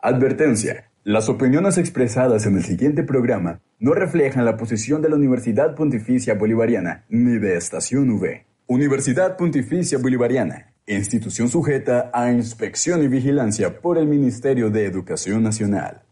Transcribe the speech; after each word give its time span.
Advertencia. 0.00 0.90
Las 1.02 1.28
opiniones 1.28 1.76
expresadas 1.76 2.46
en 2.46 2.56
el 2.56 2.62
siguiente 2.62 3.02
programa 3.02 3.60
no 3.80 3.94
reflejan 3.94 4.44
la 4.44 4.56
posición 4.56 5.02
de 5.02 5.08
la 5.08 5.16
Universidad 5.16 5.74
Pontificia 5.74 6.34
Bolivariana 6.34 7.04
ni 7.08 7.36
de 7.38 7.56
Estación 7.56 8.08
V. 8.10 8.46
Universidad 8.68 9.36
Pontificia 9.36 9.98
Bolivariana, 9.98 10.72
institución 10.86 11.48
sujeta 11.48 12.12
a 12.14 12.30
inspección 12.30 13.02
y 13.02 13.08
vigilancia 13.08 13.80
por 13.80 13.98
el 13.98 14.06
Ministerio 14.06 14.70
de 14.70 14.84
Educación 14.84 15.42
Nacional. 15.42 16.02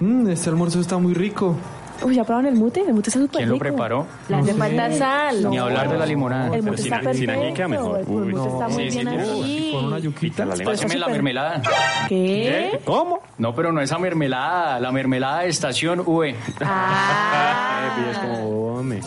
Mmm, 0.00 0.28
este 0.28 0.48
almuerzo 0.48 0.80
está 0.80 0.96
muy 0.96 1.12
rico. 1.12 1.58
Uy, 2.06 2.14
¿ya 2.14 2.24
probaron 2.24 2.46
el 2.46 2.54
mute? 2.54 2.82
El 2.82 2.94
mute 2.94 3.10
está 3.10 3.20
súper 3.20 3.38
¿Quién 3.38 3.50
rico. 3.50 3.64
lo 3.64 3.70
preparó? 3.70 4.06
La 4.28 4.36
No 4.38 4.44
de 4.44 4.52
sé. 4.52 4.58
falta 4.58 4.92
sal. 4.92 5.50
Ni 5.50 5.58
hablar 5.58 5.90
de 5.90 5.98
la 5.98 6.06
limonada. 6.06 6.44
El 6.46 6.50
Pero 6.52 6.62
mute 6.64 6.82
sin 6.82 6.92
está 6.94 7.10
ají- 7.10 7.14
sin 7.14 7.26
perfecto. 7.26 7.46
ají 7.46 7.54
queda 7.54 7.68
mejor. 7.68 7.98
El 8.00 8.06
Uy, 8.08 8.14
mute 8.26 8.32
no. 8.34 8.46
está 8.46 8.68
muy 8.68 8.84
Sí, 8.84 8.90
sí, 8.90 8.98
bien 9.04 9.08
sí. 9.24 9.40
así. 9.42 9.70
Con 9.72 9.84
una 9.86 9.98
yuquita. 9.98 10.44
Pero 10.50 10.64
Páseme 10.70 10.94
la 10.94 11.06
súper- 11.06 11.12
mermelada. 11.12 11.62
¿Qué? 12.08 12.80
¿Cómo? 12.84 13.20
No, 13.38 13.54
pero 13.54 13.72
no 13.72 13.80
esa 13.80 13.98
mermelada, 13.98 14.78
la 14.80 14.92
mermelada 14.92 15.40
de 15.40 15.48
estación 15.48 16.02
V. 16.06 16.34
Ah. 16.60 17.62
Eh, 17.96 18.10
es 18.10 18.18
como, 18.18 18.74
hombre. 18.78 19.00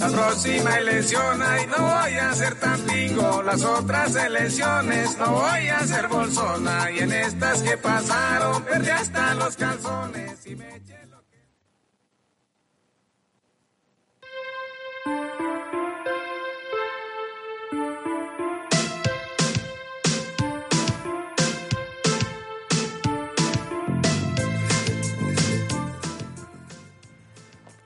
La 0.00 0.08
próxima 0.08 0.76
elección, 0.78 1.42
ay, 1.42 1.66
no 1.66 1.84
voy 1.84 2.14
a 2.14 2.32
ser 2.32 2.54
tan 2.58 2.80
pingo. 2.80 3.42
Las 3.42 3.62
otras 3.64 4.16
elecciones, 4.16 5.16
no 5.18 5.30
voy 5.32 5.68
a 5.68 5.80
ser 5.80 6.08
bolsona. 6.08 6.90
Y 6.90 6.98
en 7.00 7.12
estas 7.12 7.62
que 7.62 7.76
pasaron, 7.76 8.62
perdí 8.64 8.88
hasta 8.90 9.34
los 9.34 9.56
calzones. 9.56 10.46
Y 10.46 10.56
me 10.56 10.68
eché 10.76 10.93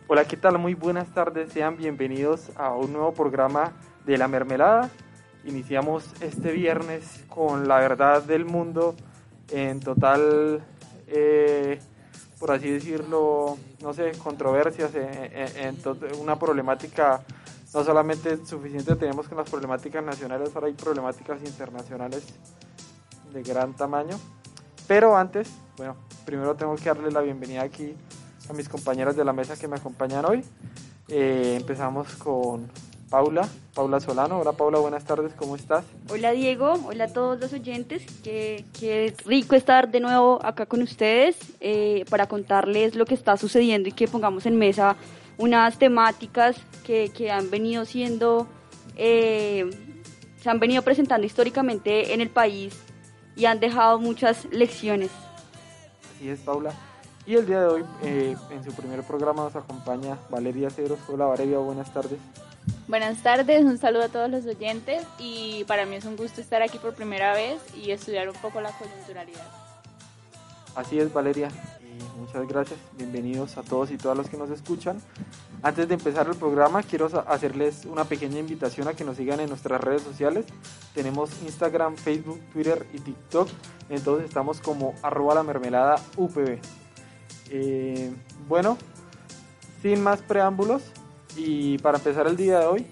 Hola, 0.09 0.25
¿qué 0.27 0.37
tal? 0.37 0.59
Muy 0.59 0.75
buenas 0.75 1.09
tardes, 1.13 1.53
sean 1.53 1.77
bienvenidos 1.77 2.51
a 2.57 2.73
un 2.73 2.93
nuevo 2.93 3.13
programa 3.13 3.73
de 4.07 4.17
La 4.17 4.27
Mermelada. 4.27 4.91
Iniciamos 5.45 6.05
este 6.21 6.53
viernes 6.53 7.25
con 7.29 7.69
la 7.69 7.79
verdad 7.79 8.23
del 8.23 8.45
mundo 8.45 8.95
en 9.51 9.81
total, 9.81 10.63
eh, 11.09 11.79
por 12.39 12.51
así 12.53 12.71
decirlo, 12.71 13.57
no 13.83 13.93
sé, 13.93 14.13
controversias, 14.23 14.95
en, 14.95 15.09
en- 15.15 15.57
en 15.59 15.77
to- 15.77 15.97
una 16.21 16.39
problemática 16.39 17.21
no 17.75 17.85
solamente 17.85 18.47
suficiente 18.47 18.97
tenemos 18.97 19.29
con 19.29 19.37
las 19.37 19.51
problemáticas 19.51 20.03
nacionales, 20.03 20.51
ahora 20.55 20.69
hay 20.69 20.73
problemáticas 20.73 21.43
internacionales 21.43 22.25
de 23.33 23.43
gran 23.43 23.75
tamaño. 23.75 24.19
Pero 24.87 25.15
antes, 25.19 25.51
bueno, 25.77 25.97
primero 26.25 26.55
tengo 26.57 26.75
que 26.77 26.85
darle 26.87 27.11
la 27.11 27.21
bienvenida 27.21 27.61
aquí 27.63 27.95
a 28.49 28.53
mis 28.53 28.69
compañeras 28.69 29.17
de 29.17 29.25
la 29.25 29.33
mesa 29.33 29.57
que 29.57 29.69
me 29.69 29.77
acompañan 29.77 30.25
hoy. 30.25 30.43
Eh, 31.09 31.55
empezamos 31.57 32.15
con 32.17 32.69
Paula, 33.11 33.49
Paula 33.75 34.01
Solano. 34.01 34.39
Hola 34.39 34.53
Paula, 34.53 34.79
buenas 34.79 35.05
tardes, 35.05 35.33
¿cómo 35.35 35.57
estás? 35.57 35.85
Hola 36.11 36.33
Diego, 36.33 36.75
hola 36.87 37.05
a 37.05 37.09
todos 37.09 37.41
los 37.41 37.53
oyentes, 37.53 38.05
qué, 38.23 38.65
qué 38.79 39.15
rico 39.25 39.55
estar 39.55 39.91
de 39.91 40.01
nuevo 40.01 40.39
acá 40.45 40.67
con 40.67 40.83
ustedes 40.83 41.37
eh, 41.61 42.05
para 42.11 42.27
contarles 42.27 42.95
lo 42.95 43.07
que 43.07 43.15
está 43.15 43.37
sucediendo 43.37 43.89
y 43.89 43.93
que 43.93 44.09
pongamos 44.09 44.47
en 44.47 44.57
mesa 44.57 44.97
unas 45.39 45.79
temáticas 45.79 46.57
que, 46.85 47.11
que 47.11 47.31
han 47.31 47.51
venido 47.51 47.85
siendo, 47.85 48.49
eh, 48.97 49.71
se 50.43 50.51
han 50.51 50.59
venido 50.59 50.83
presentando 50.83 51.27
históricamente 51.27 52.13
en 52.13 52.21
el 52.21 52.29
país 52.29 52.75
y 53.37 53.47
han 53.47 53.61
dejado 53.61 53.99
muchas 54.01 54.47
lecciones. 54.51 55.11
Así 56.17 56.29
es, 56.29 56.41
Paula. 56.41 56.75
Y 57.29 57.35
el 57.35 57.45
día 57.45 57.61
de 57.61 57.67
hoy, 57.67 57.85
eh, 58.05 58.35
en 58.49 58.65
su 58.65 58.73
primer 58.73 59.03
programa, 59.03 59.43
nos 59.43 59.55
acompaña 59.55 60.17
Valeria 60.31 60.71
Cedros. 60.71 60.99
Hola 61.09 61.27
Valeria, 61.27 61.59
buenas 61.59 61.93
tardes. 61.93 62.19
Buenas 62.87 63.23
tardes, 63.23 63.67
un 63.67 63.77
saludo 63.77 64.05
a 64.05 64.09
todos 64.09 64.31
los 64.31 64.47
oyentes 64.47 65.05
y 65.19 65.63
para 65.65 65.85
mí 65.85 65.97
es 65.97 66.07
un 66.07 66.17
gusto 66.17 66.41
estar 66.41 66.63
aquí 66.63 66.79
por 66.79 66.95
primera 66.95 67.35
vez 67.35 67.61
y 67.77 67.91
estudiar 67.91 68.31
un 68.31 68.35
poco 68.37 68.63
la 68.63 68.73
coyunturalidad. 68.79 69.47
Así 70.75 70.99
es, 70.99 71.13
Valeria. 71.13 71.51
Y 71.83 72.19
muchas 72.19 72.49
gracias. 72.49 72.81
Bienvenidos 72.97 73.59
a 73.59 73.63
todos 73.63 73.91
y 73.91 73.99
todas 73.99 74.17
los 74.17 74.31
que 74.31 74.39
nos 74.39 74.49
escuchan. 74.49 74.99
Antes 75.63 75.87
de 75.87 75.97
empezar 75.97 76.29
el 76.29 76.37
programa, 76.37 76.83
quiero 76.83 77.11
hacerles 77.27 77.85
una 77.85 78.05
pequeña 78.05 78.39
invitación 78.39 78.89
a 78.89 78.95
que 78.95 79.05
nos 79.05 79.19
sigan 79.19 79.41
en 79.41 79.51
nuestras 79.51 79.83
redes 79.83 80.01
sociales. 80.01 80.47
Tenemos 80.95 81.31
Instagram, 81.43 81.97
Facebook, 81.97 82.41
Twitter 82.55 82.87
y 82.95 83.01
TikTok. 83.01 83.51
Entonces 83.91 84.29
estamos 84.29 84.63
como 84.63 84.95
arroba 85.03 85.35
la 85.35 85.43
mermelada 85.43 85.97
UPB. 86.17 86.59
Eh, 87.51 88.13
bueno, 88.49 88.77
sin 89.83 90.03
más 90.03 90.21
preámbulos 90.21 90.83
y 91.37 91.79
para 91.79 91.99
empezar 91.99 92.27
el 92.27 92.37
día 92.37 92.61
de 92.61 92.67
hoy, 92.67 92.87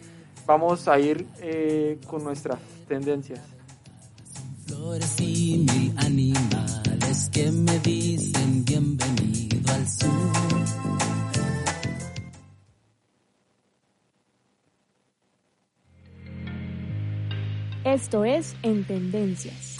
vamos 0.47 0.89
a 0.89 0.99
ir 0.99 1.27
eh, 1.41 1.99
con 2.07 2.25
nuestras 2.25 2.59
tendencias. 2.89 3.41
Flores 4.67 5.21
y 5.21 5.59
mil 5.59 5.95
animales 5.99 7.31
que 7.33 7.51
me 7.51 7.79
dicen 7.81 8.65
bienvenido 8.65 9.73
al 9.73 9.89
sur. 9.89 10.57
Esto 17.85 18.25
es 18.25 18.57
En 18.63 18.85
Tendencias. 18.85 19.77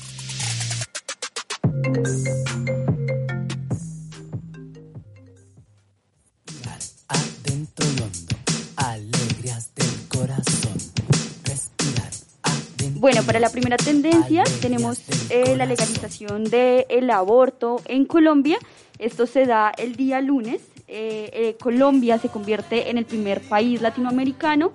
Bueno, 13.07 13.23
para 13.23 13.39
la 13.39 13.51
primera 13.51 13.77
tendencia 13.77 14.43
tenemos 14.61 14.99
eh, 15.31 15.55
la 15.57 15.65
legalización 15.65 16.43
del 16.43 17.09
aborto 17.09 17.81
en 17.85 18.05
Colombia. 18.05 18.59
Esto 18.99 19.27
se 19.27 19.47
da 19.47 19.71
el 19.79 19.95
día 19.95 20.21
lunes. 20.21 20.61
Eh, 20.89 21.31
eh, 21.33 21.57
Colombia 21.61 22.19
se 22.19 22.31
convierte 22.31 22.91
en 22.91 22.99
el 22.99 23.05
primer 23.05 23.43
país 23.43 23.81
latinoamericano 23.81 24.73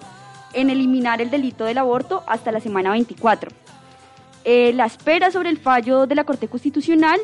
en 0.53 0.69
eliminar 0.69 1.21
el 1.21 1.29
delito 1.29 1.65
del 1.65 1.77
aborto 1.77 2.23
hasta 2.25 2.53
la 2.53 2.61
semana 2.61 2.91
24. 2.91 3.51
Eh, 4.45 4.71
la 4.75 4.85
espera 4.85 5.29
sobre 5.29 5.49
el 5.49 5.57
fallo 5.57 6.07
de 6.07 6.15
la 6.15 6.23
Corte 6.23 6.47
Constitucional 6.47 7.19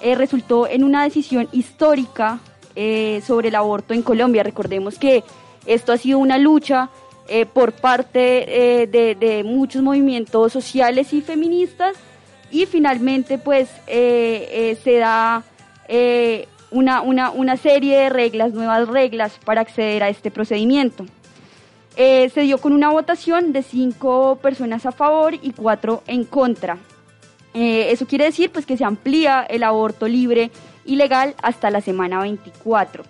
eh, 0.00 0.14
resultó 0.14 0.68
en 0.68 0.84
una 0.84 1.02
decisión 1.02 1.48
histórica 1.50 2.38
eh, 2.76 3.20
sobre 3.26 3.48
el 3.48 3.56
aborto 3.56 3.94
en 3.94 4.02
Colombia. 4.02 4.44
Recordemos 4.44 4.96
que 4.96 5.24
esto 5.66 5.92
ha 5.92 5.96
sido 5.96 6.20
una 6.20 6.38
lucha 6.38 6.88
eh, 7.28 7.46
por 7.46 7.72
parte 7.72 8.82
eh, 8.82 8.86
de, 8.88 9.44
muchos 9.44 9.80
movimientos 9.80 10.52
sociales 10.52 11.12
y 11.12 11.22
feministas 11.22 11.96
y 12.50 12.66
finalmente 12.66 13.38
pues 13.38 13.70
eh, 13.86 14.76
se 14.82 14.98
da 14.98 15.44
una, 16.70 17.00
una, 17.02 17.30
una 17.30 17.56
serie 17.56 17.96
de 17.96 18.08
reglas, 18.08 18.52
nuevas 18.52 18.88
reglas 18.88 19.38
para 19.44 19.60
acceder 19.60 20.02
a 20.02 20.08
este 20.08 20.30
procedimiento. 20.30 21.06
Se 21.96 22.40
dio 22.40 22.58
con 22.58 22.72
una 22.72 22.90
votación 22.90 23.52
de 23.52 23.62
cinco 23.62 24.38
personas 24.40 24.86
a 24.86 24.92
favor 24.92 25.34
y 25.34 25.52
cuatro 25.52 26.02
en 26.06 26.24
contra. 26.24 26.78
Eso 27.52 28.06
quiere 28.06 28.24
decir 28.24 28.50
pues 28.50 28.64
que 28.64 28.78
se 28.78 28.84
amplía 28.84 29.42
el 29.42 29.62
aborto 29.62 30.08
libre 30.08 30.50
y 30.86 30.96
legal 30.96 31.34
hasta 31.42 31.70
la 31.70 31.82
semana 31.82 32.20
24. 32.20 33.04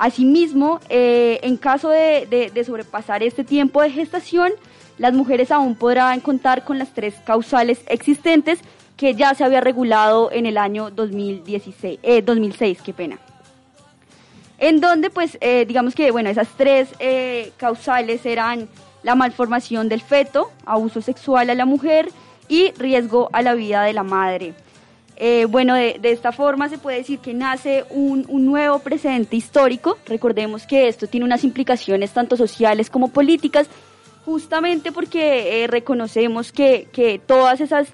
Asimismo, 0.00 0.80
eh, 0.88 1.40
en 1.42 1.58
caso 1.58 1.90
de, 1.90 2.50
sobrepasar 2.66 3.22
este 3.22 3.44
tiempo 3.44 3.82
de 3.82 3.90
gestación, 3.90 4.50
las 4.96 5.12
mujeres 5.12 5.50
aún 5.50 5.74
podrán 5.76 6.20
contar 6.20 6.64
con 6.64 6.78
las 6.78 6.94
tres 6.94 7.14
causales 7.26 7.82
existentes 7.86 8.60
que 8.96 9.14
ya 9.14 9.34
se 9.34 9.44
había 9.44 9.60
regulado 9.60 10.32
en 10.32 10.46
el 10.46 10.56
año 10.56 10.90
2016, 10.90 12.00
eh, 12.02 12.22
2006, 12.22 12.80
qué 12.82 12.94
pena 12.94 13.18
en 14.58 14.80
donde 14.80 15.10
pues 15.10 15.38
eh, 15.40 15.64
digamos 15.66 15.94
que 15.94 16.10
bueno 16.10 16.28
esas 16.28 16.48
tres 16.56 16.90
eh, 16.98 17.52
causales 17.56 18.24
eran 18.26 18.68
la 19.02 19.14
malformación 19.14 19.88
del 19.88 20.02
feto, 20.02 20.50
abuso 20.66 21.00
sexual 21.00 21.50
a 21.50 21.54
la 21.54 21.64
mujer 21.64 22.10
y 22.48 22.72
riesgo 22.72 23.30
a 23.32 23.40
la 23.42 23.54
vida 23.54 23.82
de 23.82 23.94
la 23.94 24.02
madre. 24.02 24.54
Eh, 25.22 25.44
bueno, 25.44 25.74
de, 25.74 26.00
esta 26.02 26.32
forma 26.32 26.70
se 26.70 26.78
puede 26.78 26.96
decir 26.96 27.18
que 27.18 27.34
nace 27.34 27.84
un, 27.90 28.24
nuevo 28.28 28.78
precedente 28.78 29.36
histórico. 29.36 29.98
Recordemos 30.06 30.66
que 30.66 30.88
esto 30.88 31.08
tiene 31.08 31.26
unas 31.26 31.44
implicaciones 31.44 32.12
tanto 32.12 32.38
sociales 32.38 32.88
como 32.88 33.08
políticas, 33.08 33.68
justamente 34.24 34.92
porque 34.92 35.62
eh, 35.62 35.66
reconocemos 35.66 36.52
que, 36.52 36.88
que 36.90 37.18
todas 37.18 37.60
esas 37.60 37.88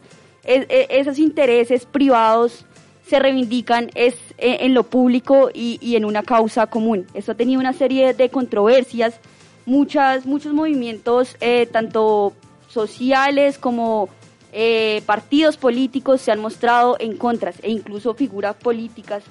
e- 0.44 0.67
e- 0.69 0.87
esos 1.00 1.19
intereses 1.19 1.84
privados 1.84 2.64
se 3.05 3.19
reivindican 3.19 3.90
eh, 3.96 4.14
en 4.38 4.73
lo 4.73 4.84
público 4.84 5.50
y, 5.52 5.78
y 5.82 5.96
en 5.96 6.05
una 6.05 6.23
causa 6.23 6.69
común. 6.69 7.06
Esto 7.12 7.32
ha 7.32 7.34
tenido 7.34 7.58
una 7.58 7.73
serie 7.73 8.14
de 8.14 8.28
controversias 8.28 9.19
muchas, 9.64 10.26
muchos 10.26 10.52
movimientos, 10.55 11.37
eh, 11.40 11.67
tanto 11.67 12.34
sociales 12.69 13.58
como 13.58 14.08
eh, 14.53 15.03
partidos 15.07 15.57
políticos 15.57 16.21
se 16.21 16.33
han 16.33 16.41
mostrado 16.41 16.97
en 16.99 17.17
contras 17.17 17.57
e 17.63 17.71
incluso 17.71 18.15
figuras 18.15 18.57
políticas. 18.57 19.23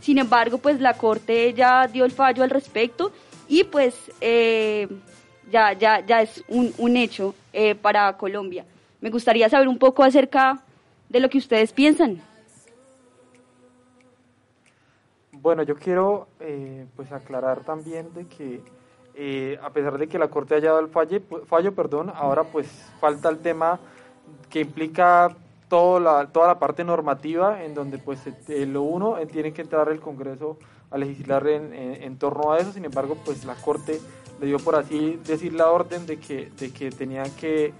Sin 0.00 0.18
embargo, 0.18 0.58
pues 0.58 0.80
la 0.80 0.94
Corte 0.94 1.52
ya 1.54 1.86
dio 1.88 2.04
el 2.04 2.10
fallo 2.12 2.42
al 2.42 2.50
respecto 2.50 3.12
y 3.48 3.64
pues 3.64 3.94
eh, 4.20 4.88
ya, 5.50 5.72
ya, 5.72 6.00
ya 6.04 6.22
es 6.22 6.44
un, 6.48 6.72
un 6.78 6.96
hecho 6.96 7.34
eh, 7.52 7.74
para 7.74 8.16
Colombia. 8.16 8.64
Me 9.00 9.10
gustaría 9.10 9.48
saber 9.48 9.68
un 9.68 9.78
poco 9.78 10.02
acerca 10.02 10.60
de 11.08 11.20
lo 11.20 11.28
que 11.30 11.38
ustedes 11.38 11.72
piensan. 11.72 12.20
Bueno, 15.32 15.62
yo 15.62 15.76
quiero 15.76 16.28
pues 16.96 17.12
aclarar 17.12 17.60
también 17.64 18.12
de 18.14 18.26
que 18.26 18.60
a 19.62 19.70
pesar 19.70 19.98
de 19.98 20.08
que 20.08 20.18
la 20.18 20.28
Corte 20.28 20.54
haya 20.54 20.68
dado 20.70 20.80
el 20.80 20.90
falle- 20.90 21.22
fallo, 21.46 21.74
perdón, 21.74 22.10
ahora 22.14 22.44
pues 22.44 22.66
falta 22.98 23.28
el 23.28 23.38
tema 23.38 23.78
que 24.50 24.60
implica 24.60 25.36
todo 25.68 26.00
la, 26.00 26.26
toda 26.26 26.46
la 26.48 26.58
parte 26.58 26.84
normativa 26.84 27.64
en 27.64 27.74
donde 27.74 27.98
pues 27.98 28.20
lo 28.48 28.82
uno 28.82 29.18
eh, 29.18 29.26
tiene 29.26 29.52
que 29.52 29.62
entrar 29.62 29.88
el 29.88 30.00
Congreso 30.00 30.58
a 30.90 30.98
legislar 30.98 31.46
en 31.48 32.18
torno 32.18 32.52
a 32.52 32.58
eso, 32.58 32.72
sin 32.72 32.84
embargo 32.84 33.16
pues 33.24 33.44
la 33.44 33.56
Corte 33.56 34.00
le 34.40 34.46
dio 34.46 34.58
por 34.58 34.76
así 34.76 35.20
decir 35.26 35.52
la 35.54 35.70
orden 35.70 36.06
de 36.06 36.18
que, 36.18 36.50
de 36.58 36.72
que 36.72 36.90
tenían 36.90 37.30
que 37.32 37.72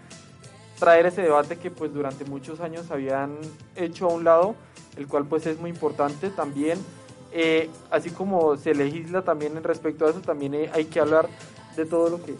traer 0.78 1.06
ese 1.06 1.22
debate 1.22 1.56
que 1.56 1.70
pues 1.70 1.92
durante 1.92 2.24
muchos 2.24 2.60
años 2.60 2.90
habían 2.90 3.36
hecho 3.76 4.06
a 4.06 4.12
un 4.12 4.24
lado, 4.24 4.54
el 4.96 5.06
cual 5.06 5.26
pues 5.26 5.46
es 5.46 5.58
muy 5.58 5.70
importante 5.70 6.30
también. 6.30 6.78
Eh, 7.32 7.68
así 7.90 8.10
como 8.10 8.56
se 8.56 8.74
legisla 8.74 9.22
también 9.22 9.56
en 9.56 9.64
respecto 9.64 10.06
a 10.06 10.10
eso, 10.10 10.20
también 10.20 10.54
eh, 10.54 10.70
hay 10.72 10.84
que 10.84 11.00
hablar 11.00 11.28
de 11.76 11.84
todo 11.84 12.08
lo 12.08 12.22
que 12.22 12.36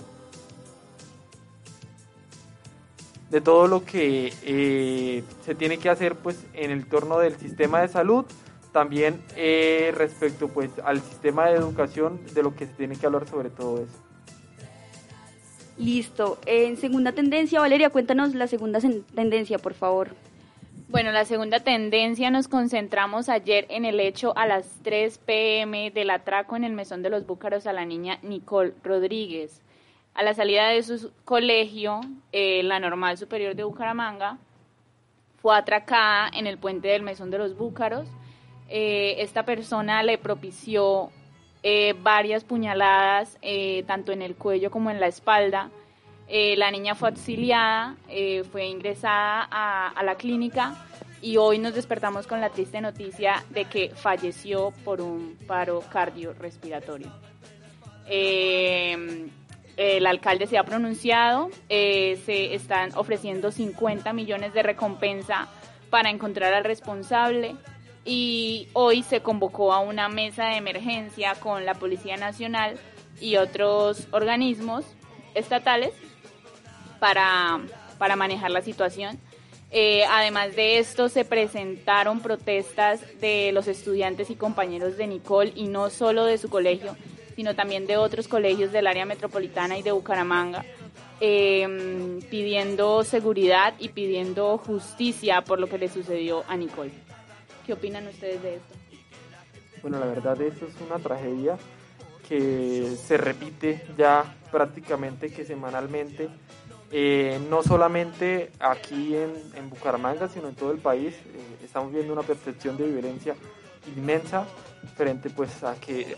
de 3.35 3.41
todo 3.41 3.67
lo 3.67 3.85
que 3.85 4.33
eh, 4.45 5.25
se 5.45 5.57
tiene 5.57 5.79
que 5.79 5.89
hacer 5.89 6.15
pues 6.15 6.47
en 6.53 6.71
el 6.71 6.87
torno 6.87 7.19
del 7.19 7.35
sistema 7.37 7.81
de 7.81 7.89
salud, 7.89 8.25
también 8.71 9.21
eh, 9.35 9.93
respecto 9.97 10.47
pues 10.47 10.71
al 10.85 11.01
sistema 11.01 11.49
de 11.49 11.57
educación, 11.57 12.21
de 12.33 12.45
lo 12.45 12.55
que 12.55 12.67
se 12.67 12.73
tiene 12.75 12.95
que 12.95 13.07
hablar 13.07 13.27
sobre 13.27 13.51
todo 13.51 13.79
eso. 13.79 13.99
Listo. 15.77 16.39
En 16.47 16.77
segunda 16.77 17.11
tendencia, 17.11 17.59
Valeria, 17.59 17.91
cuéntanos 17.91 18.37
la 18.37 18.47
segunda 18.47 18.79
tendencia, 19.17 19.59
por 19.59 19.75
favor. 19.75 20.11
Bueno, 20.87 21.11
la 21.11 21.25
segunda 21.25 21.59
tendencia 21.59 22.31
nos 22.31 22.47
concentramos 22.47 23.29
ayer 23.29 23.67
en 23.69 23.85
el 23.85 23.99
hecho 23.99 24.33
a 24.39 24.47
las 24.47 24.65
3 24.85 25.19
pm 25.19 25.91
del 25.91 26.11
atraco 26.11 26.55
en 26.55 26.63
el 26.63 26.73
mesón 26.73 27.03
de 27.03 27.11
los 27.11 27.27
Búcaros 27.27 27.67
a 27.67 27.73
la 27.73 27.85
niña 27.85 28.21
Nicole 28.23 28.75
Rodríguez. 28.85 29.61
A 30.15 30.23
la 30.23 30.33
salida 30.33 30.69
de 30.69 30.83
su 30.83 31.13
colegio, 31.25 32.01
eh, 32.31 32.63
la 32.63 32.79
Normal 32.79 33.19
Superior 33.19 33.57
de 33.57 33.65
Bucaramanga, 33.65 34.39
fue 35.43 35.57
atracada 35.57 36.31
en 36.33 36.47
el 36.47 36.57
puente 36.57 36.89
del 36.89 37.03
mesón 37.03 37.31
de 37.31 37.39
los 37.39 37.57
Búcaros. 37.57 38.07
Eh, 38.69 39.17
esta 39.19 39.45
persona 39.45 40.05
le 40.05 40.17
propició 40.17 41.11
eh, 41.65 41.95
varias 42.01 42.45
puñaladas, 42.45 43.39
tanto 43.87 44.13
en 44.13 44.23
el 44.23 44.37
cuello 44.37 44.71
como 44.71 44.91
en 44.91 45.01
la 45.01 45.09
espalda. 45.09 45.71
La 46.29 46.71
niña 46.71 46.95
fue 46.95 47.09
auxiliada, 47.09 47.97
fue 48.53 48.67
ingresada 48.67 49.49
a, 49.51 49.89
a 49.89 50.03
la 50.05 50.15
clínica 50.15 50.87
y 51.21 51.39
hoy 51.39 51.59
nos 51.59 51.75
despertamos 51.75 52.27
con 52.27 52.41
la 52.41 52.51
triste 52.51 52.81
noticia 52.81 53.45
de 53.51 53.65
que 53.65 53.91
falleció 53.91 54.73
por 54.85 55.01
un 55.01 55.39
paro 55.47 55.83
cardiorrespiratorio. 55.91 57.11
Eh, 58.07 59.29
el 59.77 60.07
alcalde 60.07 60.47
se 60.47 60.59
ha 60.59 60.65
pronunciado, 60.65 61.51
eh, 61.69 62.21
se 62.25 62.55
están 62.55 62.91
ofreciendo 62.97 63.51
50 63.51 64.13
millones 64.13 64.55
de 64.55 64.63
recompensa 64.63 65.49
para 65.91 66.11
encontrar 66.11 66.55
al 66.55 66.65
responsable 66.65 67.57
y 68.05 68.69
hoy 68.73 69.03
se 69.03 69.21
convocó 69.21 69.73
a 69.73 69.81
una 69.81 70.09
mesa 70.09 70.47
de 70.47 70.57
emergencia 70.57 71.35
con 71.37 71.65
la 71.65 71.75
Policía 71.75 72.17
Nacional 72.17 72.79
y 73.21 73.37
otros 73.37 74.09
organismos 74.11 74.85
estatales 75.35 75.93
para, 76.99 77.61
para 77.99 78.17
manejar 78.17 78.51
la 78.51 78.63
situación. 78.63 79.19
Eh, 79.71 80.05
además 80.09 80.55
de 80.55 80.79
esto, 80.79 81.09
se 81.09 81.25
presentaron 81.25 82.21
protestas 82.21 83.01
de 83.21 83.51
los 83.53 83.67
estudiantes 83.67 84.31
y 84.31 84.37
compañeros 84.37 84.97
de 84.97 85.09
Nicole 85.09 85.53
y 85.57 85.67
no 85.67 85.91
solo 85.91 86.27
de 86.27 86.39
su 86.39 86.49
colegio, 86.49 86.97
sino 87.35 87.55
también 87.55 87.87
de 87.87 87.97
otros 87.97 88.29
colegios 88.29 88.73
del 88.73 88.87
área 88.87 89.07
metropolitana 89.07 89.79
y 89.79 89.83
de 89.83 89.93
Bucaramanga, 89.93 90.65
eh, 91.21 92.21
pidiendo 92.31 93.05
seguridad 93.05 93.75
y 93.79 93.89
pidiendo 93.89 94.59
justicia 94.59 95.43
por 95.43 95.61
lo 95.61 95.69
que 95.69 95.79
le 95.79 95.89
sucedió 95.89 96.45
a 96.49 96.57
Nicole. 96.57 96.93
¿Qué 97.67 97.73
opinan 97.73 98.07
ustedes 98.09 98.43
de 98.43 98.57
esto? 98.57 98.75
Bueno, 99.83 99.99
la 99.99 100.07
verdad 100.07 100.41
esto 100.41 100.67
es 100.67 100.75
una 100.81 100.99
tragedia 100.99 101.59
que 102.29 102.97
se 102.97 103.17
repite 103.17 103.85
ya 103.99 104.35
prácticamente 104.51 105.31
que 105.31 105.45
semanalmente, 105.45 106.29
eh, 106.91 107.39
no 107.51 107.63
solamente 107.63 108.51
aquí 108.61 109.15
en, 109.15 109.33
en 109.55 109.69
Bucaramanga, 109.69 110.29
sino 110.29 110.49
en 110.49 110.55
todo 110.55 110.73
el 110.73 110.79
país. 110.79 111.15
Eh, 111.15 111.65
estamos 111.65 111.93
viendo 111.93 112.13
una 112.13 112.23
percepción 112.23 112.77
de 112.77 112.87
violencia 112.87 113.35
inmensa 113.97 114.47
frente 114.97 115.31
pues 115.31 115.63
a 115.63 115.75
que 115.75 116.17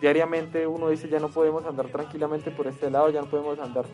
diariamente 0.00 0.66
uno 0.66 0.88
dice 0.88 1.08
ya 1.08 1.18
no 1.18 1.28
podemos 1.28 1.64
andar 1.66 1.88
tranquilamente 1.88 2.50
por 2.50 2.66
este 2.66 2.90
lado, 2.90 3.10
ya 3.10 3.20
no 3.20 3.28
podemos 3.28 3.58
andar 3.58 3.84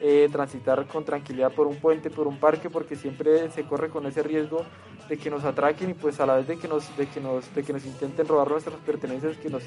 eh, 0.00 0.28
transitar 0.32 0.84
con 0.86 1.04
tranquilidad 1.04 1.52
por 1.52 1.66
un 1.68 1.76
puente, 1.76 2.10
por 2.10 2.26
un 2.26 2.38
parque, 2.38 2.68
porque 2.68 2.96
siempre 2.96 3.48
se 3.50 3.62
corre 3.64 3.88
con 3.88 4.04
ese 4.06 4.22
riesgo 4.22 4.64
de 5.08 5.16
que 5.16 5.30
nos 5.30 5.44
atraquen 5.44 5.90
y 5.90 5.94
pues 5.94 6.18
a 6.18 6.26
la 6.26 6.36
vez 6.36 6.48
de 6.48 6.58
que 6.58 6.66
nos, 6.66 6.96
de 6.96 7.06
que 7.06 7.20
nos, 7.20 7.54
de 7.54 7.62
que 7.62 7.72
nos 7.72 7.84
intenten 7.84 8.26
robar 8.26 8.50
nuestras 8.50 8.76
pertenencias, 8.80 9.36
que 9.36 9.48
nos, 9.48 9.62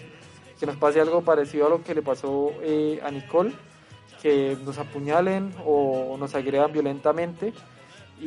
que 0.59 0.65
nos 0.65 0.75
pase 0.75 0.99
algo 0.99 1.21
parecido 1.21 1.67
a 1.67 1.69
lo 1.69 1.83
que 1.83 1.95
le 1.95 2.01
pasó 2.01 2.51
eh, 2.61 2.99
a 3.01 3.11
Nicole, 3.11 3.53
que 4.21 4.57
nos 4.65 4.77
apuñalen 4.77 5.53
o 5.65 6.17
nos 6.19 6.35
agredan 6.35 6.73
violentamente. 6.73 7.53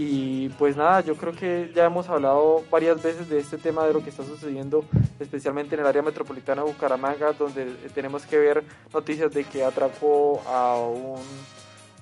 Y 0.00 0.48
pues 0.50 0.76
nada, 0.76 1.00
yo 1.00 1.16
creo 1.16 1.32
que 1.32 1.72
ya 1.74 1.86
hemos 1.86 2.08
hablado 2.08 2.62
varias 2.70 3.02
veces 3.02 3.28
de 3.28 3.40
este 3.40 3.58
tema 3.58 3.84
de 3.84 3.92
lo 3.92 4.00
que 4.00 4.10
está 4.10 4.22
sucediendo, 4.22 4.84
especialmente 5.18 5.74
en 5.74 5.80
el 5.80 5.86
área 5.88 6.02
metropolitana 6.02 6.62
de 6.62 6.68
Bucaramanga, 6.70 7.32
donde 7.32 7.64
tenemos 7.92 8.24
que 8.24 8.38
ver 8.38 8.62
noticias 8.94 9.32
de 9.34 9.42
que 9.42 9.64
atracó 9.64 10.40
a 10.46 10.76
un, 10.78 11.18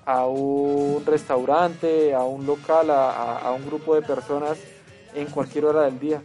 a 0.04 0.26
un 0.26 1.06
restaurante, 1.06 2.12
a 2.12 2.22
un 2.22 2.44
local, 2.44 2.90
a, 2.90 3.10
a- 3.12 3.38
a 3.48 3.52
un 3.52 3.64
grupo 3.64 3.94
de 3.94 4.02
personas 4.02 4.58
en 5.14 5.28
cualquier 5.28 5.64
hora 5.64 5.84
del 5.84 5.98
día. 5.98 6.22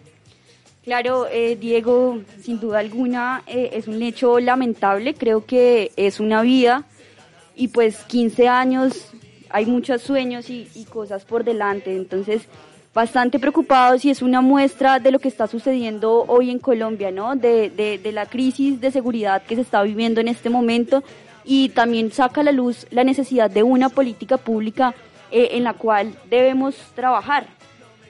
Claro, 0.84 1.26
eh, 1.32 1.56
Diego, 1.56 2.20
sin 2.42 2.60
duda 2.60 2.80
alguna 2.80 3.44
eh, 3.48 3.70
es 3.72 3.88
un 3.88 4.02
hecho 4.04 4.42
lamentable, 4.42 5.14
creo 5.14 5.46
que 5.46 5.94
es 5.96 6.20
una 6.20 6.42
vida 6.42 6.84
y 7.56 7.70
pues 7.70 8.00
15 8.08 8.50
años, 8.50 9.14
hay 9.54 9.66
muchos 9.66 10.02
sueños 10.02 10.50
y, 10.50 10.68
cosas 10.90 11.26
por 11.26 11.44
delante, 11.44 11.96
entonces 11.96 12.44
bastante 12.94 13.40
preocupados 13.40 14.04
y 14.04 14.10
es 14.10 14.22
una 14.22 14.42
muestra 14.42 15.00
de 15.00 15.12
lo 15.12 15.20
que 15.20 15.30
está 15.30 15.48
sucediendo 15.48 16.26
hoy 16.28 16.50
en 16.50 16.60
Colombia, 16.60 17.10
¿no? 17.12 17.36
De, 17.36 18.02
la 18.14 18.26
crisis 18.26 18.82
de 18.82 18.92
seguridad 18.92 19.44
que 19.44 19.56
se 19.56 19.62
está 19.62 19.82
viviendo 19.84 20.20
en 20.20 20.28
este 20.28 20.50
momento 20.50 21.04
y 21.46 21.70
también 21.70 22.12
saca 22.12 22.42
a 22.42 22.44
la 22.44 22.52
luz 22.52 22.86
la 22.92 23.04
necesidad 23.04 23.50
de 23.50 23.64
una 23.64 23.90
política 23.90 24.38
pública 24.38 24.94
eh, 25.32 25.50
en 25.54 25.64
la 25.64 25.74
cual 25.74 26.14
debemos 26.30 26.76
trabajar. 26.94 27.46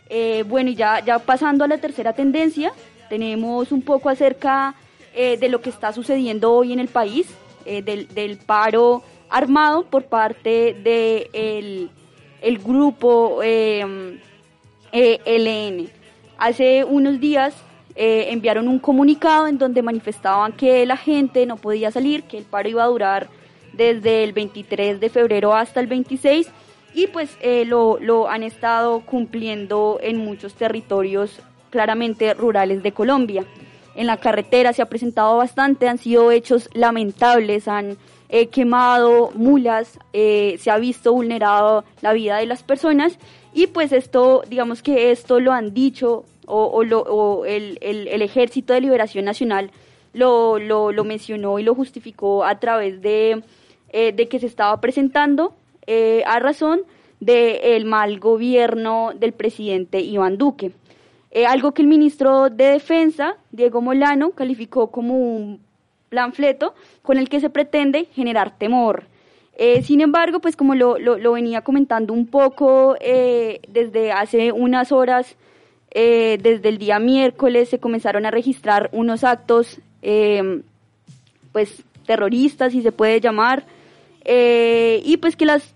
Eh, 0.10 0.44
bueno, 0.48 0.72
y 0.72 0.76
ya, 0.76 1.00
ya 1.06 1.20
pasando 1.20 1.64
a 1.64 1.68
la 1.68 1.78
tercera 1.78 2.14
tendencia, 2.14 2.74
tenemos 3.10 3.72
un 3.72 3.84
poco 3.84 4.10
acerca 4.10 4.74
eh, 5.14 5.38
de 5.38 5.50
lo 5.50 5.62
que 5.62 5.70
está 5.70 5.94
sucediendo 5.94 6.52
hoy 6.52 6.74
en 6.74 6.80
el 6.80 6.88
país, 6.88 7.28
del, 7.64 8.08
del 8.08 8.38
paro 8.38 9.04
armado 9.32 9.84
por 9.86 10.06
parte 10.06 10.76
de 10.84 11.90
el 12.42 12.58
grupo 12.60 13.42
eh, 13.44 14.20
eh, 14.92 15.20
LN. 15.26 15.90
Hace 16.38 16.84
unos 16.84 17.20
días 17.20 17.54
eh, 17.96 18.28
enviaron 18.30 18.68
un 18.68 18.80
comunicado 18.80 19.48
en 19.48 19.58
donde 19.58 19.82
manifestaban 19.82 20.54
que 20.54 20.86
la 20.86 20.98
gente 20.98 21.46
no 21.46 21.58
podía 21.58 21.92
salir, 21.92 22.24
que 22.24 22.38
el 22.38 22.46
paro 22.46 22.70
iba 22.70 22.84
a 22.84 22.88
durar 22.88 23.28
desde 23.74 24.24
el 24.24 24.34
23 24.34 25.00
de 25.00 25.10
febrero 25.10 25.54
hasta 25.54 25.80
el 25.80 25.88
26 25.88 26.50
y 26.94 27.08
pues 27.08 27.38
eh, 27.42 27.64
lo, 27.66 28.00
lo 28.00 28.30
han 28.30 28.44
estado 28.44 29.02
cumpliendo 29.02 30.00
en 30.02 30.18
muchos 30.18 30.56
territorios 30.56 31.40
claramente 31.70 32.34
rurales 32.34 32.84
de 32.84 32.92
Colombia. 32.92 33.46
En 33.96 34.08
la 34.08 34.18
carretera 34.18 34.74
se 34.74 34.82
ha 34.82 34.90
presentado 34.90 35.38
bastante, 35.38 35.88
han 35.88 35.98
sido 35.98 36.32
hechos 36.32 36.70
lamentables, 36.74 37.68
han 37.68 37.98
eh, 38.32 38.48
quemado 38.48 39.32
mulas, 39.36 40.00
eh, 40.14 40.56
se 40.58 40.72
ha 40.72 40.78
visto 40.78 41.14
vulnerado 41.14 41.84
la 42.02 42.14
vida 42.14 42.38
de 42.38 42.46
las 42.46 42.64
personas 42.64 43.20
y 43.54 43.68
pues 43.68 43.92
esto, 43.92 44.44
digamos 44.48 44.82
que 44.82 45.12
esto 45.12 45.42
lo 45.42 45.52
han 45.52 45.74
dicho 45.74 46.24
o, 46.48 47.44
el, 47.46 47.78
Ejército 48.22 48.74
de 48.74 48.82
Liberación 48.82 49.26
Nacional 49.26 49.72
lo, 50.14 50.58
mencionó 51.04 51.60
y 51.60 51.64
lo 51.64 51.76
justificó 51.76 52.46
a 52.46 52.58
través 52.60 53.02
de 53.02 53.44
eh, 53.90 54.14
de 54.14 54.30
que 54.30 54.40
se 54.40 54.46
estaba 54.46 54.80
presentando 54.80 55.54
eh, 55.86 56.24
a 56.26 56.40
razón 56.40 56.84
del 57.20 57.84
mal 57.84 58.20
gobierno 58.20 59.12
del 59.14 59.34
presidente 59.34 60.00
Iván 60.00 60.38
Duque. 60.38 60.72
Algo 61.48 61.74
que 61.74 61.82
el 61.82 61.88
ministro 61.88 62.50
de 62.50 62.66
Defensa, 62.72 63.38
Diego 63.52 63.82
Molano, 63.82 64.32
calificó 64.32 64.92
como 64.92 65.16
un 65.16 65.62
planfleto 66.16 66.76
con 67.02 67.18
el 67.18 67.30
que 67.30 67.40
se 67.40 67.50
pretende 67.50 68.06
generar 68.14 68.58
temor. 68.58 69.06
Eh, 69.58 69.82
sin 69.82 70.02
embargo, 70.02 70.40
pues 70.42 70.58
como 70.58 70.76
lo, 70.76 71.00
lo- 71.00 71.18
lo 71.18 71.32
venía 71.32 71.62
comentando 71.62 72.14
un 72.14 72.28
poco 72.28 72.98
eh, 73.00 73.62
desde 73.70 74.12
hace 74.12 74.52
unas 74.52 74.92
horas, 74.92 75.36
eh, 75.92 76.38
desde 76.42 76.68
el 76.70 76.78
día 76.80 77.00
miércoles 77.00 77.70
se 77.70 77.80
comenzaron 77.80 78.26
a 78.26 78.32
registrar 78.32 78.90
unos 78.92 79.24
actos, 79.24 79.80
eh, 80.02 80.62
pues 81.54 81.82
terroristas, 82.06 82.74
si 82.74 82.82
se 82.82 82.92
puede 82.92 83.22
llamar, 83.22 83.64
y 84.26 85.18
pues 85.18 85.36
que 85.38 85.46
las, 85.46 85.74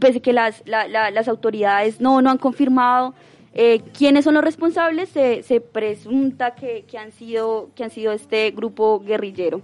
pues 0.00 0.20
que 0.20 0.32
las, 0.32 0.62
la- 0.66 0.88
la- 0.88 1.10
las 1.12 1.28
autoridades 1.28 2.00
no, 2.00 2.20
no 2.20 2.30
han 2.30 2.38
confirmado 2.38 3.14
eh, 3.54 3.82
quiénes 3.96 4.24
son 4.24 4.34
los 4.34 4.44
responsables, 4.44 5.08
se, 5.10 5.42
se 5.42 5.60
presunta 5.60 6.54
que, 6.54 6.84
que 6.90 6.98
han 6.98 7.12
sido, 7.12 7.70
que 7.74 7.84
han 7.84 7.90
sido 7.90 8.12
este 8.12 8.50
grupo 8.50 9.00
guerrillero. 9.00 9.60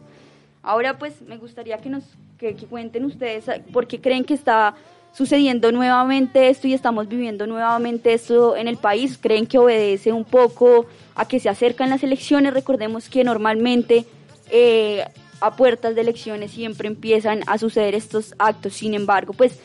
Ahora 0.63 0.99
pues 0.99 1.23
me 1.23 1.39
gustaría 1.39 1.79
que 1.79 1.89
nos 1.89 2.05
que, 2.39 2.55
cuenten 2.55 3.05
ustedes 3.05 3.49
eh, 3.49 3.63
por 3.73 3.87
qué 3.87 4.01
creen 4.01 4.25
que 4.25 4.35
está 4.35 4.75
sucediendo 5.13 5.73
nuevamente 5.73 6.49
esto 6.49 6.69
y 6.69 6.75
estamos 6.75 7.09
viviendo 7.09 7.47
nuevamente 7.47 8.13
esto 8.13 8.57
en 8.57 8.69
el 8.69 8.77
país. 8.77 9.19
¿Creen 9.21 9.47
que 9.47 9.59
obedece 9.59 10.13
un 10.13 10.25
poco 10.25 10.87
a 11.15 11.27
que 11.27 11.41
se 11.41 11.49
acercan 11.49 11.91
las 11.91 12.03
elecciones? 12.05 12.55
Recordemos 12.55 13.09
que 13.09 13.25
normalmente 13.25 14.05
eh, 14.51 15.05
a 15.41 15.57
puertas 15.57 15.95
de 15.95 16.03
elecciones 16.03 16.53
siempre 16.53 16.89
empiezan 16.89 17.41
a 17.47 17.59
suceder 17.59 17.95
estos 17.95 18.35
actos. 18.39 18.75
Sin 18.75 18.95
embargo, 18.95 19.33
pues 19.33 19.59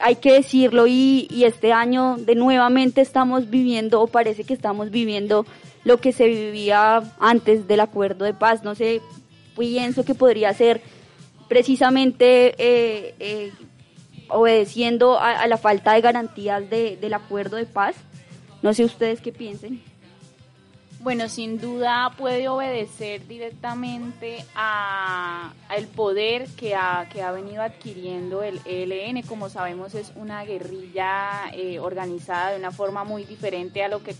hay 0.00 0.16
que 0.16 0.32
decirlo 0.32 0.86
y, 0.86 1.26
y 1.30 1.44
este 1.44 1.72
año 1.72 2.16
de 2.18 2.34
nuevamente 2.34 3.00
estamos 3.00 3.48
viviendo 3.50 4.00
o 4.02 4.06
parece 4.06 4.44
que 4.44 4.54
estamos 4.54 4.90
viviendo 4.90 5.46
lo 5.84 5.98
que 5.98 6.12
se 6.12 6.26
vivía 6.26 7.02
antes 7.18 7.66
del 7.68 7.80
acuerdo 7.80 8.24
de 8.24 8.34
paz. 8.34 8.62
No 8.64 8.74
sé, 8.74 9.00
pienso 9.56 10.04
que 10.04 10.14
podría 10.14 10.52
ser 10.52 10.80
precisamente 11.48 12.54
eh, 12.58 13.14
eh, 13.20 13.52
obedeciendo 14.28 15.18
a, 15.18 15.30
a 15.40 15.46
la 15.46 15.56
falta 15.58 15.92
de 15.92 16.00
garantías 16.00 16.68
de- 16.68 16.96
del 16.96 17.14
acuerdo 17.14 17.56
de 17.56 17.66
paz. 17.66 17.94
No 18.62 18.74
sé 18.74 18.84
ustedes 18.84 19.20
qué 19.20 19.32
piensen. 19.32 19.80
Bueno, 21.06 21.28
sin 21.28 21.60
duda 21.60 22.10
puede 22.18 22.48
obedecer 22.48 23.28
directamente 23.28 24.44
a, 24.56 25.52
al 25.68 25.86
poder 25.86 26.48
que 26.56 26.74
ha, 26.74 27.08
que 27.12 27.22
ha 27.22 27.30
venido 27.30 27.62
adquiriendo 27.62 28.42
el 28.42 28.60
ELN. 28.64 29.22
Como 29.22 29.48
sabemos, 29.48 29.94
es 29.94 30.10
una 30.16 30.44
guerrilla 30.44 31.44
eh, 31.52 31.78
organizada 31.78 32.50
de 32.50 32.58
una 32.58 32.72
forma 32.72 33.04
muy 33.04 33.22
diferente 33.22 33.84
a 33.84 33.88
lo 33.88 34.02
que 34.02 34.16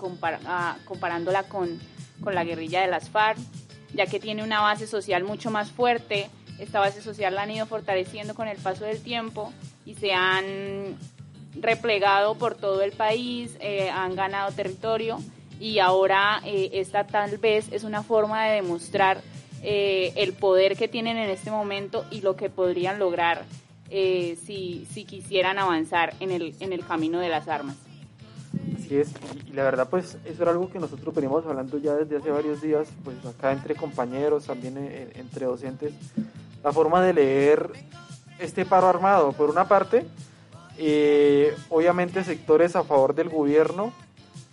a- 0.46 0.76
comparándola 0.84 1.42
con, 1.48 1.76
con 2.22 2.36
la 2.36 2.44
guerrilla 2.44 2.82
de 2.82 2.86
las 2.86 3.10
FARC, 3.10 3.40
ya 3.92 4.06
que 4.06 4.20
tiene 4.20 4.44
una 4.44 4.60
base 4.60 4.86
social 4.86 5.24
mucho 5.24 5.50
más 5.50 5.72
fuerte. 5.72 6.30
Esta 6.60 6.78
base 6.78 7.02
social 7.02 7.34
la 7.34 7.42
han 7.42 7.50
ido 7.50 7.66
fortaleciendo 7.66 8.36
con 8.36 8.46
el 8.46 8.58
paso 8.58 8.84
del 8.84 9.02
tiempo 9.02 9.52
y 9.84 9.96
se 9.96 10.12
han 10.12 10.96
replegado 11.60 12.36
por 12.36 12.54
todo 12.54 12.82
el 12.82 12.92
país, 12.92 13.56
eh, 13.58 13.90
han 13.90 14.14
ganado 14.14 14.52
territorio 14.52 15.18
y 15.60 15.78
ahora 15.78 16.40
eh, 16.44 16.70
esta 16.74 17.06
tal 17.06 17.38
vez 17.38 17.68
es 17.72 17.84
una 17.84 18.02
forma 18.02 18.44
de 18.44 18.56
demostrar 18.56 19.20
eh, 19.62 20.12
el 20.16 20.32
poder 20.32 20.76
que 20.76 20.88
tienen 20.88 21.16
en 21.16 21.30
este 21.30 21.50
momento 21.50 22.04
y 22.10 22.20
lo 22.20 22.36
que 22.36 22.50
podrían 22.50 22.98
lograr 22.98 23.44
eh, 23.90 24.36
si, 24.44 24.86
si 24.92 25.04
quisieran 25.04 25.58
avanzar 25.58 26.14
en 26.20 26.30
el, 26.30 26.54
en 26.60 26.72
el 26.72 26.84
camino 26.84 27.20
de 27.20 27.28
las 27.28 27.48
armas. 27.48 27.76
Así 28.76 28.96
es, 28.96 29.12
y, 29.46 29.52
la 29.52 29.64
verdad 29.64 29.88
pues 29.88 30.18
eso 30.24 30.42
era 30.42 30.52
algo 30.52 30.70
que 30.70 30.78
nosotros 30.78 31.14
veníamos 31.14 31.44
hablando 31.46 31.78
ya 31.78 31.94
desde 31.94 32.18
hace 32.18 32.30
varios 32.30 32.60
días, 32.60 32.88
pues 33.02 33.16
acá 33.24 33.52
entre 33.52 33.74
compañeros, 33.74 34.46
también 34.46 34.76
entre 35.14 35.46
docentes, 35.46 35.92
la 36.62 36.72
forma 36.72 37.02
de 37.02 37.14
leer 37.14 37.70
este 38.38 38.64
paro 38.64 38.86
armado. 38.86 39.32
Por 39.32 39.50
una 39.50 39.66
parte, 39.66 40.06
obviamente 41.70 42.22
sectores 42.22 42.76
a 42.76 42.84
favor 42.84 43.14
del 43.14 43.28
gobierno 43.28 43.92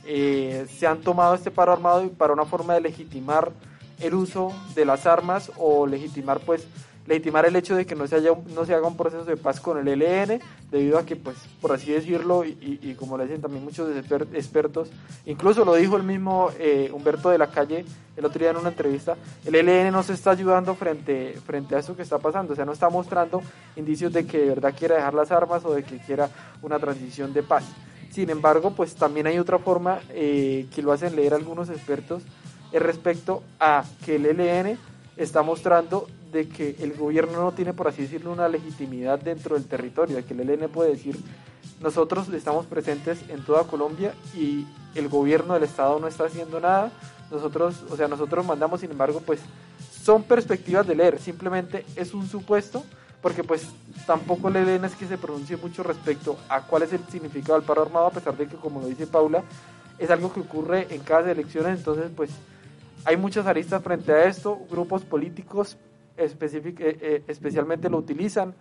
eh, 0.06 0.66
se 0.70 0.88
han 0.88 1.02
tomado 1.02 1.34
este 1.36 1.52
paro 1.52 1.72
armado 1.72 2.08
para 2.12 2.34
una 2.34 2.46
forma 2.46 2.74
de 2.74 2.82
legitimar 2.82 3.52
el 4.00 4.14
uso 4.16 4.52
de 4.76 4.86
las 4.86 5.06
armas 5.06 5.52
o 5.58 5.86
legitimar 5.88 6.40
pues 6.42 6.68
legitimar 7.06 7.46
el 7.46 7.56
hecho 7.58 7.76
de 7.76 7.86
que 7.86 7.96
no 7.96 8.08
se 8.08 8.16
haya 8.16 8.32
no 8.56 8.66
se 8.66 8.74
haga 8.74 8.88
un 8.88 8.96
proceso 8.96 9.26
de 9.26 9.36
paz 9.36 9.60
con 9.60 9.78
el 9.78 10.02
ELN 10.02 10.40
debido 10.72 10.98
a 10.98 11.06
que 11.06 11.18
pues 11.18 11.36
por 11.62 11.74
así 11.74 11.92
decirlo 11.92 12.46
y, 12.46 12.52
y- 12.62 12.80
y 12.92 12.94
como 12.96 13.18
le 13.18 13.26
dicen 13.26 13.42
también 13.42 13.62
muchos 13.64 13.90
exper- 13.90 14.28
expertos 14.34 14.90
incluso 15.26 15.66
lo 15.66 15.74
dijo 15.76 15.98
el 15.98 16.04
mismo 16.04 16.50
eh, 16.60 16.90
Humberto 16.94 17.30
de 17.30 17.38
la 17.38 17.48
Calle 17.48 17.84
el 18.16 18.24
otro 18.26 18.40
día 18.40 18.52
en 18.52 18.58
una 18.58 18.70
entrevista 18.70 19.18
el 19.46 19.54
ELN 19.56 19.92
no 19.92 20.02
se 20.02 20.14
está 20.14 20.32
ayudando 20.32 20.76
frente 20.76 21.38
frente 21.46 21.76
a 21.76 21.80
eso 21.80 21.94
que 21.96 22.04
está 22.04 22.20
pasando 22.20 22.54
o 22.54 22.56
sea 22.56 22.64
no 22.66 22.72
está 22.72 22.90
mostrando 22.90 23.42
indicios 23.76 24.14
de 24.14 24.26
que 24.26 24.38
de 24.40 24.46
verdad 24.48 24.74
quiera 24.78 24.96
dejar 24.96 25.14
las 25.14 25.30
armas 25.32 25.66
o 25.66 25.74
de 25.74 25.84
que 25.84 25.98
quiera 25.98 26.30
una 26.62 26.80
transición 26.80 27.34
de 27.34 27.44
paz 27.44 27.66
sin 28.14 28.30
embargo, 28.30 28.72
pues 28.76 28.94
también 28.96 29.26
hay 29.26 29.40
otra 29.40 29.58
forma 29.58 30.00
eh, 30.10 30.68
que 30.74 30.84
lo 30.84 30.92
hacen 30.92 31.16
leer 31.16 31.34
algunos 31.34 31.70
expertos 31.70 32.22
es 32.72 32.82
respecto 32.82 33.44
a 33.60 33.84
que 34.06 34.16
el 34.16 34.26
ELN 34.26 34.78
está 35.18 35.42
mostrando 35.44 36.08
de 36.32 36.48
que 36.48 36.76
el 36.80 36.94
gobierno 36.94 37.42
no 37.42 37.52
tiene, 37.52 37.74
por 37.74 37.88
así 37.88 38.04
decirlo, 38.04 38.32
una 38.32 38.48
legitimidad 38.48 39.20
dentro 39.20 39.56
del 39.56 39.66
territorio, 39.66 40.16
de 40.16 40.26
que 40.26 40.34
el 40.34 40.42
ELN 40.42 40.70
puede 40.70 40.92
decir, 40.92 41.18
nosotros 41.82 42.30
estamos 42.30 42.66
presentes 42.66 43.20
en 43.30 43.44
toda 43.44 43.66
Colombia 43.66 44.14
y 44.36 44.66
el 44.96 45.08
gobierno 45.08 45.54
del 45.54 45.64
Estado 45.64 46.00
no 46.00 46.08
está 46.08 46.26
haciendo 46.26 46.60
nada, 46.60 46.92
nosotros, 47.32 47.84
o 47.90 47.96
sea, 47.96 48.08
nosotros 48.08 48.46
mandamos, 48.46 48.82
sin 48.82 48.92
embargo, 48.92 49.22
pues 49.26 49.40
son 50.04 50.24
perspectivas 50.24 50.86
de 50.88 50.96
leer, 50.96 51.20
simplemente 51.20 51.86
es 51.96 52.14
un 52.14 52.28
supuesto, 52.28 52.84
porque 53.24 53.44
pues 53.44 53.68
tampoco 54.06 54.50
el 54.50 54.58
ELN 54.58 54.86
es 54.86 54.96
que 54.96 55.08
se 55.08 55.18
pronuncie 55.18 55.58
mucho 55.58 55.82
respecto 55.82 56.38
a 56.50 56.62
cuál 56.62 56.84
es 56.84 56.94
el 56.94 57.00
significado 57.10 57.54
del 57.58 57.64
paro 57.66 57.82
armado, 57.82 58.06
a 58.08 58.12
pesar 58.12 58.38
de 58.38 58.46
que, 58.48 58.58
como 58.58 58.82
lo 58.82 58.88
dice 58.88 59.08
Paula, 59.08 59.42
es 59.98 60.12
algo 60.12 60.32
que 60.32 60.42
ocurre 60.42 60.88
en 60.94 61.02
cada 61.02 61.32
elección, 61.32 61.68
entonces 61.68 62.12
pues 62.16 62.30
hay 63.06 63.18
muchas 63.18 63.48
aristas 63.48 63.82
frente 63.82 64.12
a 64.12 64.26
esto, 64.26 64.60
grupos 64.70 65.04
políticos 65.04 65.78
eh, 66.18 66.32
eh, 66.40 67.24
especialmente 67.28 67.90
lo 67.90 67.98
utilizan 67.98 68.54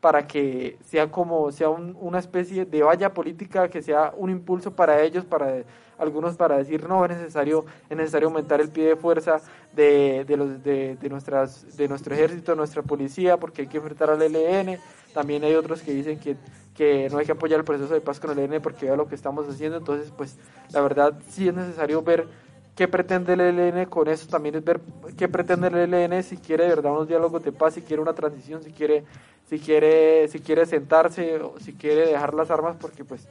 para 0.00 0.26
que 0.26 0.78
sea 0.84 1.10
como 1.10 1.50
sea 1.52 1.68
un- 1.68 1.96
una 2.00 2.18
especie 2.18 2.64
de 2.64 2.82
valla 2.82 3.12
política 3.14 3.68
que 3.68 3.82
sea 3.82 4.12
un 4.16 4.30
impulso 4.30 4.72
para 4.72 5.00
ellos 5.02 5.24
para 5.24 5.62
algunos 6.02 6.36
para 6.36 6.56
decir 6.56 6.88
no 6.88 7.04
es 7.04 7.10
necesario 7.12 7.64
es 7.88 7.96
necesario 7.96 8.28
aumentar 8.28 8.60
el 8.60 8.68
pie 8.68 8.88
de 8.88 8.96
fuerza 8.96 9.40
de, 9.74 10.24
de 10.26 10.36
los 10.36 10.62
de, 10.62 10.96
de 10.96 11.08
nuestras 11.08 11.76
de 11.76 11.88
nuestro 11.88 12.14
ejército 12.14 12.54
nuestra 12.54 12.82
policía 12.82 13.36
porque 13.36 13.62
hay 13.62 13.68
que 13.68 13.78
enfrentar 13.78 14.10
al 14.10 14.20
ELN 14.20 14.78
también 15.14 15.44
hay 15.44 15.54
otros 15.54 15.82
que 15.82 15.92
dicen 15.92 16.18
que 16.18 16.36
que 16.74 17.08
no 17.10 17.18
hay 17.18 17.26
que 17.26 17.32
apoyar 17.32 17.60
el 17.60 17.64
proceso 17.64 17.92
de 17.92 18.00
paz 18.00 18.18
con 18.18 18.30
el 18.30 18.38
ELN 18.38 18.62
porque 18.62 18.86
vea 18.86 18.96
lo 18.96 19.06
que 19.06 19.14
estamos 19.14 19.46
haciendo. 19.48 19.78
Entonces 19.78 20.12
pues 20.16 20.36
la 20.72 20.80
verdad 20.80 21.14
sí 21.28 21.48
es 21.48 21.54
necesario 21.54 22.02
ver 22.02 22.26
qué 22.74 22.88
pretende 22.88 23.34
el 23.34 23.40
ELN 23.40 23.86
con 23.86 24.08
eso 24.08 24.26
también 24.28 24.54
es 24.54 24.64
ver 24.64 24.80
qué 25.16 25.28
pretende 25.28 25.68
el 25.68 25.94
ELN 25.94 26.22
si 26.22 26.38
quiere 26.38 26.64
de 26.64 26.70
verdad 26.70 26.92
unos 26.92 27.08
diálogos 27.08 27.42
de 27.42 27.52
paz 27.52 27.74
si 27.74 27.82
quiere 27.82 28.00
una 28.00 28.14
transición 28.14 28.62
si 28.62 28.72
quiere 28.72 29.04
si 29.48 29.58
quiere 29.58 30.26
si 30.28 30.40
quiere 30.40 30.64
sentarse 30.64 31.36
o 31.42 31.60
si 31.60 31.74
quiere 31.74 32.06
dejar 32.06 32.32
las 32.32 32.50
armas 32.50 32.76
porque 32.80 33.04
pues 33.04 33.28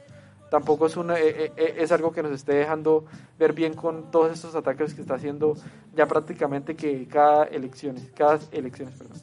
tampoco 0.52 0.84
es 0.84 0.98
una, 0.98 1.18
eh, 1.18 1.50
eh, 1.56 1.74
es 1.78 1.90
algo 1.92 2.12
que 2.12 2.22
nos 2.22 2.32
esté 2.32 2.52
dejando 2.52 3.06
ver 3.38 3.54
bien 3.54 3.72
con 3.72 4.10
todos 4.10 4.30
estos 4.30 4.54
ataques 4.54 4.92
que 4.92 5.00
está 5.00 5.14
haciendo 5.14 5.54
ya 5.94 6.04
prácticamente 6.04 6.76
que 6.76 7.08
cada 7.08 7.44
elecciones 7.44 8.10
cada 8.14 8.38
elecciones 8.52 8.94
perdón 8.98 9.18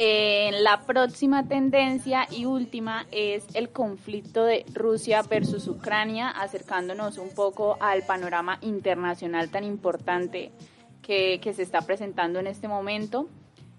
Eh, 0.00 0.52
la 0.60 0.82
próxima 0.82 1.48
tendencia 1.48 2.28
y 2.30 2.44
última 2.44 3.04
es 3.10 3.44
el 3.54 3.70
conflicto 3.70 4.44
de 4.44 4.64
Rusia 4.72 5.22
versus 5.22 5.66
Ucrania, 5.66 6.30
acercándonos 6.30 7.18
un 7.18 7.30
poco 7.34 7.76
al 7.80 8.04
panorama 8.04 8.58
internacional 8.62 9.50
tan 9.50 9.64
importante 9.64 10.52
que, 11.02 11.40
que 11.42 11.52
se 11.52 11.64
está 11.64 11.80
presentando 11.80 12.38
en 12.38 12.46
este 12.46 12.68
momento. 12.68 13.26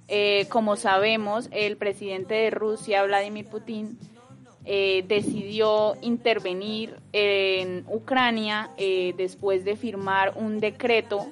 Eh, 0.09 0.47
como 0.49 0.75
sabemos, 0.75 1.47
el 1.51 1.77
presidente 1.77 2.33
de 2.33 2.49
Rusia, 2.49 3.03
Vladimir 3.03 3.45
Putin, 3.45 3.97
eh, 4.65 5.05
decidió 5.07 5.95
intervenir 6.01 6.95
en 7.13 7.85
Ucrania 7.87 8.71
eh, 8.77 9.13
después 9.15 9.63
de 9.63 9.75
firmar 9.75 10.33
un 10.35 10.59
decreto 10.59 11.27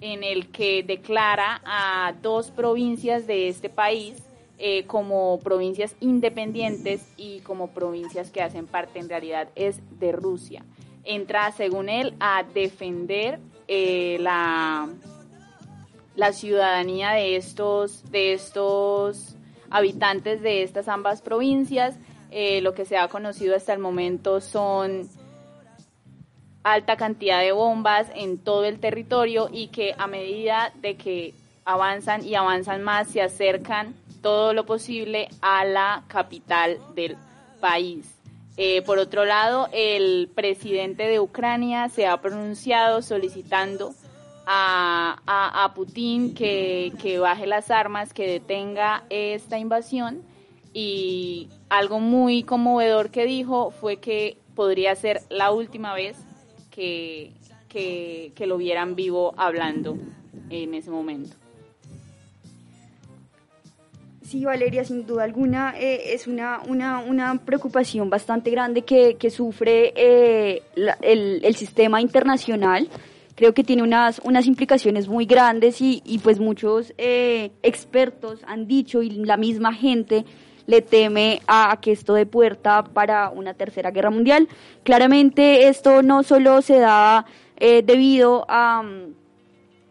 en 0.00 0.22
el 0.24 0.48
que 0.48 0.82
declara 0.82 1.60
a 1.64 2.14
dos 2.22 2.50
provincias 2.50 3.26
de 3.26 3.48
este 3.48 3.68
país 3.68 4.22
eh, 4.62 4.84
como 4.86 5.38
provincias 5.40 5.96
independientes 6.00 7.02
y 7.16 7.40
como 7.40 7.68
provincias 7.68 8.30
que 8.30 8.42
hacen 8.42 8.66
parte 8.66 8.98
en 8.98 9.08
realidad 9.08 9.48
es 9.54 9.80
de 9.98 10.12
Rusia. 10.12 10.64
Entra, 11.04 11.50
según 11.52 11.88
él, 11.88 12.14
a 12.20 12.42
defender 12.42 13.40
eh, 13.68 14.18
la, 14.20 14.88
la 16.20 16.34
ciudadanía 16.34 17.12
de 17.12 17.36
estos, 17.36 18.04
de 18.10 18.34
estos 18.34 19.36
habitantes 19.70 20.42
de 20.42 20.62
estas 20.62 20.86
ambas 20.86 21.22
provincias. 21.22 21.96
Eh, 22.30 22.60
lo 22.60 22.74
que 22.74 22.84
se 22.84 22.98
ha 22.98 23.08
conocido 23.08 23.56
hasta 23.56 23.72
el 23.72 23.78
momento 23.78 24.42
son 24.42 25.08
alta 26.62 26.98
cantidad 26.98 27.40
de 27.40 27.52
bombas 27.52 28.08
en 28.14 28.36
todo 28.36 28.66
el 28.66 28.80
territorio 28.80 29.48
y 29.50 29.68
que 29.68 29.94
a 29.96 30.06
medida 30.06 30.74
de 30.82 30.96
que 30.96 31.32
avanzan 31.64 32.22
y 32.22 32.34
avanzan 32.34 32.82
más 32.82 33.08
se 33.08 33.22
acercan 33.22 33.94
todo 34.20 34.52
lo 34.52 34.66
posible 34.66 35.30
a 35.40 35.64
la 35.64 36.04
capital 36.06 36.78
del 36.94 37.16
país. 37.60 38.14
Eh, 38.58 38.82
por 38.82 38.98
otro 38.98 39.24
lado, 39.24 39.70
el 39.72 40.28
presidente 40.34 41.04
de 41.04 41.18
Ucrania 41.18 41.88
se 41.88 42.06
ha 42.06 42.20
pronunciado 42.20 43.00
solicitando 43.00 43.94
a, 44.46 45.72
Putin 45.74 46.34
que, 46.34 46.92
que 47.00 47.18
baje 47.18 47.46
las 47.46 47.70
armas, 47.70 48.12
que 48.12 48.26
detenga 48.26 49.04
esta 49.10 49.58
invasión 49.58 50.22
y 50.72 51.48
algo 51.68 52.00
muy 52.00 52.42
conmovedor 52.42 53.10
que 53.10 53.24
dijo 53.24 53.70
fue 53.70 53.96
que 53.98 54.36
podría 54.54 54.94
ser 54.96 55.22
la 55.30 55.50
última 55.52 55.94
vez 55.94 56.16
que, 56.70 57.32
que, 57.68 58.32
que 58.34 58.46
lo 58.46 58.56
vieran 58.56 58.94
vivo 58.96 59.34
hablando 59.36 59.96
en 60.50 60.74
ese 60.74 60.90
momento. 60.90 61.36
Sí, 64.22 64.44
Valeria, 64.44 64.84
sin 64.84 65.06
duda 65.06 65.24
alguna 65.24 65.74
eh, 65.76 66.14
es 66.14 66.28
una, 66.28 66.60
una, 66.68 67.00
una 67.00 67.36
preocupación 67.44 68.10
bastante 68.10 68.50
grande 68.52 68.82
que, 68.82 69.16
que 69.16 69.28
sufre 69.28 69.92
eh, 69.96 70.62
la- 70.76 70.96
el, 71.02 71.40
el 71.44 71.56
sistema 71.56 72.00
internacional. 72.00 72.88
Creo 73.40 73.54
que 73.54 73.64
tiene 73.64 73.82
unas, 73.82 74.20
unas 74.22 74.46
implicaciones 74.46 75.08
muy 75.08 75.24
grandes 75.24 75.80
y, 75.80 76.02
y 76.04 76.18
pues 76.18 76.38
muchos 76.38 76.92
eh, 76.98 77.52
expertos 77.62 78.40
han 78.46 78.66
dicho 78.66 79.00
y 79.00 79.08
la 79.08 79.38
misma 79.38 79.72
gente 79.72 80.26
le 80.66 80.82
teme 80.82 81.40
a, 81.46 81.78
que 81.80 81.92
esto 81.92 82.12
dé 82.12 82.26
puerta 82.26 82.84
para 82.84 83.30
una 83.30 83.54
tercera 83.54 83.92
guerra 83.92 84.10
mundial. 84.10 84.46
Claramente 84.82 85.68
esto 85.68 86.02
no 86.02 86.22
solo 86.22 86.60
se 86.60 86.80
da 86.80 87.24
eh, 87.56 87.82
debido 87.82 88.44
a... 88.46 88.84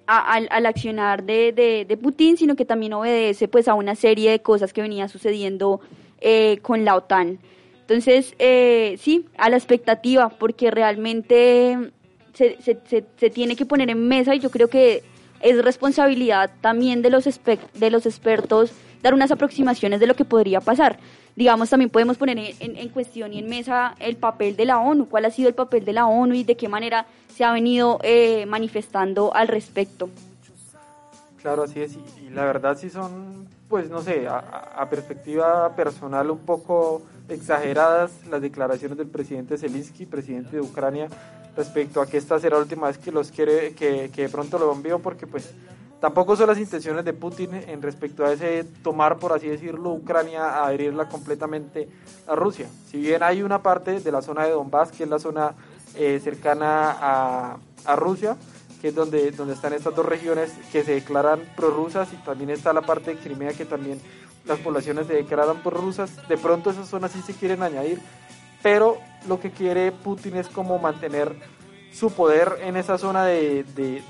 al, 0.05 0.47
al 0.51 0.65
accionar 0.67 1.23
de, 1.23 1.51
de, 1.51 1.85
de 1.85 1.97
Putin, 1.97 2.37
sino 2.37 2.55
que 2.55 2.65
también 2.65 2.93
obedece 2.93 3.47
pues 3.47 3.67
a 3.67 3.73
una 3.73 3.95
serie 3.95 4.29
de 4.29 4.41
cosas 4.41 4.73
que 4.73 4.83
venía 4.83 5.07
sucediendo 5.07 5.81
eh, 6.21 6.59
con 6.61 6.85
la 6.85 6.95
OTAN. 6.95 7.39
Entonces, 7.81 8.35
eh, 8.37 8.95
sí, 8.99 9.25
a 9.37 9.49
la 9.49 9.57
expectativa, 9.57 10.29
porque 10.29 10.69
realmente 10.69 11.91
se, 12.61 12.77
se, 13.17 13.29
tiene 13.29 13.55
que 13.55 13.65
poner 13.65 13.89
en 13.89 14.07
mesa 14.07 14.33
y 14.35 14.39
yo 14.39 14.49
creo 14.49 14.67
que 14.69 15.03
es 15.41 15.63
responsabilidad 15.63 16.51
también 16.61 17.01
de 17.01 17.09
los, 17.09 17.25
de 17.73 17.89
los 17.89 18.05
expertos 18.05 18.71
dar 19.01 19.13
unas 19.13 19.31
aproximaciones 19.31 19.99
de 19.99 20.07
lo 20.07 20.15
que 20.15 20.25
podría 20.25 20.59
pasar. 20.59 20.99
Digamos, 21.35 21.69
también 21.69 21.89
podemos 21.89 22.17
poner 22.17 22.37
en, 22.37 22.75
en- 22.77 22.89
cuestión 22.89 23.31
y 23.33 23.39
en 23.39 23.47
mesa 23.47 23.95
el 23.99 24.17
papel 24.17 24.57
de 24.57 24.65
la 24.65 24.79
ONU, 24.79 25.07
cuál 25.07 25.23
ha 25.25 25.31
sido 25.31 25.47
el 25.47 25.55
papel 25.55 25.85
de 25.85 25.93
la 25.93 26.05
ONU 26.05 26.33
y 26.35 26.43
de 26.43 26.57
qué 26.57 26.67
manera 26.67 27.05
se 27.33 27.45
ha 27.45 27.53
venido 27.53 27.99
eh, 28.03 28.45
manifestando 28.45 29.33
al 29.33 29.47
respecto. 29.47 30.09
Claro, 31.41 31.63
así 31.63 31.79
es. 31.81 31.97
Y, 32.21 32.29
la 32.31 32.43
verdad 32.43 32.77
sí 32.77 32.89
son, 32.89 33.47
pues 33.69 33.89
no 33.89 34.01
sé, 34.01 34.27
a- 34.27 34.39
a 34.75 34.89
perspectiva 34.89 35.73
personal 35.75 36.29
un 36.29 36.39
poco 36.39 37.01
exageradas 37.29 38.11
las 38.29 38.41
declaraciones 38.41 38.97
del 38.97 39.07
presidente 39.07 39.57
Zelensky, 39.57 40.05
presidente 40.05 40.57
de 40.57 40.61
Ucrania, 40.61 41.07
respecto 41.55 42.01
a 42.01 42.07
que 42.07 42.17
esta 42.17 42.39
será 42.39 42.57
la 42.57 42.63
última 42.63 42.87
vez 42.87 42.97
que 42.97 43.11
los 43.11 43.31
quiere, 43.31 43.73
que, 43.73 44.09
que 44.13 44.23
de 44.23 44.29
pronto 44.29 44.57
lo 44.57 44.71
envío, 44.71 44.99
porque 44.99 45.27
pues 45.27 45.49
tampoco 45.99 46.35
son 46.35 46.47
las 46.47 46.57
intenciones 46.57 47.03
de 47.03 47.13
Putin 47.13 47.53
en 47.53 47.81
respecto 47.81 48.25
a 48.25 48.31
ese 48.31 48.63
tomar, 48.83 49.17
por 49.17 49.33
así 49.33 49.47
decirlo, 49.47 49.91
Ucrania, 49.91 50.45
a 50.45 50.67
adherirla 50.67 51.09
completamente 51.09 51.89
a 52.27 52.35
Rusia. 52.35 52.67
Si 52.89 52.97
bien 52.97 53.23
hay 53.23 53.41
una 53.41 53.61
parte 53.61 53.99
de 53.99 54.11
la 54.11 54.21
zona 54.21 54.45
de 54.45 54.51
Donbass, 54.51 54.91
que 54.91 55.03
es 55.03 55.09
la 55.09 55.19
zona 55.19 55.53
eh, 55.95 56.19
cercana 56.23 56.91
a, 56.91 57.57
a 57.85 57.95
Rusia, 57.95 58.37
que 58.81 58.89
es 58.89 58.95
donde, 58.95 59.31
donde 59.31 59.53
están 59.53 59.73
estas 59.73 59.93
dos 59.93 60.05
regiones 60.05 60.53
que 60.71 60.83
se 60.83 60.93
declaran 60.93 61.41
prorrusas 61.55 62.13
y 62.13 62.15
también 62.17 62.49
está 62.49 62.71
la 62.71 62.81
parte 62.81 63.11
de 63.13 63.17
Crimea 63.17 63.53
que 63.53 63.65
también 63.65 63.99
las 64.45 64.59
poblaciones 64.59 65.07
se 65.07 65.13
declaran 65.13 65.61
prorrusas. 65.61 66.27
De 66.27 66.37
pronto 66.37 66.69
esas 66.69 66.87
zonas 66.87 67.11
sí 67.11 67.21
se 67.21 67.33
quieren 67.33 67.61
añadir, 67.61 67.99
pero 68.63 68.97
lo 69.27 69.39
que 69.39 69.51
quiere 69.51 69.91
Putin 69.91 70.35
es 70.37 70.47
como 70.47 70.79
mantener 70.79 71.35
su 71.91 72.11
poder 72.11 72.59
en 72.61 72.77
esa 72.77 72.97
zona 72.97 73.25
de, 73.25 73.65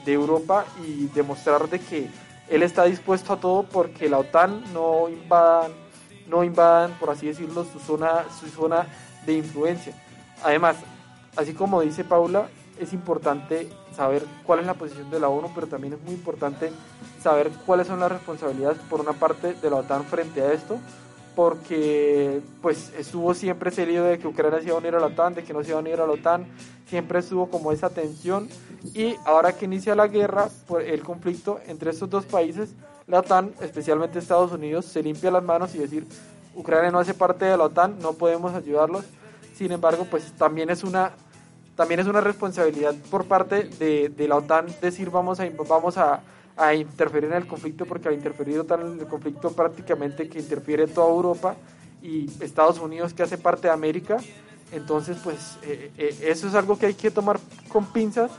Europa 0.06 0.66
y 0.86 1.08
demostrar 1.08 1.70
de 1.70 1.80
que 1.80 2.10
él 2.50 2.64
está 2.64 2.84
dispuesto 2.86 3.34
a 3.34 3.40
todo 3.40 3.64
porque 3.64 4.10
la 4.10 4.20
OTAN 4.20 4.64
no 4.74 5.08
invadan, 5.08 5.72
no 6.28 6.44
invadan, 6.44 6.92
por 7.00 7.10
así 7.12 7.28
decirlo, 7.28 7.66
su 7.66 7.80
zona, 7.80 8.26
su 8.40 8.48
zona 8.48 8.88
de 9.26 9.34
influencia. 9.34 9.94
Además, 10.44 10.78
así 11.36 11.54
como 11.54 11.82
dice 11.82 12.04
Paula, 12.04 12.50
es 12.80 12.94
importante 12.94 13.70
saber 13.96 14.26
cuál 14.46 14.60
es 14.60 14.66
la 14.66 14.74
posición 14.74 15.10
de 15.12 15.20
la 15.20 15.30
ONU, 15.30 15.52
pero 15.54 15.68
también 15.68 15.94
es 15.94 16.02
muy 16.02 16.14
importante 16.14 16.72
saber 17.22 17.50
cuáles 17.66 17.88
son 17.88 18.00
las 18.00 18.12
responsabilidades 18.12 18.80
por 18.90 19.02
una 19.02 19.14
parte 19.14 19.54
de 19.54 19.70
la 19.70 19.78
OTAN 19.78 20.06
frente 20.06 20.42
a 20.42 20.54
esto, 20.54 20.80
porque 21.40 22.42
pues 22.62 22.92
estuvo 22.98 23.34
siempre 23.34 23.70
ese 23.70 23.86
lío 23.86 24.04
de 24.04 24.20
que 24.20 24.28
Ucrania 24.28 24.60
se 24.60 24.66
iba 24.66 24.76
a 24.76 24.80
unir 24.80 24.94
a 24.96 25.00
la 25.00 25.06
OTAN, 25.06 25.36
de 25.36 25.42
que 25.46 25.54
no 25.54 25.64
se 25.64 25.70
iba 25.70 25.78
a 25.78 25.82
unir 25.82 26.02
a 26.02 26.06
la 26.06 26.12
OTAN, 26.12 26.46
siempre 26.86 27.20
estuvo 27.20 27.50
como 27.50 27.72
esa 27.72 27.90
tensión 27.90 28.50
y 28.94 29.16
ahora 29.24 29.54
que 29.54 29.64
inicia 29.64 29.96
la 29.96 30.08
guerra, 30.08 30.50
por 30.68 30.82
el 30.82 31.02
conflicto 31.02 31.62
entre 31.66 31.92
estos 31.92 32.10
dos 32.10 32.26
países, 32.26 32.72
la 33.08 33.20
OTAN, 33.20 33.54
especialmente 33.62 34.20
Estados 34.20 34.52
Unidos, 34.52 34.84
se 34.84 35.02
limpia 35.02 35.32
las 35.32 35.42
manos 35.42 35.74
y 35.76 35.78
decir, 35.78 36.06
Ucrania 36.56 36.92
no 36.92 37.00
hace 37.00 37.14
parte 37.14 37.46
de 37.46 37.56
la 37.56 37.64
OTAN, 37.64 38.00
no 38.00 38.12
podemos 38.16 38.54
ayudarlos. 38.54 39.06
Sin 39.56 39.72
embargo, 39.72 40.06
pues 40.12 40.34
también 40.34 40.70
es 40.70 40.84
una 40.84 41.14
también 41.78 42.02
es 42.02 42.08
una 42.08 42.20
responsabilidad 42.20 42.96
por 43.10 43.24
parte 43.24 43.64
de, 43.64 44.10
de 44.10 44.28
la 44.28 44.36
OTAN 44.36 44.66
decir 44.82 45.10
vamos 45.10 45.40
a 45.40 45.50
vamos 45.70 45.98
a, 45.98 46.20
a 46.60 46.74
interferir 46.74 47.30
en 47.30 47.38
el 47.38 47.48
conflicto 47.48 47.86
porque 47.86 48.10
al 48.10 48.16
interferir 48.16 48.60
OTAN 48.60 48.82
en 48.82 49.00
el 49.00 49.08
conflicto 49.08 49.52
prácticamente 49.54 50.28
que 50.28 50.40
interfiere 50.40 50.88
toda 50.88 51.10
Europa 51.10 51.56
y 52.02 52.30
Estados 52.44 52.80
Unidos 52.80 53.14
que 53.14 53.24
hace 53.24 53.38
parte 53.38 53.68
de 53.68 53.74
América. 53.74 54.18
Entonces 54.74 55.18
pues 55.24 55.58
eh, 55.64 55.92
eh, 55.98 56.18
eso 56.28 56.48
es 56.48 56.56
algo 56.56 56.78
que 56.78 56.88
hay 56.88 56.94
que 56.96 57.12
tomar 57.12 57.40
con 57.70 57.86
pinzas 57.92 58.30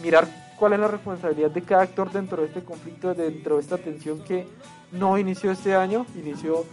mirar 0.00 0.28
cuál 0.58 0.74
es 0.74 0.80
la 0.80 0.88
responsabilidad 0.88 1.50
de 1.50 1.62
cada 1.62 1.82
actor 1.82 2.12
dentro 2.12 2.40
de 2.40 2.48
este 2.48 2.62
conflicto 2.62 3.14
dentro 3.14 3.56
de 3.56 3.62
esta 3.62 3.76
tensión 3.76 4.22
que 4.22 4.46
no 4.92 5.18
inició 5.18 5.50
este 5.50 5.74
año 5.74 6.06
inició 6.14 6.64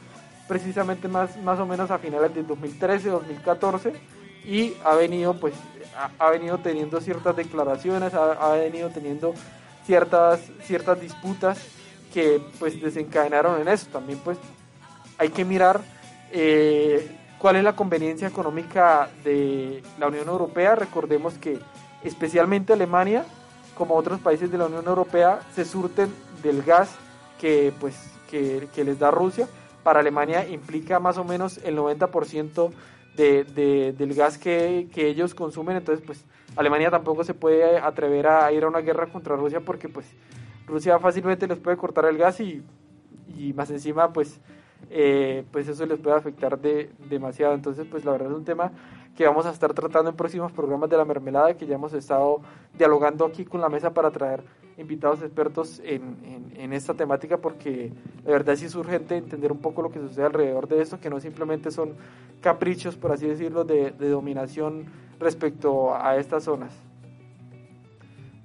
precisamente 0.48 1.08
más, 1.08 1.36
más 1.42 1.60
o 1.60 1.66
menos 1.66 1.92
a 1.92 1.98
finales 1.98 2.34
del 2.34 2.48
2013 2.48 3.10
2014 3.10 3.94
y 4.46 4.76
ha 4.86 4.96
venido 4.96 5.38
pues 5.40 5.54
ha, 6.20 6.30
venido 6.30 6.60
teniendo 6.60 7.02
ciertas 7.02 7.36
declaraciones 7.36 8.14
ha 8.14 8.52
venido 8.52 8.90
teniendo 8.90 9.34
ciertas 9.88 10.42
ciertas 10.64 11.02
disputas 11.02 11.58
que 12.14 12.40
pues 12.60 12.80
desencadenaron 12.80 13.60
en 13.62 13.70
eso. 13.70 13.88
También 13.92 14.20
pues 14.20 14.38
hay 15.18 15.30
que 15.30 15.46
mirar 15.46 15.82
eh, 16.32 17.10
cuál 17.40 17.56
es 17.56 17.64
la 17.64 17.76
conveniencia 17.76 18.28
económica 18.28 19.10
de 19.24 19.82
la 19.98 20.08
Unión 20.08 20.28
Europea. 20.28 20.76
Recordemos 20.76 21.36
que 21.40 21.58
especialmente 22.04 22.74
Alemania 22.74 23.26
como 23.76 23.96
otros 23.96 24.20
países 24.20 24.52
de 24.52 24.58
la 24.58 24.66
Unión 24.66 24.86
Europea 24.86 25.40
se 25.56 25.64
surten 25.64 26.14
del 26.44 26.64
gas 26.64 26.90
que 27.40 27.74
pues 27.80 27.96
que, 28.30 28.68
les 28.76 29.00
da 29.00 29.10
Rusia. 29.10 29.48
Para 29.84 30.02
Alemania 30.02 30.48
implica 30.48 31.00
más 31.00 31.18
o 31.18 31.24
menos 31.24 31.60
el 31.64 31.78
90% 31.78 32.72
de, 33.16 33.46
de, 33.46 33.94
del 33.94 34.14
gas 34.14 34.38
que, 34.38 34.90
que, 34.94 35.08
ellos 35.08 35.34
consumen, 35.34 35.78
entonces 35.78 36.04
pues 36.06 36.26
Alemania 36.58 36.90
tampoco 36.90 37.24
se 37.24 37.34
puede 37.34 37.78
atrever 37.78 38.28
a 38.28 38.52
ir 38.52 38.64
a 38.64 38.68
una 38.68 38.80
guerra 38.80 39.08
contra 39.08 39.36
Rusia 39.36 39.62
porque 39.62 39.88
pues 39.88 40.12
Rusia 40.66 41.00
fácilmente 41.00 41.48
les 41.48 41.60
puede 41.60 41.78
cortar 41.78 42.06
el 42.06 42.18
gas 42.18 42.40
y, 42.40 42.64
y 43.38 43.54
más 43.54 43.70
encima 43.70 44.12
pues, 44.12 44.42
eh, 44.90 45.46
pues 45.52 45.68
eso 45.68 45.86
les 45.86 46.00
puede 46.00 46.18
afectar 46.18 46.60
de, 46.60 46.90
demasiado, 47.10 47.54
entonces 47.54 47.86
pues 47.90 48.04
la 48.04 48.12
verdad 48.12 48.32
es 48.32 48.38
un 48.38 48.46
tema 48.46 48.72
que 49.16 49.26
vamos 49.26 49.46
a 49.46 49.52
estar 49.52 49.74
tratando 49.74 50.10
en 50.12 50.16
próximos 50.16 50.52
programas 50.52 50.90
de 50.90 50.98
la 50.98 51.06
mermelada 51.06 51.56
que 51.56 51.66
ya 51.66 51.76
hemos 51.76 51.94
estado 51.94 52.42
dialogando 52.78 53.26
aquí 53.26 53.46
con 53.46 53.62
la 53.62 53.70
mesa 53.70 53.94
para 53.94 54.12
traer 54.12 54.44
invitados 54.78 55.24
expertos 55.24 55.82
en, 55.84 56.54
en, 56.56 56.72
esta 56.72 56.94
temática 56.94 57.38
porque 57.38 57.92
de 58.24 58.32
verdad 58.32 58.56
sí 58.56 58.66
es 58.66 58.76
urgente 58.76 59.18
entender 59.18 59.52
un 59.52 59.58
poco 59.58 59.82
lo 59.82 59.90
que 59.90 60.00
sucede 60.00 60.26
alrededor 60.26 60.68
de 60.68 60.82
esto, 60.82 61.00
que 61.00 61.10
no 61.10 61.20
simplemente 61.20 61.72
son 61.72 61.96
caprichos, 62.42 62.96
por 62.96 63.12
así 63.12 63.28
decirlo, 63.28 63.64
de, 63.64 63.90
de 63.90 64.10
dominación 64.10 64.86
respecto 65.20 65.96
a 65.96 66.18
estas 66.18 66.44
zonas. 66.44 66.72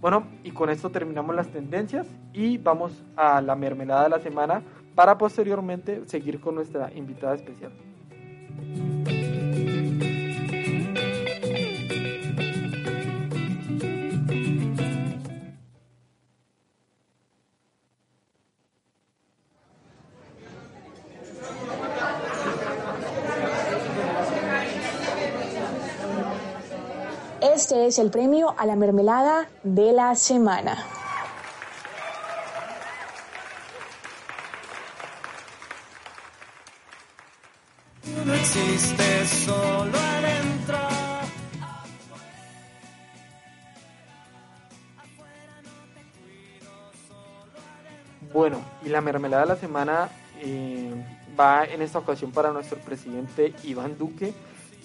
Bueno, 0.00 0.26
y 0.42 0.50
con 0.50 0.68
esto 0.68 0.90
terminamos 0.90 1.35
las 1.37 1.48
tendencias 1.48 2.08
y 2.32 2.58
vamos 2.58 3.04
a 3.16 3.40
la 3.40 3.54
mermelada 3.54 4.04
de 4.04 4.08
la 4.08 4.18
semana 4.18 4.62
para 4.94 5.16
posteriormente 5.16 6.02
seguir 6.06 6.40
con 6.40 6.56
nuestra 6.56 6.92
invitada 6.92 7.35
especial. 7.37 7.72
Es 27.92 27.98
el 27.98 28.11
premio 28.11 28.55
a 28.57 28.64
la 28.64 28.74
mermelada 28.74 29.50
de 29.64 29.92
la 29.92 30.14
semana. 30.14 30.83
No 38.24 38.33
existe 38.33 39.26
solo 39.26 39.98
adentro. 39.98 40.78
Bueno, 48.33 48.62
y 48.87 48.88
la 48.88 49.02
mermelada 49.02 49.42
de 49.42 49.48
la 49.48 49.57
semana 49.57 50.09
eh, 50.40 50.94
va 51.38 51.66
en 51.66 51.83
esta 51.83 51.98
ocasión 51.98 52.33
para 52.33 52.52
nuestro 52.52 52.78
presidente 52.78 53.52
Iván 53.64 53.98
Duque, 53.98 54.33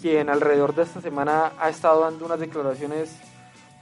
quien 0.02 0.30
alrededor 0.30 0.76
de 0.76 0.84
esta 0.84 1.02
semana 1.02 1.54
ha 1.60 1.70
estado 1.70 2.02
dando 2.02 2.26
unas 2.26 2.40
declaraciones 2.40 3.16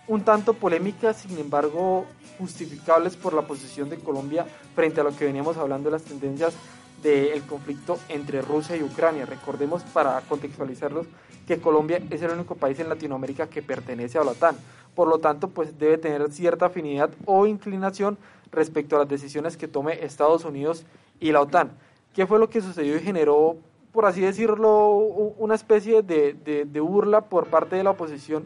un 0.08 0.24
tanto 0.24 0.54
polémicas, 0.54 1.18
sin 1.18 1.38
embargo 1.38 2.06
justificables 2.38 3.16
por 3.16 3.34
la 3.34 3.42
posición 3.42 3.90
de 3.90 3.98
Colombia 3.98 4.46
frente 4.76 5.02
a 5.02 5.04
lo 5.04 5.16
que 5.16 5.26
veníamos 5.26 5.58
hablando 5.58 5.90
de 5.90 5.94
las 5.94 6.04
tendencias 6.04 6.54
del 7.02 7.44
conflicto 7.44 7.98
entre 8.10 8.42
Rusia 8.42 8.76
y 8.76 8.84
Ucrania. 8.84 9.26
Recordemos, 9.26 9.84
para 9.84 10.20
contextualizarlos, 10.22 11.08
que 11.48 11.60
Colombia 11.60 12.02
es 12.10 12.22
el 12.22 12.32
único 12.32 12.56
país 12.56 12.80
en 12.80 12.90
Latinoamérica 12.90 13.48
que 13.48 13.62
pertenece 13.62 14.18
a 14.18 14.24
la 14.24 14.32
OTAN. 14.32 14.56
Por 14.96 15.08
lo 15.08 15.20
tanto, 15.20 15.50
pues 15.50 15.78
debe 15.78 15.98
tener 15.98 16.32
cierta 16.32 16.68
afinidad 16.68 17.12
o 17.26 17.46
inclinación 17.46 18.18
respecto 18.52 18.96
a 18.96 19.00
las 19.00 19.10
decisiones 19.10 19.58
que 19.58 19.68
tome 19.68 20.04
Estados 20.04 20.46
Unidos 20.46 20.86
y 21.20 21.32
la 21.32 21.42
OTAN. 21.42 21.72
¿Qué 22.14 22.26
fue 22.26 22.40
lo 22.40 22.50
que 22.50 22.62
sucedió 22.62 22.96
y 22.96 23.02
generó, 23.02 23.58
por 23.96 24.06
así 24.06 24.20
decirlo, 24.22 24.90
una 25.38 25.56
especie 25.56 26.04
de, 26.04 26.34
de- 26.34 26.66
de 26.66 26.80
burla 26.82 27.22
por 27.22 27.48
parte 27.48 27.78
de 27.78 27.84
la 27.84 27.92
oposición 27.92 28.46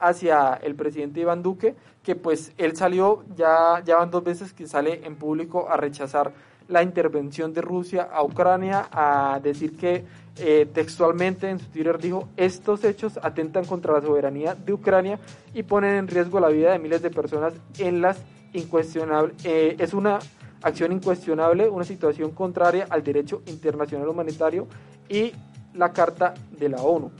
hacia 0.00 0.54
el 0.54 0.74
presidente 0.74 1.20
Iván 1.20 1.42
Duque, 1.42 1.76
que 2.02 2.16
pues 2.16 2.52
él 2.58 2.76
salió, 2.76 3.22
ya, 3.36 3.80
ya 3.84 3.96
van 3.96 4.10
dos 4.10 4.24
veces 4.24 4.52
que 4.52 4.66
sale 4.66 5.06
en 5.06 5.14
público 5.14 5.68
a 5.70 5.76
rechazar 5.76 6.32
la 6.68 6.82
intervención 6.82 7.52
de 7.52 7.60
Rusia 7.62 8.08
a 8.12 8.22
Ucrania, 8.24 8.88
a 8.90 9.38
decir 9.42 9.76
que 9.76 10.04
eh, 10.38 10.66
textualmente 10.72 11.48
en 11.50 11.58
su 11.60 11.66
Twitter 11.66 11.98
dijo, 11.98 12.28
estos 12.36 12.82
hechos 12.84 13.18
atentan 13.22 13.64
contra 13.66 13.92
la 13.92 14.00
soberanía 14.00 14.54
de 14.54 14.72
Ucrania 14.72 15.18
y 15.54 15.62
ponen 15.62 15.94
en 15.94 16.08
riesgo 16.08 16.40
la 16.40 16.48
vida 16.48 16.72
de 16.72 16.78
miles 16.80 17.02
de 17.02 17.10
personas 17.10 17.52
en 17.78 18.00
las 18.00 18.20
incuestionables, 18.52 19.34
eh, 19.44 19.76
es 19.78 19.94
una 19.94 20.18
acción 20.62 20.92
incuestionable, 20.92 21.68
una 21.68 21.84
situación 21.84 22.30
contraria 22.32 22.86
al 22.90 23.02
derecho 23.02 23.42
internacional 23.46 24.08
humanitario 24.08 24.66
y 25.08 25.32
la 25.74 25.92
Carta 25.92 26.34
de 26.58 26.68
la 26.68 26.82
ONU. 26.82 27.10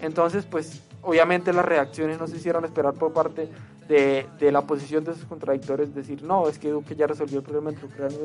Entonces, 0.00 0.46
pues 0.46 0.82
obviamente 1.02 1.52
las 1.52 1.64
reacciones 1.64 2.18
no 2.18 2.26
se 2.26 2.36
hicieron 2.36 2.64
esperar 2.64 2.94
por 2.94 3.12
parte 3.12 3.48
de, 3.88 4.26
de 4.38 4.52
la 4.52 4.62
posición 4.62 5.04
de 5.04 5.14
sus 5.14 5.24
contradictores, 5.24 5.94
decir, 5.94 6.22
no, 6.22 6.48
es 6.48 6.58
que 6.58 6.70
Duque 6.70 6.94
ya 6.94 7.06
resolvió 7.06 7.38
el 7.38 7.44
problema 7.44 7.70
entre 7.70 7.86
Ucrania 7.86 8.18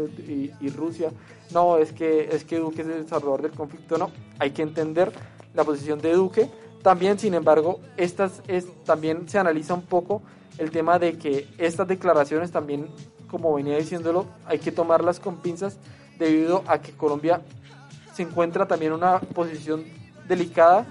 y, 0.61 0.69
Rusia, 0.69 1.09
no, 1.53 1.77
es 1.77 1.91
que, 1.91 2.29
es 2.31 2.45
que 2.45 2.59
Duque 2.59 2.83
es 2.83 2.87
el 2.87 3.07
salvador 3.07 3.41
del 3.41 3.51
conflicto, 3.51 3.97
no, 3.97 4.11
hay 4.37 4.51
que 4.51 4.61
entender 4.61 5.11
la 5.55 5.63
posición 5.63 5.99
de 5.99 6.13
Duque. 6.13 6.49
También, 6.83 7.17
sin 7.17 7.33
embargo, 7.33 7.79
estas 7.97 8.43
es, 8.47 8.67
también 8.83 9.27
se 9.27 9.39
analiza 9.39 9.73
un 9.73 9.81
poco 9.81 10.21
el 10.59 10.69
tema 10.69 10.99
de 10.99 11.17
que 11.17 11.47
estas 11.57 11.87
declaraciones 11.87 12.51
también, 12.51 12.87
como 13.35 13.53
venía 13.53 13.75
diciéndolo, 13.77 14.27
hay 14.45 14.59
que 14.59 14.71
tomarlas 14.71 15.19
con 15.19 15.41
pinzas 15.41 15.77
debido 16.17 16.63
a 16.67 16.79
que 16.79 16.93
Colombia 16.93 17.41
se 18.13 18.21
encuentra 18.21 18.65
también 18.65 18.93
en 18.93 18.99
una 18.99 19.19
posición 19.19 19.83
delicada 20.25 20.85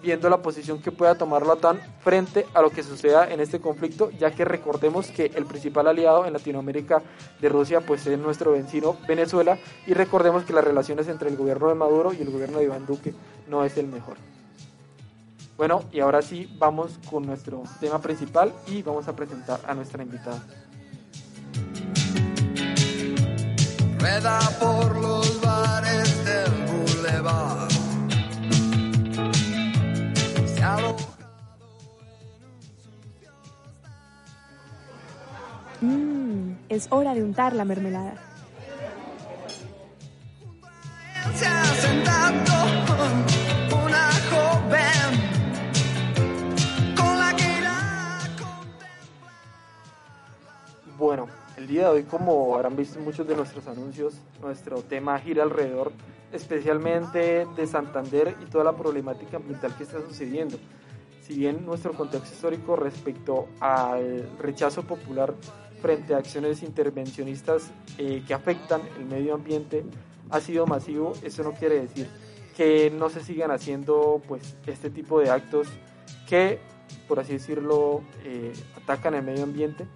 viendo 0.00 0.30
la 0.30 0.40
posición 0.40 0.80
que 0.80 0.92
pueda 0.92 1.16
tomar 1.16 1.44
la 1.44 1.54
OTAN 1.54 1.80
frente 2.04 2.46
a 2.54 2.62
lo 2.62 2.70
que 2.70 2.84
suceda 2.84 3.28
en 3.28 3.40
este 3.40 3.58
conflicto, 3.58 4.12
ya 4.12 4.30
que 4.30 4.44
recordemos 4.44 5.08
que 5.08 5.32
el 5.34 5.44
principal 5.44 5.88
aliado 5.88 6.24
en 6.24 6.34
Latinoamérica 6.34 7.02
de 7.40 7.48
Rusia 7.48 7.80
pues 7.80 8.06
es 8.06 8.16
nuestro 8.16 8.52
vecino 8.52 8.96
Venezuela 9.08 9.58
y 9.88 9.94
recordemos 9.94 10.44
que 10.44 10.52
las 10.52 10.62
relaciones 10.62 11.08
entre 11.08 11.30
el 11.30 11.36
gobierno 11.36 11.66
de 11.66 11.74
Maduro 11.74 12.12
y 12.12 12.22
el 12.22 12.30
gobierno 12.30 12.58
de 12.58 12.64
Iván 12.66 12.86
Duque 12.86 13.12
no 13.48 13.64
es 13.64 13.76
el 13.76 13.88
mejor. 13.88 14.18
Bueno, 15.56 15.82
y 15.90 15.98
ahora 15.98 16.22
sí 16.22 16.48
vamos 16.60 17.00
con 17.10 17.26
nuestro 17.26 17.64
tema 17.80 18.00
principal 18.00 18.54
y 18.68 18.82
vamos 18.82 19.08
a 19.08 19.16
presentar 19.16 19.58
a 19.66 19.74
nuestra 19.74 20.04
invitada. 20.04 20.44
Rueda 24.08 24.38
por 24.58 24.96
los 24.96 25.40
bares 25.42 26.24
del 26.24 26.50
boulevard. 26.66 27.70
Se 30.46 30.62
aloja 30.62 31.04
Mmm, 35.82 36.52
es 36.70 36.86
hora 36.90 37.14
de 37.14 37.22
untar 37.22 37.52
la 37.54 37.66
mermelada. 37.66 38.14
se 41.36 41.46
ha 41.46 41.64
sentado 41.64 42.64
una 43.84 44.10
joven 44.30 45.10
con 46.96 47.18
la 47.18 47.36
que 47.36 47.58
irá 47.58 48.20
Bueno, 50.96 51.28
el 51.58 51.66
día 51.66 51.82
de 51.82 51.88
hoy, 51.88 52.02
como 52.04 52.54
habrán 52.54 52.76
visto 52.76 53.00
en 53.00 53.04
muchos 53.04 53.26
de 53.26 53.34
nuestros 53.34 53.66
anuncios, 53.66 54.14
nuestro 54.40 54.82
tema 54.82 55.18
gira 55.18 55.42
alrededor 55.42 55.92
especialmente 56.32 57.46
de 57.56 57.66
Santander 57.66 58.36
y 58.40 58.48
toda 58.48 58.62
la 58.62 58.76
problemática 58.76 59.38
ambiental 59.38 59.76
que 59.76 59.82
está 59.82 60.00
sucediendo. 60.00 60.56
Si 61.20 61.34
bien 61.34 61.66
nuestro 61.66 61.94
contexto 61.94 62.32
histórico 62.32 62.76
respecto 62.76 63.48
al 63.58 64.30
rechazo 64.38 64.84
popular 64.84 65.34
frente 65.82 66.14
a 66.14 66.18
acciones 66.18 66.62
intervencionistas 66.62 67.72
eh, 67.98 68.22
que 68.26 68.34
afectan 68.34 68.82
el 68.96 69.06
medio 69.06 69.34
ambiente 69.34 69.84
ha 70.30 70.40
sido 70.40 70.64
masivo, 70.64 71.12
eso 71.22 71.42
no 71.42 71.54
quiere 71.54 71.80
decir 71.80 72.08
que 72.56 72.90
no 72.90 73.10
se 73.10 73.22
sigan 73.24 73.50
haciendo 73.50 74.22
pues 74.28 74.56
este 74.66 74.90
tipo 74.90 75.20
de 75.20 75.30
actos 75.30 75.66
que, 76.28 76.60
por 77.08 77.18
así 77.18 77.32
decirlo, 77.32 78.02
eh, 78.24 78.52
atacan 78.76 79.14
el 79.14 79.24
medio 79.24 79.42
ambiente. 79.42 79.88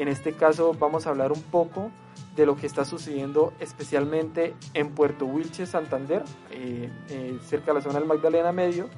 En 0.00 0.08
este 0.08 0.32
caso 0.32 0.72
vamos 0.72 1.06
a 1.06 1.10
hablar 1.10 1.30
un 1.30 1.42
poco 1.42 1.90
de 2.34 2.46
lo 2.46 2.56
que 2.56 2.66
está 2.66 2.86
sucediendo 2.86 3.52
especialmente 3.60 4.54
en 4.72 4.94
Puerto 4.94 5.26
Wilches, 5.26 5.68
Santander, 5.68 6.22
eh, 6.50 6.90
eh, 7.10 7.38
cerca 7.44 7.66
de 7.66 7.74
la 7.74 7.80
zona 7.82 7.98
del 7.98 8.08
Magdalena 8.08 8.50
Medio, 8.50 8.88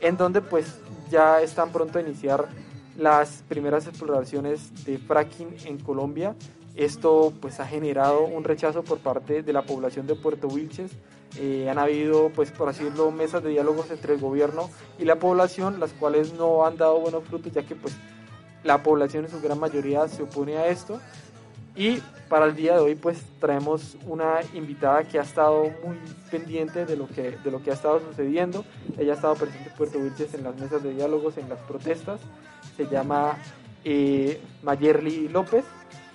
en 0.00 0.16
donde 0.16 0.40
pues 0.40 0.78
ya 1.10 1.42
están 1.42 1.72
pronto 1.72 1.98
a 1.98 2.02
iniciar 2.02 2.46
las 2.96 3.42
primeras 3.48 3.88
exploraciones 3.88 4.84
de 4.84 4.98
fracking 4.98 5.56
en 5.64 5.78
Colombia. 5.80 6.36
Esto 6.76 7.32
pues 7.40 7.58
ha 7.58 7.66
generado 7.66 8.24
un 8.24 8.44
rechazo 8.44 8.84
por 8.84 8.98
parte 8.98 9.42
de 9.42 9.52
la 9.52 9.62
población 9.62 10.06
de 10.06 10.14
Puerto 10.14 10.46
Wilches. 10.46 10.92
Eh, 11.40 11.68
han 11.68 11.80
habido, 11.80 12.30
pues 12.30 12.52
por 12.52 12.68
así 12.68 12.84
decirlo, 12.84 13.10
mesas 13.10 13.42
de 13.42 13.50
diálogos 13.50 13.90
entre 13.90 14.14
el 14.14 14.20
gobierno 14.20 14.70
y 14.96 15.06
la 15.06 15.18
población, 15.18 15.80
las 15.80 15.92
cuales 15.92 16.34
no 16.34 16.64
han 16.64 16.76
dado 16.76 17.00
buenos 17.00 17.24
frutos, 17.24 17.50
ya 17.52 17.64
que 17.64 17.74
pues 17.74 17.96
la 18.64 18.82
población 18.82 19.24
en 19.24 19.30
su 19.30 19.40
gran 19.40 19.58
mayoría 19.58 20.08
se 20.08 20.22
opone 20.22 20.56
a 20.56 20.68
esto. 20.68 21.00
Y 21.76 22.02
para 22.28 22.46
el 22.46 22.56
día 22.56 22.74
de 22.74 22.80
hoy 22.80 22.94
pues 22.94 23.22
traemos 23.38 23.96
una 24.06 24.40
invitada 24.54 25.04
que 25.04 25.18
ha 25.18 25.22
estado 25.22 25.64
muy 25.84 25.96
pendiente 26.30 26.84
de 26.84 26.96
lo 26.96 27.06
que, 27.08 27.38
de 27.42 27.50
lo 27.50 27.62
que 27.62 27.70
ha 27.70 27.74
estado 27.74 28.00
sucediendo. 28.00 28.64
Ella 28.98 29.12
ha 29.12 29.16
estado 29.16 29.34
presente 29.34 29.70
en 29.70 29.76
Puerto 29.76 29.98
Wilches 29.98 30.34
en 30.34 30.44
las 30.44 30.56
mesas 30.56 30.82
de 30.82 30.92
diálogos, 30.92 31.38
en 31.38 31.48
las 31.48 31.60
protestas. 31.60 32.20
Se 32.76 32.86
llama 32.86 33.38
eh, 33.84 34.40
López. 35.30 35.64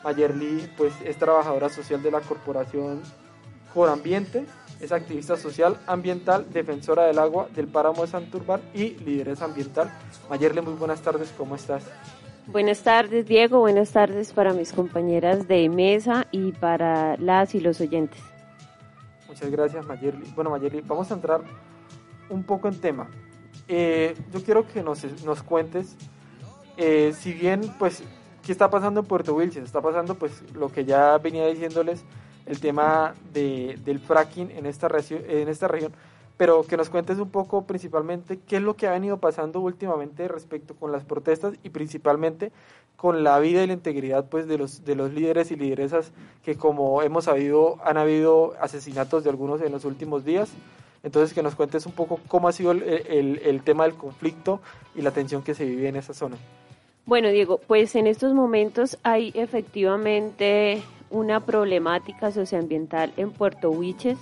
Mayerly 0.06 0.72
pues 0.78 0.94
es 1.04 1.18
trabajadora 1.18 1.68
social 1.70 2.04
de 2.04 2.12
la 2.12 2.22
corporación 2.22 3.02
Corambiente, 3.74 4.46
es 4.80 4.94
activista 4.94 5.36
social, 5.36 5.78
ambiental, 5.86 6.46
defensora 6.54 7.04
del 7.06 7.20
agua, 7.20 7.50
del 7.54 7.68
páramo 7.68 8.04
de 8.04 8.08
Santurbán 8.08 8.62
y 8.74 8.92
lideresa 9.04 9.46
ambiental. 9.46 9.92
Mayerly, 10.30 10.62
muy 10.62 10.76
buenas 10.76 11.02
tardes, 11.02 11.34
¿cómo 11.36 11.56
estás? 11.56 11.84
Buenas 12.48 12.84
tardes, 12.84 13.26
Diego. 13.26 13.60
Buenas 13.60 13.92
tardes 13.92 14.32
para 14.32 14.54
mis 14.54 14.72
compañeras 14.72 15.48
de 15.48 15.68
mesa 15.68 16.28
y 16.32 16.52
para 16.52 17.18
las 17.18 17.56
y 17.56 17.60
los 17.60 17.82
oyentes. 17.82 18.22
Muchas 19.28 19.50
gracias, 19.50 19.86
Mayerly. 19.86 20.32
Bueno, 20.36 20.52
Mayerly, 20.52 20.82
vamos 20.82 21.10
a 21.10 21.16
entrar 21.16 21.42
un 22.30 22.44
poco 22.44 22.68
en 22.68 22.80
tema. 22.80 23.10
Eh, 23.68 24.16
yo 24.32 24.44
quiero 24.44 24.68
que 24.68 24.84
nos, 24.84 25.04
nos 25.24 25.42
cuentes, 25.42 25.98
eh, 26.78 27.14
si 27.18 27.34
bien, 27.34 27.62
pues, 27.80 28.04
¿qué 28.46 28.52
está 28.52 28.70
pasando 28.70 29.00
en 29.00 29.08
Puerto 29.08 29.34
Wilches? 29.34 29.64
Está 29.64 29.82
pasando, 29.82 30.14
pues, 30.14 30.44
lo 30.54 30.70
que 30.70 30.86
ya 30.86 31.18
venía 31.18 31.48
diciéndoles, 31.48 32.06
el 32.46 32.60
tema 32.60 33.16
de, 33.34 33.80
del 33.84 34.00
fracking 34.00 34.52
en 34.52 34.68
esta, 34.68 34.88
en 35.10 35.50
esta 35.50 35.68
región, 35.68 35.94
pero 36.38 36.64
que 36.64 36.78
nos 36.78 36.90
cuentes 36.90 37.18
un 37.20 37.30
poco 37.30 37.64
principalmente 37.66 38.40
qué 38.48 38.58
es 38.58 38.62
lo 38.62 38.76
que 38.76 38.88
ha 38.88 38.92
venido 38.92 39.18
pasando 39.18 39.60
últimamente 39.62 40.28
respecto 40.28 40.76
con 40.76 40.92
las 40.92 41.04
protestas 41.04 41.56
y 41.64 41.70
principalmente 41.70 42.52
con 42.98 43.24
la 43.24 43.40
vida 43.40 43.64
y 43.64 43.68
la 43.68 43.74
integridad 43.74 44.26
pues 44.30 44.48
de 44.48 44.58
los 44.58 44.84
de 44.86 44.96
los 44.96 45.14
líderes 45.14 45.52
y 45.52 45.56
lideresas 45.56 46.12
que 46.44 46.56
como 46.56 47.02
hemos 47.02 47.26
sabido 47.26 47.78
han 47.84 47.98
habido 47.98 48.54
asesinatos 48.62 49.24
de 49.24 49.30
algunos 49.30 49.62
en 49.62 49.72
los 49.72 49.86
últimos 49.86 50.24
días 50.26 50.50
Entonces, 51.04 51.36
que 51.36 51.44
nos 51.44 51.54
cuentes 51.54 51.86
un 51.86 51.92
poco 51.92 52.20
cómo 52.28 52.48
ha 52.48 52.52
sido 52.52 52.72
el, 52.72 52.82
el- 52.82 53.40
el 53.46 53.62
tema 53.62 53.84
del 53.84 53.94
conflicto 53.94 54.60
y 54.96 55.04
la 55.04 55.12
tensión 55.12 55.44
que 55.44 55.54
se 55.54 55.64
vive 55.64 55.88
en 55.88 55.96
esa 55.98 56.16
zona. 56.16 56.36
Bueno, 57.06 57.30
Diego, 57.30 57.60
pues 57.68 57.96
en 57.96 58.08
estos 58.08 58.34
momentos 58.34 58.98
hay 59.04 59.32
efectivamente 59.36 60.82
una 61.12 61.40
problemática 61.46 62.32
socioambiental 62.32 63.14
en 63.18 63.30
Puerto 63.32 63.70
Huiches 63.70 64.18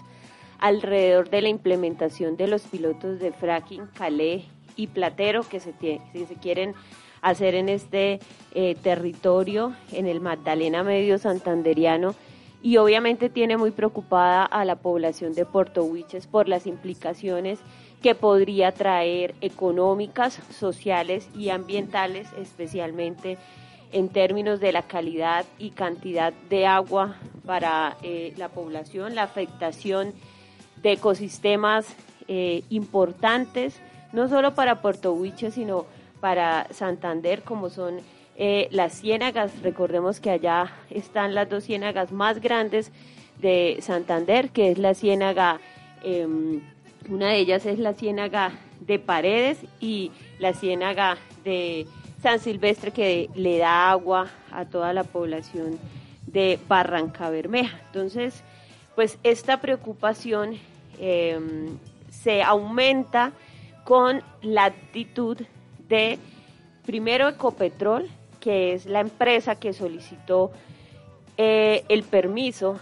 alrededor 0.63 1.30
de 1.30 1.41
la 1.41 1.49
implementación 1.49 2.38
de 2.38 2.47
los 2.47 2.62
pilotos 2.62 3.19
de 3.19 3.34
fracking, 3.34 3.86
calé 3.88 4.45
y 4.78 4.88
platero 4.88 5.43
que 5.43 5.60
se, 5.60 5.73
que 5.73 5.99
se 6.13 6.36
quieren 6.36 6.73
hacer 7.21 7.54
en 7.54 7.67
este 7.67 8.21
eh, 8.54 8.76
territorio, 8.82 9.76
en 9.91 10.08
el 10.08 10.21
Magdalena 10.21 10.82
Medio 10.82 11.17
Santanderiano, 11.17 12.15
y 12.62 12.78
obviamente 12.78 13.30
tiene 13.30 13.58
muy 13.58 13.71
preocupada 13.71 14.45
a 14.45 14.63
la 14.63 14.78
población 14.78 15.34
de 15.34 15.45
Puerto 15.45 15.84
Huiches 15.84 16.28
por 16.28 16.47
las 16.47 16.65
implicaciones 16.65 17.60
que 18.02 18.15
podría 18.15 18.71
traer 18.71 19.36
económicas, 19.41 20.39
sociales 20.49 21.28
y 21.36 21.49
ambientales, 21.49 22.30
especialmente 22.39 23.38
en 23.91 24.08
términos 24.08 24.62
de 24.62 24.71
la 24.71 24.84
calidad 24.84 25.43
y 25.60 25.71
cantidad 25.71 26.32
de 26.49 26.67
agua 26.67 27.17
para 27.45 27.97
eh, 28.02 28.34
la 28.38 28.47
población, 28.47 29.13
la 29.13 29.23
afectación 29.23 30.13
de 30.84 30.91
ecosistemas 30.91 31.88
eh, 32.28 32.63
importantes, 32.69 33.80
no 34.12 34.28
solo 34.28 34.54
para 34.54 34.82
Puerto 34.82 35.13
Huiche, 35.13 35.50
sino 35.50 35.86
para 36.19 36.67
Santander, 36.72 37.41
como 37.41 37.69
son 37.69 38.00
eh, 38.36 38.67
las 38.72 39.00
ciénagas. 39.00 39.62
Recordemos 39.62 40.19
que 40.19 40.30
allá 40.30 40.72
están 40.89 41.34
las 41.34 41.50
dos 41.50 41.63
ciénagas 41.63 42.12
más 42.12 42.39
grandes 42.39 42.91
de 43.41 43.78
Santander, 43.82 44.50
que 44.50 44.72
es 44.72 44.78
la 44.78 44.93
ciénaga, 44.93 45.60
em, 46.04 46.62
una 47.10 47.30
de 47.30 47.39
ellas 47.39 47.65
es 47.65 47.80
la 47.80 47.93
ciénaga 47.93 48.52
de 48.80 49.00
Paredes 49.00 49.60
y 49.80 50.12
la 50.39 50.54
ciénaga 50.54 51.17
de 51.43 51.88
San 52.22 52.39
Silvestre, 52.39 52.91
que 52.91 53.30
le 53.36 53.58
da 53.58 53.89
agua 53.91 54.30
a 54.52 54.65
toda 54.65 54.93
la 54.93 55.04
población 55.04 55.80
de 56.28 56.60
Barranca 56.67 57.30
Bermeja. 57.30 57.80
Entonces, 57.88 58.43
pues 58.96 59.17
esta 59.24 59.60
preocupación 59.60 60.58
eh, 60.99 61.39
se 62.10 62.41
aumenta 62.41 63.32
con 63.84 64.21
la 64.41 64.65
actitud 64.65 65.38
de, 65.88 66.17
primero, 66.86 67.27
Ecopetrol, 67.29 68.10
que 68.39 68.73
es 68.73 68.86
la 68.86 68.99
empresa 68.99 69.56
que 69.56 69.73
solicitó 69.73 70.51
eh, 71.38 71.84
el 71.89 72.03
permiso 72.03 72.79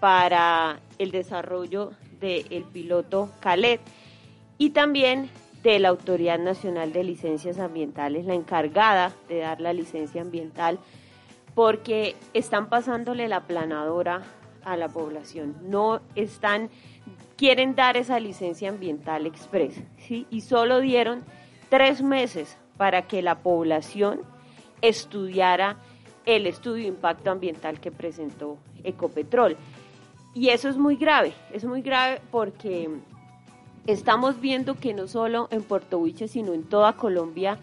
para 0.00 0.80
el 0.98 1.10
desarrollo 1.10 1.92
del 2.20 2.64
piloto 2.72 3.30
Calet 3.40 3.80
y 4.58 4.70
también 4.70 5.30
de 5.62 5.78
la 5.78 5.88
Autoridad 5.88 6.38
Nacional 6.38 6.92
de 6.92 7.04
Licencias 7.04 7.58
Ambientales, 7.58 8.24
la 8.24 8.34
encargada 8.34 9.12
de 9.28 9.38
dar 9.38 9.60
la 9.60 9.72
licencia 9.72 10.22
ambiental, 10.22 10.78
porque 11.54 12.16
están 12.32 12.68
pasándole 12.68 13.28
la 13.28 13.46
planadora 13.46 14.22
a 14.64 14.76
la 14.76 14.88
población. 14.88 15.56
No 15.62 16.00
están, 16.14 16.70
quieren 17.40 17.74
dar 17.74 17.96
esa 17.96 18.20
licencia 18.20 18.68
ambiental 18.68 19.24
express, 19.24 19.82
¿sí? 19.96 20.26
Y 20.28 20.42
solo 20.42 20.78
dieron 20.80 21.24
tres 21.70 22.02
meses 22.02 22.58
para 22.76 23.08
que 23.08 23.22
la 23.22 23.38
población 23.38 24.20
estudiara 24.82 25.78
el 26.26 26.46
estudio 26.46 26.82
de 26.82 26.88
impacto 26.88 27.30
ambiental 27.30 27.80
que 27.80 27.90
presentó 27.90 28.58
Ecopetrol. 28.84 29.56
Y 30.34 30.50
eso 30.50 30.68
es 30.68 30.76
muy 30.76 30.96
grave, 30.96 31.32
es 31.50 31.64
muy 31.64 31.80
grave 31.80 32.20
porque 32.30 32.90
estamos 33.86 34.38
viendo 34.38 34.74
que 34.74 34.92
no 34.92 35.08
solo 35.08 35.48
en 35.50 35.62
Puerto 35.62 35.96
Huiche, 35.96 36.28
sino 36.28 36.52
en 36.52 36.64
toda 36.64 36.92
Colombia, 36.92 37.56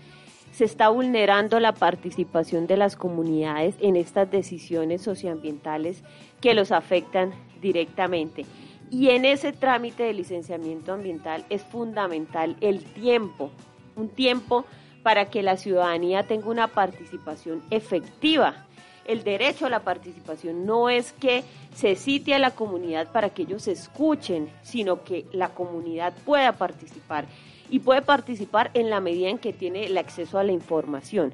se 0.53 0.65
está 0.65 0.89
vulnerando 0.89 1.59
la 1.59 1.75
participación 1.75 2.65
de 2.65 2.77
las 2.77 2.95
comunidades 2.95 3.75
en 3.79 3.95
estas 3.95 4.31
decisiones 4.31 5.03
socioambientales 5.03 6.01
que 6.41 6.55
los 6.55 6.71
afectan 6.71 7.31
directamente. 7.61 8.43
Y 8.89 9.09
en 9.09 9.25
ese 9.25 9.51
trámite 9.51 10.03
de 10.03 10.13
licenciamiento 10.13 10.93
ambiental 10.93 11.45
es 11.49 11.61
fundamental 11.63 12.55
el 12.61 12.83
tiempo, 12.83 13.51
un 13.95 14.09
tiempo 14.09 14.65
para 15.03 15.29
que 15.29 15.43
la 15.43 15.57
ciudadanía 15.57 16.23
tenga 16.23 16.49
una 16.49 16.67
participación 16.67 17.61
efectiva. 17.69 18.65
El 19.05 19.23
derecho 19.23 19.65
a 19.65 19.69
la 19.69 19.81
participación 19.81 20.65
no 20.65 20.89
es 20.89 21.13
que 21.13 21.43
se 21.73 21.95
cite 21.95 22.33
a 22.33 22.39
la 22.39 22.51
comunidad 22.51 23.11
para 23.11 23.29
que 23.29 23.43
ellos 23.43 23.67
escuchen, 23.67 24.49
sino 24.63 25.03
que 25.03 25.25
la 25.31 25.49
comunidad 25.49 26.13
pueda 26.25 26.53
participar 26.53 27.25
y 27.69 27.79
puede 27.79 28.01
participar 28.01 28.71
en 28.73 28.89
la 28.89 28.99
medida 28.99 29.29
en 29.29 29.37
que 29.37 29.53
tiene 29.53 29.85
el 29.85 29.97
acceso 29.97 30.39
a 30.39 30.43
la 30.43 30.51
información. 30.51 31.33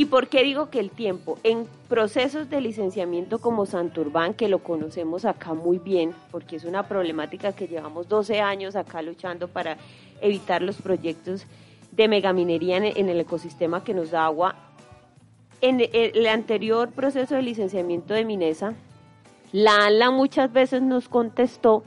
¿Y 0.00 0.04
por 0.04 0.28
qué 0.28 0.44
digo 0.44 0.70
que 0.70 0.78
el 0.78 0.92
tiempo? 0.92 1.40
En 1.42 1.66
procesos 1.88 2.48
de 2.48 2.60
licenciamiento 2.60 3.40
como 3.40 3.66
Santurbán, 3.66 4.32
que 4.32 4.48
lo 4.48 4.60
conocemos 4.60 5.24
acá 5.24 5.54
muy 5.54 5.78
bien, 5.78 6.14
porque 6.30 6.54
es 6.54 6.62
una 6.62 6.86
problemática 6.86 7.52
que 7.52 7.66
llevamos 7.66 8.08
12 8.08 8.40
años 8.40 8.76
acá 8.76 9.02
luchando 9.02 9.48
para 9.48 9.76
evitar 10.20 10.62
los 10.62 10.80
proyectos 10.80 11.46
de 11.90 12.06
megaminería 12.06 12.76
en, 12.76 13.08
el 13.08 13.18
ecosistema 13.18 13.82
que 13.82 13.92
nos 13.92 14.12
da 14.12 14.26
agua. 14.26 14.54
En 15.60 15.80
el 15.92 16.26
anterior 16.28 16.92
proceso 16.92 17.34
de 17.34 17.42
licenciamiento 17.42 18.14
de 18.14 18.24
Minesa, 18.24 18.74
la 19.50 19.84
ANLA 19.84 20.12
muchas 20.12 20.52
veces 20.52 20.80
nos 20.80 21.08
contestó 21.08 21.82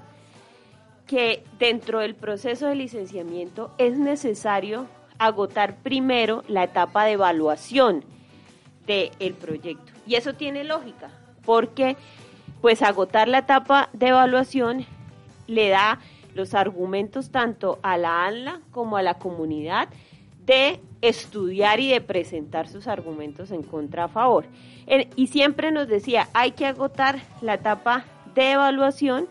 que 1.07 1.45
dentro 1.59 1.99
del 1.99 2.15
proceso 2.15 2.67
de 2.67 2.75
licenciamiento 2.75 3.71
es 3.77 3.97
necesario 3.97 4.87
agotar 5.21 5.75
primero 5.83 6.43
la 6.47 6.63
etapa 6.63 7.05
de 7.05 7.11
evaluación 7.11 8.03
del 8.87 9.35
proyecto. 9.35 9.93
Y 10.07 10.15
eso 10.15 10.33
tiene 10.33 10.63
lógica, 10.63 11.11
porque 11.45 11.95
pues 12.59 12.81
agotar 12.81 13.27
la 13.27 13.37
etapa 13.37 13.89
de 13.93 14.07
evaluación 14.07 14.83
le 15.47 15.69
da 15.69 15.99
los 16.33 16.55
argumentos 16.55 17.29
tanto 17.29 17.77
a 17.83 17.97
la 17.97 18.25
ANLA 18.25 18.61
como 18.71 18.97
a 18.97 19.03
la 19.03 19.19
comunidad 19.19 19.89
de 20.43 20.79
estudiar 21.01 21.79
y 21.79 21.89
de 21.89 22.01
presentar 22.01 22.67
sus 22.67 22.87
argumentos 22.87 23.51
en 23.51 23.61
contra 23.61 24.05
a 24.05 24.07
favor. 24.07 24.45
Y 25.15 25.27
siempre 25.27 25.71
nos 25.71 25.87
decía, 25.87 26.29
hay 26.33 26.51
que 26.51 26.65
agotar 26.65 27.19
la 27.41 27.55
etapa 27.55 28.05
de 28.33 28.53
evaluación 28.53 29.27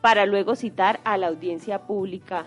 para 0.00 0.24
luego 0.24 0.54
citar 0.54 1.00
a 1.02 1.16
la 1.16 1.26
audiencia 1.26 1.80
pública 1.80 2.46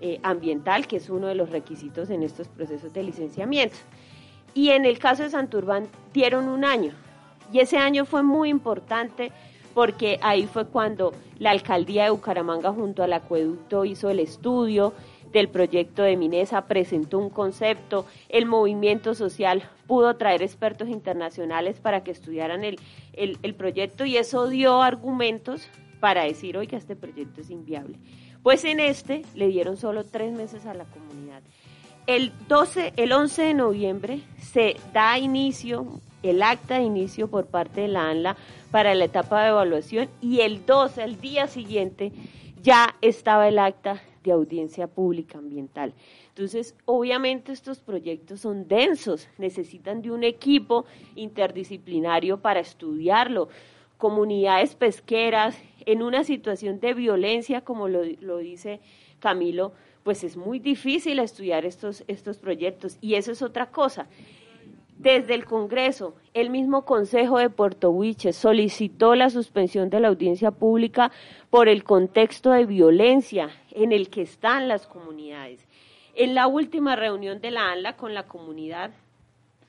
eh, 0.00 0.20
ambiental, 0.22 0.86
que 0.86 0.96
es 0.96 1.10
uno 1.10 1.26
de 1.26 1.34
los 1.34 1.50
requisitos 1.50 2.10
en 2.10 2.22
estos 2.22 2.48
procesos 2.48 2.92
de 2.92 3.02
licenciamiento. 3.02 3.76
Y 4.54 4.70
en 4.70 4.84
el 4.84 4.98
caso 4.98 5.22
de 5.22 5.30
Santurbán 5.30 5.88
dieron 6.12 6.48
un 6.48 6.64
año, 6.64 6.92
y 7.52 7.60
ese 7.60 7.78
año 7.78 8.04
fue 8.04 8.22
muy 8.22 8.48
importante 8.48 9.32
porque 9.74 10.18
ahí 10.22 10.46
fue 10.46 10.66
cuando 10.66 11.12
la 11.38 11.50
alcaldía 11.50 12.04
de 12.04 12.10
Bucaramanga 12.10 12.72
junto 12.72 13.02
al 13.02 13.12
acueducto 13.12 13.84
hizo 13.84 14.08
el 14.08 14.20
estudio 14.20 14.94
del 15.32 15.48
proyecto 15.48 16.02
de 16.02 16.16
Minesa, 16.16 16.66
presentó 16.66 17.18
un 17.18 17.28
concepto, 17.28 18.06
el 18.30 18.46
movimiento 18.46 19.14
social 19.14 19.68
pudo 19.86 20.16
traer 20.16 20.42
expertos 20.42 20.88
internacionales 20.88 21.78
para 21.78 22.02
que 22.02 22.10
estudiaran 22.10 22.64
el, 22.64 22.78
el, 23.12 23.54
proyecto 23.54 24.06
y 24.06 24.16
eso 24.16 24.48
dio 24.48 24.80
argumentos 24.80 25.68
para 26.00 26.24
decir, 26.24 26.56
oiga, 26.56 26.78
este 26.78 26.96
proyecto 26.96 27.42
es 27.42 27.50
inviable. 27.50 27.98
Pues 28.46 28.64
en 28.64 28.78
este 28.78 29.22
le 29.34 29.48
dieron 29.48 29.76
solo 29.76 30.04
tres 30.04 30.32
meses 30.32 30.66
a 30.66 30.74
la 30.74 30.84
comunidad. 30.84 31.42
El, 32.06 32.30
12, 32.46 32.92
el 32.96 33.10
11 33.10 33.42
de 33.42 33.54
noviembre 33.54 34.20
se 34.38 34.76
da 34.92 35.18
inicio, 35.18 36.00
el 36.22 36.40
acta 36.44 36.76
de 36.76 36.84
inicio 36.84 37.26
por 37.26 37.46
parte 37.46 37.80
de 37.80 37.88
la 37.88 38.08
ANLA 38.08 38.36
para 38.70 38.94
la 38.94 39.06
etapa 39.06 39.42
de 39.42 39.48
evaluación 39.48 40.08
y 40.20 40.42
el 40.42 40.64
12, 40.64 41.02
el 41.02 41.20
día 41.20 41.48
siguiente, 41.48 42.12
ya 42.62 42.94
estaba 43.00 43.48
el 43.48 43.58
acta 43.58 44.00
de 44.22 44.30
audiencia 44.30 44.86
pública 44.86 45.38
ambiental. 45.38 45.92
Entonces, 46.28 46.76
obviamente 46.84 47.50
estos 47.50 47.80
proyectos 47.80 48.42
son 48.42 48.68
densos, 48.68 49.28
necesitan 49.38 50.02
de 50.02 50.12
un 50.12 50.22
equipo 50.22 50.84
interdisciplinario 51.16 52.40
para 52.40 52.60
estudiarlo, 52.60 53.48
comunidades 53.98 54.76
pesqueras 54.76 55.58
en 55.86 56.02
una 56.02 56.24
situación 56.24 56.80
de 56.80 56.94
violencia, 56.94 57.62
como 57.62 57.88
lo, 57.88 58.02
lo 58.20 58.38
dice 58.38 58.80
Camilo, 59.20 59.72
pues 60.02 60.22
es 60.22 60.36
muy 60.36 60.58
difícil 60.58 61.18
estudiar 61.18 61.64
estos, 61.64 62.04
estos 62.06 62.38
proyectos. 62.38 62.98
Y 63.00 63.14
eso 63.14 63.32
es 63.32 63.42
otra 63.42 63.70
cosa. 63.70 64.06
Desde 64.98 65.34
el 65.34 65.44
Congreso, 65.44 66.14
el 66.32 66.48
mismo 66.48 66.84
Consejo 66.84 67.38
de 67.38 67.50
Puerto 67.50 67.90
Huiche 67.90 68.32
solicitó 68.32 69.14
la 69.14 69.30
suspensión 69.30 69.90
de 69.90 70.00
la 70.00 70.08
audiencia 70.08 70.50
pública 70.52 71.12
por 71.50 71.68
el 71.68 71.84
contexto 71.84 72.50
de 72.50 72.66
violencia 72.66 73.50
en 73.72 73.92
el 73.92 74.08
que 74.08 74.22
están 74.22 74.68
las 74.68 74.86
comunidades. 74.86 75.66
En 76.14 76.34
la 76.34 76.46
última 76.46 76.96
reunión 76.96 77.40
de 77.40 77.50
la 77.50 77.72
ANLA 77.72 77.96
con 77.96 78.14
la 78.14 78.22
comunidad, 78.26 78.92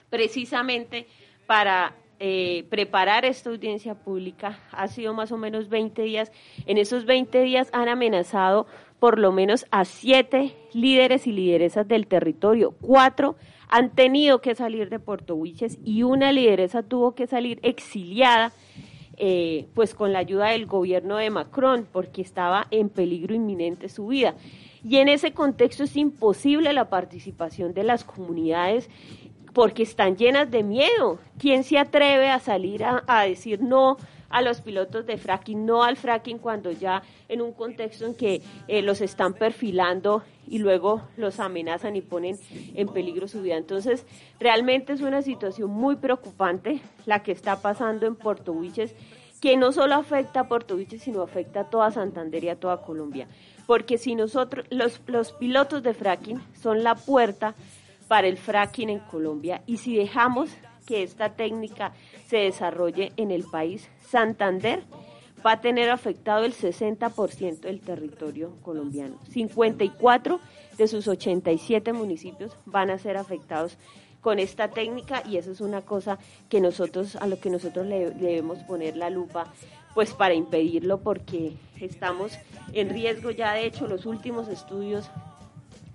precisamente 0.10 1.08
para 1.46 1.94
eh, 2.20 2.66
preparar 2.70 3.26
esta 3.26 3.50
audiencia 3.50 3.94
pública. 3.94 4.60
Ha 4.72 4.88
sido 4.88 5.14
más 5.14 5.32
o 5.32 5.38
menos 5.38 5.70
20 5.70 6.02
días. 6.02 6.32
En 6.66 6.78
esos 6.78 7.06
20 7.06 7.42
días 7.42 7.70
han 7.74 7.90
amenazado 7.90 8.66
por 9.00 9.20
lo 9.20 9.32
menos 9.32 9.66
a 9.70 9.86
siete 9.86 10.56
líderes 10.74 11.28
y 11.28 11.32
lideresas 11.32 11.88
del 11.88 12.08
territorio. 12.08 12.74
Cuatro 12.82 13.36
han 13.68 13.92
tenido 13.92 14.42
que 14.42 14.56
salir 14.56 14.90
de 14.90 15.00
Puerto 15.00 15.36
Huiches 15.36 15.78
y 15.84 16.04
una 16.04 16.32
lideresa 16.32 16.84
tuvo 16.84 17.14
que 17.14 17.28
salir 17.28 17.60
exiliada, 17.64 18.52
eh, 19.18 19.68
pues 19.74 19.94
con 19.94 20.14
la 20.14 20.20
ayuda 20.20 20.50
del 20.50 20.66
gobierno 20.66 21.18
de 21.18 21.30
Macron, 21.30 21.88
porque 21.92 22.22
estaba 22.22 22.68
en 22.72 22.90
peligro 22.90 23.36
inminente 23.36 23.90
su 23.90 24.08
vida. 24.08 24.36
Y 24.84 24.98
en 24.98 25.10
ese 25.10 25.34
contexto 25.34 25.84
es 25.84 25.96
imposible 25.98 26.72
la 26.72 26.90
participación 26.90 27.74
de 27.74 27.84
las 27.84 28.04
comunidades 28.04 28.90
porque 29.58 29.82
están 29.82 30.18
llenas 30.18 30.52
de 30.52 30.62
miedo. 30.62 31.18
¿Quién 31.40 31.64
se 31.64 31.80
atreve 31.80 32.30
a 32.30 32.38
salir 32.38 32.84
a, 32.84 33.24
decir 33.24 33.60
no 33.60 33.98
a 34.30 34.44
los 34.44 34.62
pilotos 34.62 35.08
de 35.08 35.18
fracking, 35.18 35.66
no 35.66 35.82
al 35.82 35.98
fracking 35.98 36.38
cuando 36.38 36.70
ya 36.70 37.02
en 37.28 37.42
un 37.42 37.54
contexto 37.54 38.06
en 38.06 38.14
que 38.14 38.44
eh, 38.68 38.84
los 38.84 39.02
están 39.02 39.34
perfilando 39.34 40.22
y 40.48 40.60
luego 40.60 41.02
los 41.18 41.40
amenazan 41.40 41.96
y 41.96 42.02
ponen 42.02 42.38
en 42.76 42.88
peligro 42.90 43.28
su 43.28 43.42
vida. 43.42 43.58
Entonces, 43.58 44.06
realmente 44.40 44.94
es 44.94 45.02
una 45.02 45.24
situación 45.24 45.72
muy 45.72 45.96
preocupante 45.96 46.80
la 47.08 47.24
que 47.24 47.32
está 47.32 47.60
pasando 47.60 48.06
en 48.06 48.14
Puerto 48.14 48.52
Huiches, 48.52 48.94
que 49.42 49.58
no 49.58 49.72
solo 49.72 49.96
afecta 49.96 50.42
a 50.42 50.48
Puerto 50.48 50.76
Huiches, 50.76 51.02
sino 51.02 51.24
afecta 51.24 51.62
a 51.62 51.70
toda 51.72 51.90
Santander 51.90 52.44
y 52.44 52.50
a 52.50 52.60
toda 52.60 52.84
Colombia. 52.84 53.28
Porque 53.66 53.98
si 53.98 54.14
nosotros, 54.14 54.68
los 54.70 55.32
pilotos 55.32 55.82
de 55.82 55.96
fracking 55.96 56.44
son 56.62 56.84
la 56.84 56.94
puerta 56.94 57.56
para 58.08 58.28
el 58.28 58.38
fracking 58.38 58.90
en 58.90 59.00
Colombia 59.00 59.62
y 59.66 59.78
si 59.78 59.96
dejamos 59.96 60.50
que 60.86 61.04
esta 61.04 61.34
técnica 61.34 61.94
se 62.28 62.38
desarrolle 62.38 63.12
en 63.18 63.32
el 63.32 63.44
país, 63.44 63.90
Santander 64.10 64.84
va 65.46 65.54
a 65.54 65.62
tener 65.62 65.90
afectado 65.90 66.46
el 66.46 66.54
60% 66.54 67.60
del 67.60 67.82
territorio 67.82 68.56
colombiano. 68.62 69.18
54 69.30 70.40
de 70.78 70.88
sus 70.88 71.08
87 71.08 71.94
municipios 71.94 72.58
van 72.66 72.90
a 72.90 72.98
ser 72.98 73.18
afectados 73.18 73.78
con 74.22 74.40
esta 74.40 74.70
técnica 74.70 75.24
y 75.26 75.38
eso 75.38 75.52
es 75.52 75.62
una 75.62 75.82
cosa 75.82 76.18
que 76.50 76.60
nosotros 76.60 77.16
a 77.18 77.28
lo 77.28 77.40
que 77.40 77.50
nosotros 77.50 77.86
le, 77.86 78.12
debemos 78.12 78.60
poner 78.60 78.98
la 78.98 79.10
lupa 79.10 79.54
pues 79.94 80.14
para 80.14 80.34
impedirlo 80.34 81.00
porque 81.00 81.54
estamos 81.80 82.34
en 82.74 82.90
riesgo 82.90 83.32
ya 83.32 83.54
de 83.54 83.66
hecho 83.66 83.88
los 83.88 84.06
últimos 84.06 84.48
estudios 84.48 85.10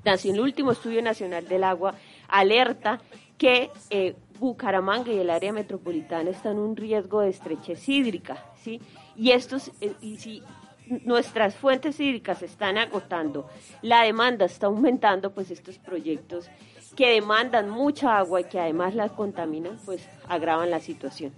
el 0.05 0.41
último 0.41 0.73
estudio 0.73 1.03
nacional 1.03 1.47
del 1.47 1.65
agua 1.65 1.95
alerta 2.29 3.01
que 3.39 3.71
eh, 3.91 4.15
Bucaramanga 4.39 5.13
y 5.13 5.19
el 5.19 5.31
área 5.31 5.53
metropolitana 5.53 6.31
están 6.31 6.53
en 6.53 6.59
un 6.59 6.77
riesgo 6.77 7.21
de 7.21 7.31
estrechez 7.31 7.89
hídrica, 7.89 8.45
¿sí? 8.63 8.81
Y 9.17 9.31
estos, 9.31 9.71
eh, 9.81 9.93
y 10.01 10.17
si 10.17 10.43
nuestras 11.05 11.55
fuentes 11.55 12.01
hídricas 12.01 12.39
se 12.39 12.47
están 12.47 12.79
agotando, 12.79 13.49
la 13.83 14.03
demanda 14.03 14.45
está 14.45 14.67
aumentando, 14.67 15.33
pues 15.33 15.51
estos 15.51 15.79
proyectos 15.79 16.49
que 16.97 17.11
demandan 17.11 17.71
mucha 17.71 18.19
agua 18.19 18.41
y 18.41 18.45
que 18.45 18.61
además 18.61 18.95
la 18.95 19.09
contaminan, 19.09 19.79
pues 19.85 20.07
agravan 20.29 20.71
la 20.71 20.81
situación. 20.81 21.33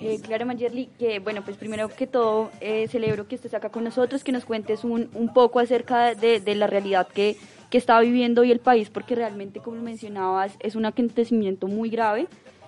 Eh, 0.00 0.18
claro, 0.20 0.44
Mayerly, 0.44 0.88
que 0.98 1.18
bueno, 1.18 1.42
pues 1.42 1.56
primero 1.56 1.88
que 1.88 2.06
todo 2.06 2.50
eh, 2.60 2.88
celebro 2.88 3.26
que 3.26 3.36
estés 3.36 3.54
acá 3.54 3.70
con 3.70 3.84
nosotros, 3.84 4.24
que 4.24 4.32
nos 4.32 4.44
cuentes 4.44 4.84
un, 4.84 5.08
poco 5.32 5.60
acerca 5.60 6.14
de, 6.14 6.40
de 6.40 6.54
la 6.54 6.66
realidad 6.66 7.08
que, 7.08 7.36
que 7.70 7.78
está 7.78 7.98
viviendo 8.00 8.42
hoy 8.42 8.50
el 8.50 8.60
país, 8.60 8.90
porque 8.90 9.14
realmente, 9.14 9.60
como 9.60 9.80
mencionabas, 9.80 10.56
es 10.60 10.74
un 10.74 10.84
acontecimiento 10.84 11.68
muy 11.68 11.90
grave. 11.90 12.26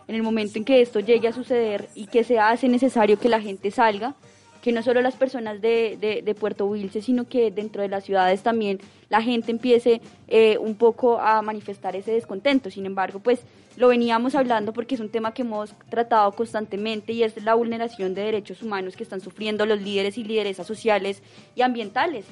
En 0.08 0.14
el 0.14 0.22
momento 0.22 0.56
en 0.58 0.64
que 0.64 0.80
esto 0.80 1.00
llegue 1.00 1.26
a 1.26 1.32
suceder 1.32 1.88
y 1.96 2.06
que 2.06 2.22
se 2.22 2.38
hace 2.38 2.68
necesario 2.68 3.18
que 3.18 3.28
la 3.28 3.40
gente 3.40 3.72
salga, 3.72 4.14
que 4.62 4.72
no 4.72 4.82
solo 4.82 5.00
las 5.02 5.16
personas 5.16 5.60
de 5.60 6.36
Puerto 6.38 6.66
Wilce, 6.66 7.02
sino 7.02 7.28
que 7.28 7.50
dentro 7.50 7.82
de 7.82 7.88
las 7.88 8.04
ciudades 8.04 8.42
también 8.42 8.78
la 9.08 9.22
gente 9.22 9.52
empiece 9.52 10.00
eh, 10.28 10.58
un 10.58 10.74
poco 10.74 11.20
a 11.20 11.42
manifestar 11.42 11.96
ese 11.96 12.12
descontento. 12.12 12.70
Sin 12.70 12.86
embargo, 12.86 13.20
pues 13.20 13.40
lo 13.76 13.88
veníamos 13.88 14.34
hablando 14.34 14.72
porque 14.72 14.94
es 14.94 15.00
un 15.00 15.10
tema 15.10 15.32
que 15.34 15.42
hemos 15.42 15.74
tratado 15.88 16.32
constantemente 16.32 17.12
y 17.12 17.22
es 17.22 17.42
la 17.42 17.54
vulneración 17.54 18.14
de 18.14 18.22
derechos 18.22 18.62
humanos 18.62 18.96
que 18.96 19.02
están 19.02 19.20
sufriendo 19.20 19.66
los 19.66 19.80
líderes 19.80 20.18
y 20.18 20.24
lideresas 20.24 20.66
sociales 20.66 21.22
y 21.54 21.62
ambientales 21.62 22.26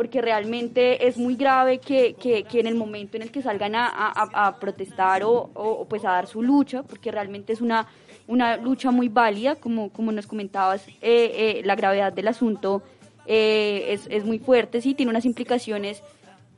porque 0.00 0.22
realmente 0.22 1.06
es 1.06 1.18
muy 1.18 1.36
grave 1.36 1.78
que, 1.78 2.14
que, 2.14 2.44
que 2.44 2.60
en 2.60 2.66
el 2.66 2.74
momento 2.74 3.18
en 3.18 3.22
el 3.22 3.30
que 3.30 3.42
salgan 3.42 3.74
a, 3.74 3.86
a, 3.86 4.58
protestar 4.58 5.22
o, 5.24 5.50
o, 5.52 5.84
pues 5.86 6.06
a 6.06 6.12
dar 6.12 6.26
su 6.26 6.42
lucha, 6.42 6.82
porque 6.82 7.10
realmente 7.10 7.52
es 7.52 7.60
una, 7.60 7.86
una 8.26 8.56
lucha 8.56 8.92
muy 8.92 9.10
válida, 9.10 9.56
como, 9.56 9.90
como 9.90 10.10
nos 10.10 10.26
comentabas, 10.26 10.88
eh, 10.88 10.94
eh, 11.02 11.62
la 11.66 11.76
gravedad 11.76 12.14
del 12.14 12.28
asunto 12.28 12.82
eh, 13.26 13.88
es, 13.88 14.06
es 14.10 14.24
muy 14.24 14.38
fuerte, 14.38 14.80
sí, 14.80 14.94
tiene 14.94 15.10
unas 15.10 15.26
implicaciones 15.26 16.02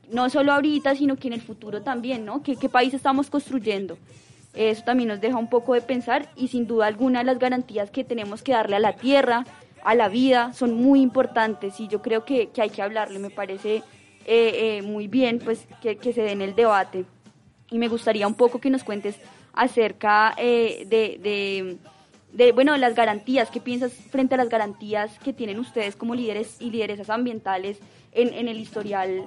no 0.09 0.29
solo 0.29 0.53
ahorita, 0.53 0.95
sino 0.95 1.17
que 1.17 1.27
en 1.27 1.33
el 1.33 1.41
futuro 1.41 1.81
también, 1.81 2.23
¿no? 2.23 2.43
¿Qué, 2.43 2.55
qué 2.55 2.69
país 2.69 2.93
estamos 2.93 3.29
construyendo? 3.29 3.97
Eso 4.53 4.83
también 4.83 5.09
nos 5.09 5.19
deja 5.19 5.37
un 5.37 5.49
poco 5.49 5.73
de 5.73 5.81
pensar 5.81 6.29
y 6.35 6.49
sin 6.49 6.67
duda 6.67 6.85
alguna 6.85 7.23
las 7.23 7.39
garantías 7.39 7.89
que 7.89 8.03
tenemos 8.03 8.43
que 8.43 8.51
darle 8.51 8.75
a 8.75 8.79
la 8.79 8.93
tierra, 8.93 9.45
a 9.83 9.95
la 9.95 10.09
vida 10.09 10.53
son 10.53 10.75
muy 10.75 11.01
importantes 11.01 11.79
y 11.79 11.87
yo 11.87 12.01
creo 12.01 12.23
que, 12.23 12.49
que 12.49 12.61
hay 12.61 12.69
que 12.69 12.81
hablarle. 12.81 13.19
Me 13.19 13.31
parece 13.31 13.77
eh, 13.77 13.83
eh, 14.25 14.81
muy 14.83 15.07
bien 15.07 15.39
pues 15.39 15.67
que, 15.81 15.97
que, 15.97 16.13
se 16.13 16.21
den 16.21 16.41
el 16.41 16.55
debate 16.55 17.05
y 17.69 17.79
me 17.79 17.87
gustaría 17.87 18.27
un 18.27 18.35
poco 18.35 18.59
que 18.59 18.69
nos 18.69 18.83
cuentes 18.83 19.17
acerca 19.53 20.35
eh, 20.37 20.85
de, 20.87 21.19
de, 21.21 21.77
de, 22.31 22.51
bueno, 22.51 22.77
las 22.77 22.93
garantías. 22.93 23.49
¿Qué 23.49 23.59
piensas 23.59 23.91
frente 23.91 24.35
a 24.35 24.37
las 24.37 24.49
garantías 24.49 25.17
que 25.19 25.33
tienen 25.33 25.59
ustedes 25.59 25.95
como 25.95 26.13
líderes 26.13 26.61
y 26.61 26.69
lideresas 26.69 27.09
ambientales 27.09 27.79
en, 28.11 28.31
en 28.33 28.47
el 28.47 28.59
historial, 28.59 29.25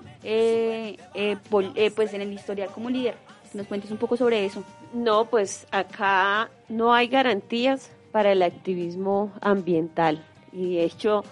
pol, 1.51 1.75
pues 1.97 2.15
en 2.15 2.21
el 2.21 2.33
historial 2.33 2.71
como 2.73 2.91
líder? 2.91 3.26
Nos 3.57 3.67
cuentes 3.67 3.91
un 3.91 3.97
poco 3.97 4.19
sobre 4.19 4.45
eso. 4.45 4.63
No, 4.93 5.25
pues 5.25 5.67
acá 5.71 6.51
no 6.69 6.93
hay 6.93 7.09
garantías 7.09 7.91
para 8.13 8.33
el 8.33 8.43
activismo 8.43 9.33
ambiental 9.41 10.23
y 10.53 10.75
de 10.75 10.85
hecho, 10.85 11.25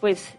pues 0.00 0.34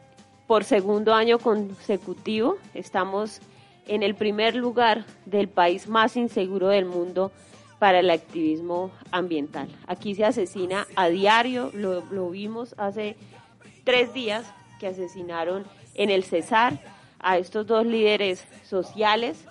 por 0.47 0.63
segundo 0.63 1.13
año 1.13 1.37
consecutivo 1.37 2.57
estamos 2.73 3.41
en 3.87 4.03
el 4.03 4.15
primer 4.15 4.55
lugar 4.55 5.05
del 5.25 5.49
país 5.49 5.89
más 5.89 6.15
inseguro 6.15 6.69
del 6.69 6.85
mundo 6.85 7.31
para 7.77 7.99
el 7.99 8.09
activismo 8.09 8.91
ambiental. 9.11 9.67
Aquí 9.85 10.15
se 10.15 10.23
asesina 10.23 10.87
a 10.95 11.09
diario, 11.09 11.71
lo, 11.73 12.05
lo 12.09 12.29
vimos 12.29 12.73
hace 12.77 13.17
tres 13.83 14.13
días 14.13 14.45
que 14.79 14.87
asesinaron 14.87 15.65
en 15.93 16.09
el 16.09 16.23
Cesar 16.23 16.79
a 17.19 17.37
estos 17.37 17.67
dos 17.67 17.85
líderes 17.85 18.45
sociales 18.63 19.45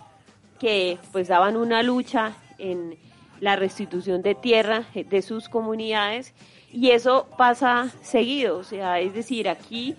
que 0.59 0.99
pues 1.13 1.29
daban 1.29 1.57
una 1.57 1.83
lucha 1.83 2.33
en 2.59 2.97
la 3.41 3.57
restitución 3.57 4.23
de 4.23 4.35
tierra 4.35 4.85
de 4.95 5.23
sus 5.23 5.49
comunidades 5.49 6.35
y 6.73 6.91
eso 6.91 7.27
pasa 7.37 7.93
seguido, 8.03 8.59
o 8.59 8.65
sea, 8.65 9.01
es 9.01 9.15
decir, 9.15 9.49
aquí 9.49 9.95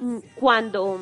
mm, 0.00 0.18
cuando 0.36 1.00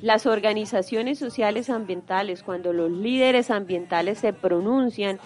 las 0.00 0.26
organizaciones 0.26 1.18
sociales 1.18 1.70
ambientales, 1.70 2.42
cuando 2.42 2.72
los 2.72 2.90
líderes 2.90 3.50
ambientales 3.50 4.18
se 4.18 4.32
pronuncian 4.32 5.18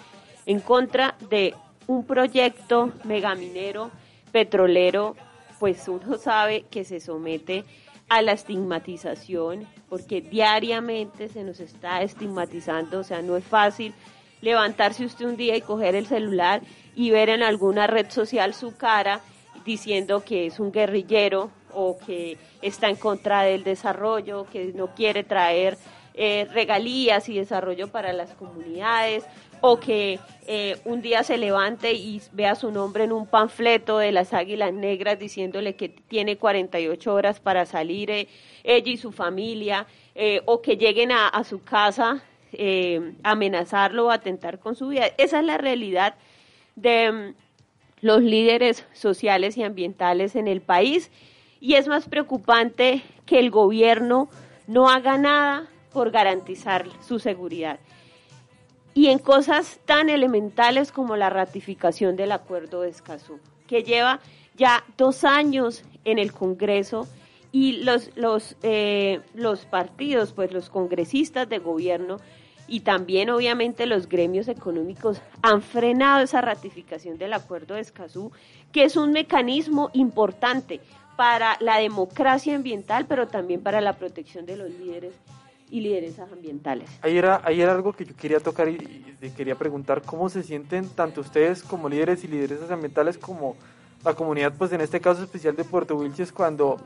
en 0.45 0.59
contra 0.59 1.15
de 1.29 1.53
un 1.87 2.05
proyecto 2.05 2.91
megaminero, 3.03 3.91
petrolero, 4.31 5.15
pues 5.61 5.87
uno 5.87 6.17
sabe 6.17 6.65
que 6.71 6.83
se 6.83 6.99
somete 6.99 7.65
a 8.09 8.23
la 8.23 8.31
estigmatización, 8.31 9.67
porque 9.89 10.19
diariamente 10.19 11.29
se 11.29 11.43
nos 11.43 11.59
está 11.59 12.01
estigmatizando, 12.01 13.01
o 13.01 13.03
sea, 13.03 13.21
no 13.21 13.37
es 13.37 13.43
fácil 13.43 13.93
levantarse 14.41 15.05
usted 15.05 15.25
un 15.25 15.37
día 15.37 15.55
y 15.55 15.61
coger 15.61 15.93
el 15.93 16.07
celular 16.07 16.63
y 16.95 17.11
ver 17.11 17.29
en 17.29 17.43
alguna 17.43 17.85
red 17.85 18.09
social 18.09 18.55
su 18.55 18.75
cara 18.75 19.21
diciendo 19.63 20.23
que 20.25 20.47
es 20.47 20.59
un 20.59 20.71
guerrillero 20.71 21.51
o 21.71 21.99
que 21.99 22.39
está 22.63 22.89
en 22.89 22.95
contra 22.95 23.43
del 23.43 23.63
desarrollo, 23.63 24.47
que 24.51 24.73
no 24.73 24.87
quiere 24.95 25.23
traer 25.23 25.77
eh, 26.15 26.47
regalías 26.51 27.29
y 27.29 27.37
desarrollo 27.37 27.91
para 27.91 28.13
las 28.13 28.33
comunidades, 28.33 29.25
o 29.61 29.79
que 29.79 30.19
eh, 30.47 30.77
un 30.85 31.01
día 31.01 31.23
se 31.23 31.37
levante 31.37 31.93
y 31.93 32.21
vea 32.33 32.55
su 32.55 32.71
nombre 32.71 33.03
en 33.03 33.11
un 33.11 33.27
panfleto 33.27 33.99
de 33.99 34.11
las 34.11 34.33
Águilas 34.33 34.73
Negras 34.73 35.19
diciéndole 35.19 35.75
que 35.75 35.89
tiene 35.89 36.37
48 36.37 37.13
horas 37.13 37.39
para 37.39 37.65
salir 37.65 38.09
eh, 38.09 38.27
ella 38.63 38.91
y 38.91 38.97
su 38.97 39.11
familia, 39.11 39.85
eh, 40.15 40.41
o 40.45 40.61
que 40.61 40.77
lleguen 40.77 41.11
a, 41.11 41.43
su 41.43 41.63
casa 41.63 42.23
amenazarlo 43.23 44.07
o 44.07 44.11
atentar 44.11 44.59
con 44.59 44.75
su 44.75 44.89
vida. 44.89 45.05
Esa 45.17 45.39
es 45.39 45.45
la 45.45 45.57
realidad 45.57 46.15
de 46.75 47.09
mm, 47.09 47.35
los 48.01 48.21
líderes 48.21 48.85
sociales 48.91 49.55
y 49.57 49.63
ambientales 49.63 50.35
en 50.35 50.49
el 50.49 50.59
país 50.59 51.11
y 51.61 51.75
es 51.75 51.87
más 51.87 52.09
preocupante 52.09 53.03
que 53.25 53.39
el 53.39 53.51
gobierno 53.51 54.29
no 54.67 54.89
haga 54.89 55.17
nada 55.17 55.69
por 55.93 56.11
garantizar 56.11 56.87
su 57.01 57.19
seguridad. 57.19 57.79
Y 58.93 59.07
en 59.07 59.19
cosas 59.19 59.79
tan 59.85 60.09
elementales 60.09 60.91
como 60.91 61.15
la 61.15 61.29
ratificación 61.29 62.15
del 62.15 62.31
acuerdo 62.31 62.81
de 62.81 62.89
Escazú, 62.89 63.39
que 63.67 63.83
lleva 63.83 64.19
ya 64.55 64.83
dos 64.97 65.23
años 65.23 65.83
en 66.03 66.19
el 66.19 66.33
Congreso 66.33 67.07
y 67.51 67.83
los, 67.83 68.15
los, 68.15 68.55
eh, 68.63 69.21
los 69.33 69.65
partidos, 69.65 70.33
pues 70.33 70.51
los 70.51 70.69
congresistas 70.69 71.47
de 71.47 71.59
gobierno 71.59 72.17
y 72.67 72.81
también 72.81 73.29
obviamente 73.29 73.85
los 73.85 74.07
gremios 74.07 74.47
económicos 74.47 75.21
han 75.41 75.61
frenado 75.61 76.21
esa 76.21 76.41
ratificación 76.41 77.17
del 77.17 77.33
acuerdo 77.33 77.75
de 77.75 77.81
Escazú, 77.81 78.31
que 78.71 78.83
es 78.85 78.95
un 78.95 79.11
mecanismo 79.11 79.89
importante 79.93 80.79
para 81.17 81.57
la 81.59 81.77
democracia 81.77 82.55
ambiental, 82.55 83.05
pero 83.07 83.27
también 83.27 83.61
para 83.61 83.81
la 83.81 83.93
protección 83.93 84.45
de 84.45 84.55
los 84.55 84.69
líderes 84.69 85.13
y 85.71 85.79
lideresas 85.79 86.31
ambientales. 86.31 86.89
Ahí 87.01 87.17
era, 87.17 87.41
ahí 87.43 87.61
algo 87.61 87.93
que 87.93 88.05
yo 88.05 88.15
quería 88.15 88.39
tocar 88.39 88.67
y, 88.67 88.77
quería 89.35 89.55
preguntar 89.55 90.01
cómo 90.01 90.29
se 90.29 90.43
sienten 90.43 90.89
tanto 90.89 91.21
ustedes 91.21 91.63
como 91.63 91.87
líderes 91.87 92.23
y 92.23 92.27
lideresas 92.27 92.69
ambientales 92.69 93.17
como 93.17 93.55
la 94.03 94.13
comunidad, 94.13 94.53
pues 94.57 94.71
en 94.73 94.81
este 94.81 94.99
caso 94.99 95.23
especial 95.23 95.55
de 95.55 95.63
Puerto 95.63 95.95
Wilches, 95.95 96.31
cuando 96.31 96.77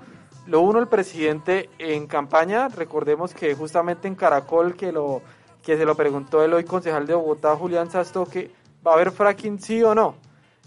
lo 0.46 0.62
uno 0.62 0.80
el 0.80 0.88
presidente 0.88 1.70
en 1.80 2.08
campaña, 2.08 2.68
recordemos 2.68 3.34
que 3.34 3.56
justamente 3.56 4.08
en 4.08 4.16
Caracol 4.16 4.76
que 4.76 4.92
lo 4.92 5.22
que 5.64 5.78
se 5.78 5.86
lo 5.86 5.96
preguntó 5.96 6.44
el 6.44 6.54
hoy 6.54 6.64
concejal 6.64 7.08
de 7.08 7.16
Bogotá, 7.16 7.56
Julián 7.56 7.90
Sastoque, 7.90 8.52
¿va 8.86 8.92
a 8.92 8.94
haber 8.96 9.10
fracking 9.10 9.60
sí 9.60 9.82
o 9.82 9.96
no? 9.96 10.16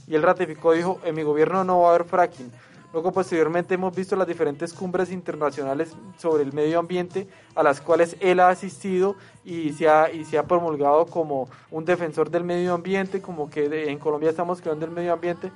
Y 0.08 0.16
él 0.16 0.22
ratificó, 0.22 0.72
dijo, 0.72 1.00
en 1.04 1.14
mi 1.14 1.22
gobierno 1.22 1.62
no 1.62 1.82
va 1.82 1.90
a 1.90 1.94
haber 1.94 2.08
fracking. 2.08 2.50
Luego, 2.92 3.12
posteriormente, 3.12 3.74
hemos 3.74 3.94
visto 3.94 4.16
las 4.16 4.26
diferentes 4.26 4.72
cumbres 4.72 5.12
internacionales 5.12 5.94
sobre 6.16 6.42
el 6.42 6.54
medio 6.54 6.78
ambiente 6.78 7.28
a 7.54 7.62
las 7.62 7.82
cuales 7.82 8.16
él 8.20 8.40
ha 8.40 8.48
asistido 8.48 9.16
y 9.44 9.72
se 9.74 9.88
ha, 9.88 10.10
y 10.10 10.24
se 10.24 10.38
ha 10.38 10.44
promulgado 10.44 11.04
como 11.04 11.48
un 11.70 11.84
defensor 11.84 12.30
del 12.30 12.44
medio 12.44 12.72
ambiente, 12.72 13.20
como 13.20 13.50
que 13.50 13.90
en 13.90 13.98
Colombia 13.98 14.30
estamos 14.30 14.62
creando 14.62 14.86
el 14.86 14.92
medio 14.92 15.12
ambiente. 15.12 15.52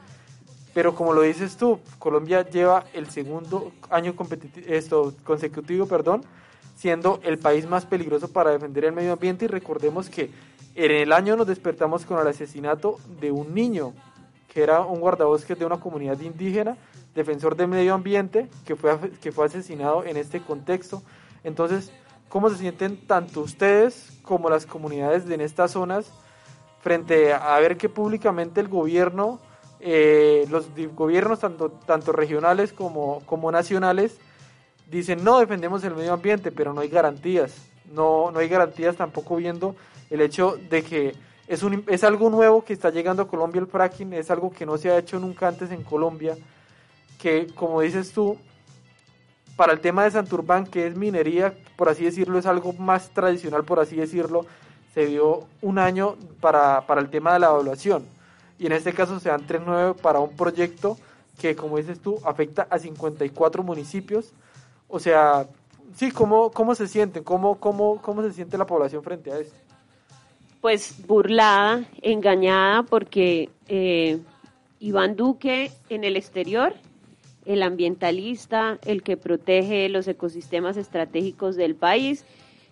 Pero 0.75 0.95
como 0.95 1.15
lo 1.15 1.23
dices 1.23 1.57
tú, 1.57 1.81
Colombia 1.99 2.49
lleva 2.49 2.85
el 2.93 3.09
segundo 3.09 3.73
año 3.89 4.15
esto, 4.67 5.15
consecutivo, 5.25 5.87
perdón, 5.87 6.25
siendo 6.77 7.19
el 7.23 7.39
país 7.39 7.67
más 7.67 7.87
peligroso 7.87 8.29
para 8.29 8.51
defender 8.51 8.85
el 8.85 8.93
medio 8.93 9.13
ambiente 9.15 9.47
y 9.47 9.49
recordemos 9.49 10.11
que 10.11 10.31
en 10.75 10.91
el 10.91 11.13
año 11.13 11.37
nos 11.37 11.47
despertamos 11.47 12.05
con 12.05 12.19
el 12.19 12.27
asesinato 12.27 12.99
de 13.21 13.31
un 13.31 13.55
niño 13.55 13.93
que 14.53 14.63
era 14.63 14.81
un 14.81 15.01
guardabosques 15.01 15.59
de 15.59 15.65
una 15.65 15.81
comunidad 15.81 16.21
indígena, 16.21 16.77
defensor 17.15 17.57
del 17.57 17.69
medio 17.69 17.95
ambiente, 17.95 18.49
que 18.65 18.77
fue, 18.77 19.11
que 19.21 19.33
fue 19.33 19.47
asesinado 19.47 20.05
en 20.05 20.17
este 20.17 20.41
contexto. 20.41 21.03
Entonces, 21.45 21.93
¿cómo 22.29 22.51
se 22.51 22.57
sienten 22.57 23.07
tanto 23.07 23.41
ustedes 23.41 24.19
como 24.23 24.49
las 24.49 24.67
comunidades 24.67 25.27
de 25.27 25.35
en 25.35 25.41
estas 25.41 25.73
zonas 25.73 26.13
frente 26.81 27.33
a 27.33 27.59
ver 27.61 27.77
que 27.77 27.89
públicamente 27.89 28.61
el 28.61 28.69
gobierno, 28.69 29.41
eh, 29.81 30.47
los 30.51 30.67
gobiernos 30.95 31.41
tanto, 31.41 31.71
tanto 31.71 32.13
regionales 32.13 32.73
como, 32.73 33.21
como 33.27 33.53
nacionales, 33.53 34.19
dicen 34.91 35.23
no 35.23 35.39
defendemos 35.39 35.85
el 35.85 35.95
medio 35.95 36.13
ambiente, 36.13 36.51
pero 36.51 36.73
no 36.73 36.81
hay 36.81 36.89
garantías. 36.89 37.55
No, 37.93 38.31
no 38.31 38.39
hay 38.39 38.49
garantías 38.49 38.97
tampoco 38.97 39.37
viendo 39.37 39.77
el 40.11 40.21
hecho 40.21 40.57
de 40.71 40.83
que 40.83 41.15
es, 41.47 41.63
un, 41.63 41.85
es 41.89 42.05
algo 42.05 42.31
nuevo 42.31 42.65
que 42.65 42.73
está 42.73 42.91
llegando 42.91 43.23
a 43.23 43.29
Colombia 43.29 43.61
el 43.61 43.67
fracking, 43.67 44.13
es 44.13 44.31
algo 44.31 44.51
que 44.51 44.67
no 44.67 44.79
se 44.79 44.91
ha 44.91 44.99
hecho 44.99 45.19
nunca 45.19 45.49
antes 45.49 45.71
en 45.71 45.83
Colombia, 45.83 46.37
que 47.23 47.47
como 47.55 47.81
dices 47.81 48.13
tú, 48.13 48.37
para 49.55 49.73
el 49.73 49.81
tema 49.81 50.03
de 50.03 50.11
Santurbán, 50.11 50.67
que 50.67 50.89
es 50.89 50.97
minería, 50.97 51.55
por 51.77 51.89
así 51.89 52.05
decirlo, 52.05 52.37
es 52.37 52.47
algo 52.47 52.73
más 52.73 53.11
tradicional, 53.11 53.65
por 53.65 53.79
así 53.79 53.95
decirlo, 53.95 54.45
se 54.93 55.07
dio 55.07 55.45
un 55.61 55.79
año 55.79 56.17
para, 56.41 56.85
para 56.85 57.01
el 57.01 57.11
tema 57.11 57.33
de 57.33 57.39
la 57.39 57.47
evaluación. 57.47 58.05
Y 58.59 58.67
en 58.67 58.73
este 58.73 58.93
caso 58.93 59.21
se 59.21 59.29
dan 59.29 59.47
3.9 59.47 59.95
para 60.01 60.19
un 60.19 60.35
proyecto 60.37 60.99
que, 61.41 61.55
como 61.55 61.77
dices 61.77 62.01
tú, 62.01 62.19
afecta 62.25 62.67
a 62.69 62.81
54 62.81 63.63
municipios. 63.63 64.33
O 64.89 64.99
sea, 64.99 65.47
sí, 65.95 66.11
¿cómo, 66.11 66.51
cómo 66.51 66.75
se 66.75 66.89
sienten? 66.89 67.23
¿Cómo, 67.23 67.61
cómo, 67.61 68.03
¿Cómo 68.03 68.23
se 68.23 68.33
siente 68.33 68.59
la 68.59 68.67
población 68.67 69.05
frente 69.05 69.31
a 69.31 69.39
esto? 69.39 69.55
Pues 70.61 71.07
burlada, 71.07 71.85
engañada, 72.03 72.83
porque 72.83 73.49
eh, 73.69 74.21
Iván 74.81 75.15
Duque 75.15 75.71
en 75.89 76.03
el 76.03 76.17
exterior, 76.17 76.75
el 77.45 77.63
ambientalista, 77.63 78.79
el 78.85 79.03
que 79.03 79.17
protege 79.17 79.89
los 79.89 80.07
ecosistemas 80.09 80.77
estratégicos 80.77 81.57
del 81.57 81.75
país, 81.75 82.25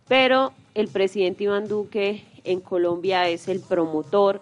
pero 0.08 0.52
el 0.74 0.88
presidente 0.88 1.44
Iván 1.44 1.68
Duque 1.68 2.24
en 2.44 2.60
Colombia 2.60 3.28
es 3.28 3.48
el 3.48 3.60
promotor 3.60 4.40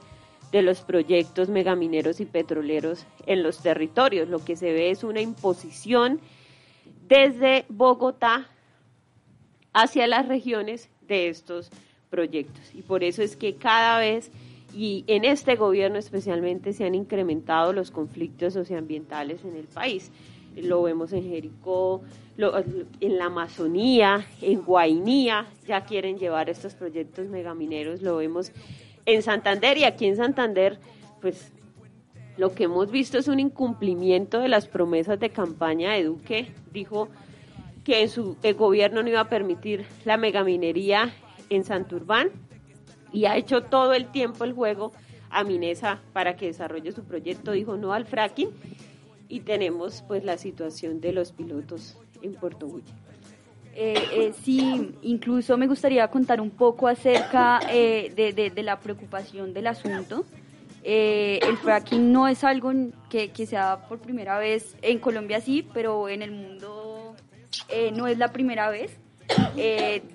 de 0.52 0.62
los 0.62 0.80
proyectos 0.80 1.48
megamineros 1.48 2.20
y 2.20 2.26
petroleros 2.26 3.04
en 3.26 3.42
los 3.42 3.62
territorios. 3.62 4.28
Lo 4.28 4.44
que 4.44 4.56
se 4.56 4.72
ve 4.72 4.90
es 4.90 5.04
una 5.04 5.20
imposición 5.20 6.20
desde 7.06 7.64
Bogotá 7.68 8.48
hacia 9.72 10.06
las 10.06 10.26
regiones 10.26 10.88
de 11.06 11.28
estos 11.28 11.70
proyectos. 12.10 12.74
Y 12.74 12.82
por 12.82 13.04
eso 13.04 13.22
es 13.22 13.36
que 13.36 13.56
cada 13.56 13.98
vez, 13.98 14.30
y 14.74 15.04
en 15.06 15.24
este 15.24 15.56
gobierno 15.56 15.98
especialmente, 15.98 16.72
se 16.72 16.84
han 16.84 16.94
incrementado 16.94 17.72
los 17.72 17.90
conflictos 17.90 18.52
socioambientales 18.54 19.44
en 19.44 19.56
el 19.56 19.64
país. 19.66 20.10
Lo 20.56 20.82
vemos 20.82 21.12
en 21.12 21.22
Jericó, 21.24 22.02
lo- 22.36 22.52
en 22.58 23.18
la 23.18 23.26
Amazonía, 23.26 24.26
en 24.42 24.62
Guainía, 24.62 25.46
ya 25.66 25.84
quieren 25.84 26.18
llevar 26.18 26.50
estos 26.50 26.74
proyectos 26.74 27.28
megamineros, 27.28 28.02
lo 28.02 28.16
vemos 28.16 28.52
en 29.06 29.22
Santander 29.22 29.78
y 29.78 29.84
aquí 29.84 30.06
en 30.06 30.16
Santander, 30.16 30.78
pues 31.20 31.52
lo 32.36 32.54
que 32.54 32.64
hemos 32.64 32.90
visto 32.90 33.18
es 33.18 33.26
un 33.28 33.40
incumplimiento 33.40 34.38
de 34.40 34.48
las 34.48 34.68
promesas 34.68 35.18
de 35.18 35.30
campaña 35.30 35.92
de 35.94 36.04
Duque. 36.04 36.48
Dijo 36.72 37.08
que 37.84 38.02
en 38.02 38.08
su 38.08 38.36
el 38.42 38.54
gobierno 38.54 39.02
no 39.02 39.08
iba 39.08 39.20
a 39.20 39.28
permitir 39.28 39.86
la 40.04 40.16
megaminería 40.18 41.10
en 41.50 41.64
Santurbán 41.64 42.28
y 43.12 43.24
ha 43.26 43.36
hecho 43.36 43.62
todo 43.62 43.92
el 43.94 44.10
tiempo 44.10 44.44
el 44.44 44.52
juego 44.52 44.92
a 45.30 45.44
Minesa 45.44 46.00
para 46.12 46.36
que 46.36 46.46
desarrolle 46.46 46.92
su 46.92 47.04
proyecto. 47.04 47.52
Dijo 47.52 47.76
no 47.76 47.92
al 47.92 48.06
fracking 48.06 48.50
y 49.28 49.40
tenemos 49.40 50.02
pues 50.08 50.24
la 50.24 50.38
situación 50.38 51.00
de 51.00 51.12
los 51.12 51.32
pilotos 51.32 51.96
en 52.22 52.34
Puerto 52.34 52.66
Wilches. 52.66 52.94
Eh, 53.74 53.94
eh, 54.12 54.32
sí, 54.42 54.92
incluso 55.02 55.56
me 55.56 55.66
gustaría 55.68 56.08
contar 56.08 56.40
un 56.40 56.50
poco 56.50 56.88
acerca 56.88 57.60
eh, 57.70 58.12
de, 58.16 58.32
de- 58.50 58.62
la 58.62 58.80
preocupación 58.80 59.52
del 59.54 59.68
asunto. 59.68 60.24
Eh, 60.82 61.38
el 61.46 61.56
fracking 61.58 62.10
no 62.10 62.26
es 62.26 62.42
algo 62.42 62.72
que, 63.10 63.30
que 63.30 63.46
se 63.46 63.56
por 63.88 63.98
primera 64.00 64.38
vez 64.38 64.76
en 64.82 64.98
Colombia, 64.98 65.40
sí, 65.40 65.64
pero 65.74 66.08
en 66.08 66.22
el 66.22 66.30
mundo 66.32 67.14
eh, 67.68 67.92
no 67.94 68.06
es 68.08 68.18
la 68.18 68.32
primera 68.32 68.68
vez. 68.70 68.98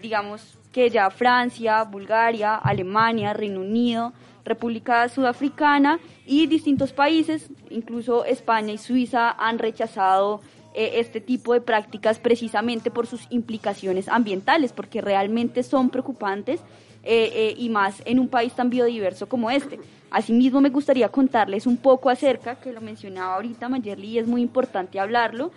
Digamos 0.02 0.58
que 0.74 0.90
ya 0.90 1.10
Francia, 1.10 1.84
Bulgaria, 1.84 2.56
Alemania, 2.56 3.32
Reino 3.32 3.62
Unido, 3.62 4.12
República 4.44 5.08
Sudafricana 5.08 6.00
y 6.26 6.48
distintos 6.48 6.92
países, 6.92 7.50
incluso 7.70 8.26
España 8.26 8.74
y 8.74 8.78
Suiza, 8.78 9.32
han 9.32 9.60
rechazado 9.60 10.42
eh, 10.74 10.94
este 10.96 11.22
tipo 11.22 11.54
de 11.54 11.62
prácticas 11.62 12.20
precisamente 12.20 12.92
por 12.92 13.08
sus 13.08 13.28
implicaciones 13.30 14.10
ambientales, 14.10 14.74
porque 14.74 15.00
realmente 15.00 15.64
son 15.64 15.90
preocupantes 15.90 16.60
eh, 17.04 17.32
eh, 17.34 17.56
y 17.58 17.70
más 17.70 18.02
en 18.06 18.20
un 18.20 18.28
país 18.28 18.54
tan 18.54 18.70
biodiverso 18.70 19.30
como 19.30 19.52
este. 19.52 19.80
Asimismo, 20.10 20.60
me 20.62 20.70
gustaría 20.70 21.10
contarles 21.10 21.68
un 21.68 21.78
poco 21.78 22.10
acerca, 22.10 22.56
que 22.56 22.74
lo 22.74 22.82
mencionaba 22.82 23.36
ahorita 23.36 23.70
Mayerly, 23.70 24.08
y 24.08 24.18
es 24.18 24.28
muy 24.28 24.42
importante 24.42 25.00
hablarlo, 25.00 25.52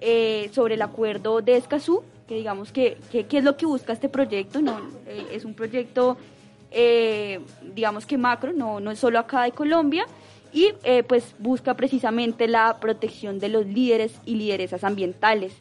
eh, 0.00 0.50
sobre 0.52 0.74
el 0.74 0.82
acuerdo 0.82 1.40
de 1.42 1.56
Escazú, 1.56 2.02
que 2.26 2.34
digamos 2.34 2.72
que, 2.72 2.98
que- 3.10 3.24
qué 3.26 3.38
es 3.38 3.44
lo 3.44 3.56
que 3.56 3.66
busca 3.66 3.92
este 3.92 4.08
proyecto, 4.08 4.60
no 4.60 4.78
Eh, 5.06 5.26
es 5.32 5.44
un 5.44 5.54
proyecto, 5.54 6.16
eh, 6.70 7.40
digamos 7.74 8.04
que 8.06 8.18
macro, 8.18 8.52
no, 8.52 8.80
no 8.80 8.90
es 8.90 8.98
solo 8.98 9.18
acá 9.18 9.42
de 9.44 9.52
Colombia, 9.52 10.06
y 10.52 10.72
pues 11.06 11.34
busca 11.38 11.74
precisamente 11.74 12.48
la 12.48 12.78
protección 12.80 13.38
de 13.38 13.48
los 13.50 13.66
líderes 13.66 14.12
y 14.24 14.34
lideresas 14.36 14.82
ambientales. 14.82 15.52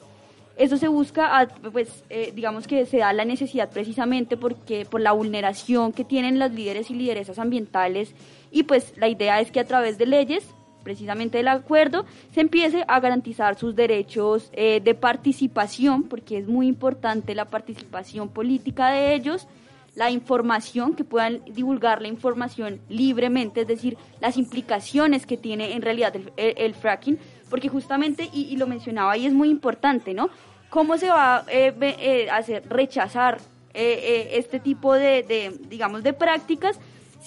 Eso 0.55 0.77
se 0.77 0.87
busca, 0.87 1.39
a- 1.39 1.47
pues 1.47 2.03
digamos 2.33 2.67
que 2.67 2.85
se 2.85 2.97
da 2.99 3.11
la 3.13 3.25
necesidad 3.25 3.69
precisamente 3.69 4.37
porque 4.37 4.85
por 4.85 5.01
la 5.01 5.11
vulneración 5.11 5.91
que 5.93 6.03
tienen 6.05 6.39
los 6.39 6.51
líderes 6.51 6.89
y 6.89 6.93
lideresas 6.95 7.37
ambientales 7.37 8.13
y 8.51 8.63
pues 8.63 8.93
la 8.97 9.07
idea 9.07 9.39
es 9.41 9.51
que 9.51 9.59
a 9.59 9.65
través 9.67 9.97
de 9.97 10.05
leyes, 10.07 10.45
precisamente 10.87 11.39
del 11.39 11.49
acuerdo, 11.49 12.05
se 12.33 12.39
empiece 12.39 12.85
a 12.87 13.01
garantizar 13.01 13.59
sus 13.59 13.75
derechos 13.75 14.49
eh, 14.53 14.79
de 14.81 14.95
participación, 14.95 16.03
porque 16.03 16.37
es 16.37 16.47
muy 16.47 16.65
importante 16.65 17.35
la 17.35 17.43
participación 17.43 18.29
política 18.29 18.91
de 18.91 19.13
ellos, 19.13 19.49
la 19.95 20.11
información, 20.11 20.95
que 20.95 21.03
puedan 21.03 21.43
divulgar 21.43 22.01
la 22.01 22.07
información 22.07 22.79
libremente, 22.87 23.61
es 23.61 23.67
decir, 23.67 23.97
las 24.21 24.37
implicaciones 24.37 25.25
que 25.25 25.35
tiene 25.35 25.73
en 25.73 25.81
realidad 25.81 26.13
el, 26.37 26.73
fracking, 26.73 27.19
porque 27.49 27.67
justamente, 27.67 28.29
y, 28.31 28.55
lo 28.55 28.65
mencionaba 28.65 29.17
y 29.17 29.25
es 29.25 29.33
muy 29.33 29.49
importante, 29.49 30.13
¿no? 30.13 30.29
¿Cómo 30.69 30.97
se 30.97 31.09
va 31.09 31.37
a 31.37 32.37
hacer 32.37 32.63
rechazar 32.69 33.39
eh, 33.73 33.99
eh, 34.01 34.29
este 34.37 34.61
tipo 34.61 34.93
de, 34.93 35.23
de, 35.23 35.59
digamos, 35.67 36.01
de 36.01 36.13
prácticas 36.13 36.79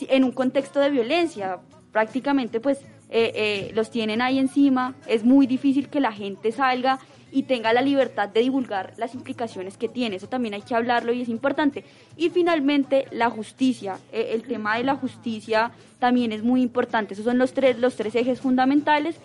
en 0.09 0.25
un 0.25 0.33
contexto 0.33 0.81
de 0.81 0.89
violencia. 0.89 1.59
Prácticamente, 1.93 2.59
pues, 2.61 2.79
eh, 3.11 3.33
eh, 3.35 3.73
los 3.75 3.91
tienen 3.91 4.23
ahí 4.23 4.39
encima. 4.39 4.95
Es 5.07 5.25
muy 5.25 5.47
difícil 5.47 5.89
que 5.89 6.01
la 6.01 6.13
gente 6.13 6.53
salga 6.53 7.01
y 7.33 7.45
tenga 7.45 7.73
la 7.73 7.83
libertad 7.83 8.29
de 8.29 8.41
divulgar 8.41 8.93
las 8.97 9.15
implicaciones 9.15 9.77
que 9.77 9.89
tiene. 9.89 10.17
Eso 10.17 10.29
también 10.29 10.55
hay 10.55 10.63
que 10.63 10.75
hablarlo 10.75 11.13
y 11.13 11.23
es 11.23 11.29
importante. 11.29 11.85
Y 12.17 12.31
finalmente, 12.31 13.07
la 13.11 13.29
justicia. 13.29 13.99
Eh, 14.13 14.31
el 14.33 14.43
tema 14.43 14.77
de 14.77 14.85
la 14.85 14.95
justicia 14.95 15.73
también 15.99 16.33
es 16.33 16.43
muy 16.43 16.63
importante. 16.63 17.15
Esos 17.15 17.25
son 17.25 17.39
los 17.39 17.53
tres, 17.53 17.79
los 17.79 17.97
tres 17.97 18.15
ejes 18.15 18.41
fundamentales 18.41 19.17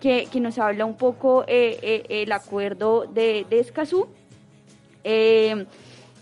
que, 0.00 0.26
que 0.30 0.40
nos 0.40 0.58
habla 0.58 0.86
un 0.86 0.96
poco 0.96 1.44
eh, 1.46 2.04
el 2.08 2.32
acuerdo 2.32 3.06
de, 3.06 3.46
de 3.48 3.60
Escazú. 3.60 4.08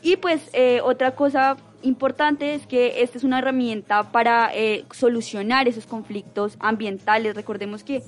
Y 0.03 0.17
pues 0.17 0.51
otra 0.83 1.15
cosa 1.15 1.57
importante 1.83 2.55
es 2.55 2.67
que 2.67 3.03
esta 3.03 3.19
es 3.19 3.25
una 3.25 3.39
herramienta 3.39 4.11
para 4.11 4.51
eh, 4.55 4.85
solucionar 4.93 5.69
esos 5.69 5.87
conflictos 5.87 6.57
ambientales. 6.61 7.35
Recordemos 7.35 7.85
que 7.85 8.03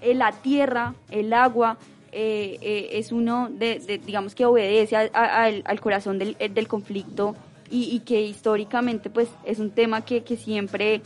eh, 0.00 0.14
la 0.14 0.32
tierra, 0.32 0.94
el 1.10 1.32
agua, 1.32 1.78
eh, 2.12 2.88
es 2.92 3.12
uno 3.12 3.48
de, 3.50 4.00
digamos 4.04 4.34
que 4.34 4.44
obedece 4.44 4.96
al, 4.96 5.80
corazón 5.80 6.18
del, 6.18 6.36
del 6.38 6.66
conflicto 6.66 7.36
y, 7.70 8.00
que 8.00 8.20
históricamente 8.22 9.10
pues 9.10 9.28
es 9.44 9.60
un 9.60 9.70
tema 9.70 10.04
que, 10.04 10.24
que 10.24 10.36
siempre 10.36 11.02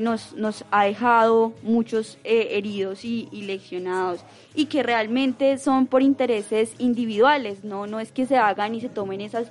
nos, 0.00 0.34
nos 0.34 0.64
ha 0.70 0.84
dejado 0.84 1.52
muchos 1.62 2.18
heridos 2.22 3.04
y, 3.04 3.28
y 3.32 3.42
leccionados 3.42 4.20
y 4.54 4.66
que 4.66 4.84
realmente 4.84 5.58
son 5.58 5.88
por 5.88 6.02
intereses 6.02 6.74
individuales, 6.78 7.64
no, 7.64 7.88
no 7.88 7.98
es 7.98 8.12
que 8.12 8.24
se 8.24 8.36
hagan 8.36 8.76
y 8.76 8.80
se 8.80 8.88
tomen 8.88 9.20
esas 9.20 9.50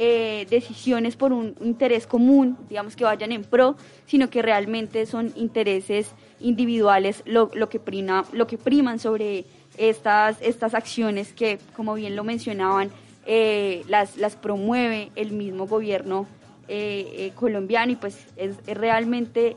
eh, 0.00 0.46
decisiones 0.48 1.16
por 1.16 1.32
un 1.32 1.56
interés 1.60 2.06
común, 2.06 2.56
digamos 2.68 2.94
que 2.94 3.02
vayan 3.02 3.32
en 3.32 3.42
pro, 3.42 3.74
sino 4.06 4.30
que 4.30 4.42
realmente 4.42 5.06
son 5.06 5.32
intereses 5.34 6.12
individuales 6.38 7.24
lo, 7.26 7.50
que, 7.68 7.80
prima, 7.80 8.24
lo 8.32 8.46
que 8.46 8.58
priman 8.58 9.00
sobre 9.00 9.44
estas, 9.76 10.40
estas 10.40 10.74
acciones 10.74 11.32
que, 11.32 11.58
como 11.74 11.94
bien 11.94 12.14
lo 12.14 12.22
mencionaban, 12.22 12.92
eh, 13.26 13.82
las, 13.88 14.36
promueve 14.36 15.10
el 15.16 15.32
mismo 15.32 15.66
gobierno 15.66 16.28
eh, 16.68 17.32
colombiano 17.34 17.90
y 17.90 17.96
pues 17.96 18.24
es, 18.36 18.56
realmente 18.66 19.56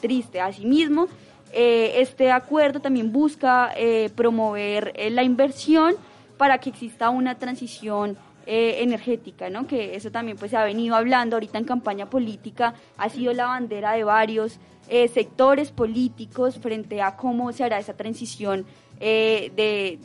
triste. 0.00 0.40
Asimismo, 0.40 1.08
este 1.52 2.30
acuerdo 2.30 2.78
también 2.78 3.10
busca 3.10 3.74
promover 4.14 4.94
la 5.10 5.24
inversión 5.24 5.96
para 6.36 6.58
que 6.58 6.70
exista 6.70 7.10
una 7.10 7.34
transición 7.36 8.16
eh, 8.46 8.78
energética, 8.80 9.50
¿no? 9.50 9.66
Que 9.66 9.94
eso 9.94 10.10
también 10.10 10.36
pues 10.36 10.50
se 10.50 10.56
ha 10.56 10.64
venido 10.64 10.96
hablando 10.96 11.36
ahorita 11.36 11.58
en 11.58 11.64
campaña 11.64 12.08
política, 12.08 12.74
ha 12.96 13.08
sido 13.08 13.32
la 13.32 13.46
bandera 13.46 13.92
de 13.92 14.04
varios 14.04 14.58
eh, 14.88 15.08
sectores 15.08 15.70
políticos 15.70 16.58
frente 16.58 17.00
a 17.00 17.16
cómo 17.16 17.52
se 17.52 17.62
hará 17.62 17.78
esa 17.78 17.96
transición 17.96 18.66
eh, 19.00 19.52
de, 19.54 19.98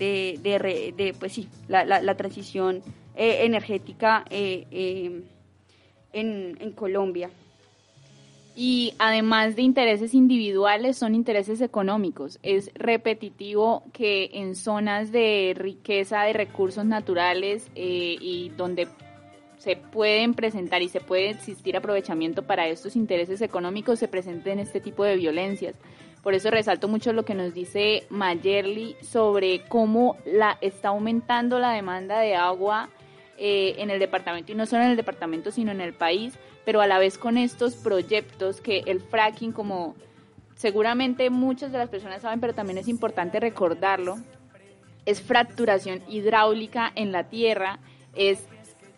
de, 0.95 1.15
pues 1.19 1.33
sí, 1.33 1.49
la, 1.67 2.15
transición 2.15 2.83
eh, 3.15 3.39
energética 3.43 4.23
en, 4.29 5.25
en 6.13 6.71
Colombia. 6.73 7.29
Y 8.59 8.95
además 8.97 9.55
de 9.55 9.61
intereses 9.61 10.15
individuales, 10.15 10.97
son 10.97 11.13
intereses 11.13 11.61
económicos. 11.61 12.39
Es 12.41 12.71
repetitivo 12.73 13.83
que 13.93 14.31
en 14.33 14.55
zonas 14.55 15.11
de 15.11 15.53
riqueza 15.55 16.23
de 16.23 16.33
recursos 16.33 16.83
naturales 16.83 17.69
eh, 17.75 18.17
y 18.19 18.49
donde 18.57 18.87
se 19.59 19.75
pueden 19.75 20.33
presentar 20.33 20.81
y 20.81 20.89
se 20.89 21.01
puede 21.01 21.29
existir 21.29 21.77
aprovechamiento 21.77 22.47
para 22.47 22.67
estos 22.67 22.95
intereses 22.95 23.41
económicos, 23.41 23.99
se 23.99 24.07
presenten 24.07 24.57
este 24.57 24.81
tipo 24.81 25.03
de 25.03 25.17
violencias. 25.17 25.75
Por 26.23 26.33
eso 26.33 26.49
resalto 26.49 26.87
mucho 26.87 27.13
lo 27.13 27.25
que 27.25 27.35
nos 27.35 27.53
dice 27.53 28.07
Mayerly 28.09 28.95
sobre 29.03 29.65
cómo 29.69 30.17
la, 30.25 30.57
está 30.61 30.87
aumentando 30.87 31.59
la 31.59 31.73
demanda 31.73 32.19
de 32.21 32.35
agua 32.35 32.89
eh, 33.37 33.75
en 33.77 33.89
el 33.89 33.99
departamento, 33.99 34.51
y 34.51 34.55
no 34.55 34.65
solo 34.65 34.83
en 34.83 34.91
el 34.91 34.97
departamento, 34.97 35.51
sino 35.51 35.71
en 35.71 35.81
el 35.81 35.93
país, 35.93 36.33
pero 36.65 36.81
a 36.81 36.87
la 36.87 36.99
vez 36.99 37.17
con 37.17 37.37
estos 37.37 37.75
proyectos 37.75 38.61
que 38.61 38.79
el 38.87 39.01
fracking, 39.01 39.51
como 39.51 39.95
seguramente 40.55 41.29
muchas 41.29 41.71
de 41.71 41.77
las 41.77 41.89
personas 41.89 42.21
saben, 42.21 42.39
pero 42.39 42.53
también 42.53 42.77
es 42.77 42.87
importante 42.87 43.39
recordarlo, 43.39 44.17
es 45.05 45.21
fracturación 45.21 46.01
hidráulica 46.09 46.91
en 46.95 47.11
la 47.11 47.29
tierra, 47.29 47.79
es 48.15 48.47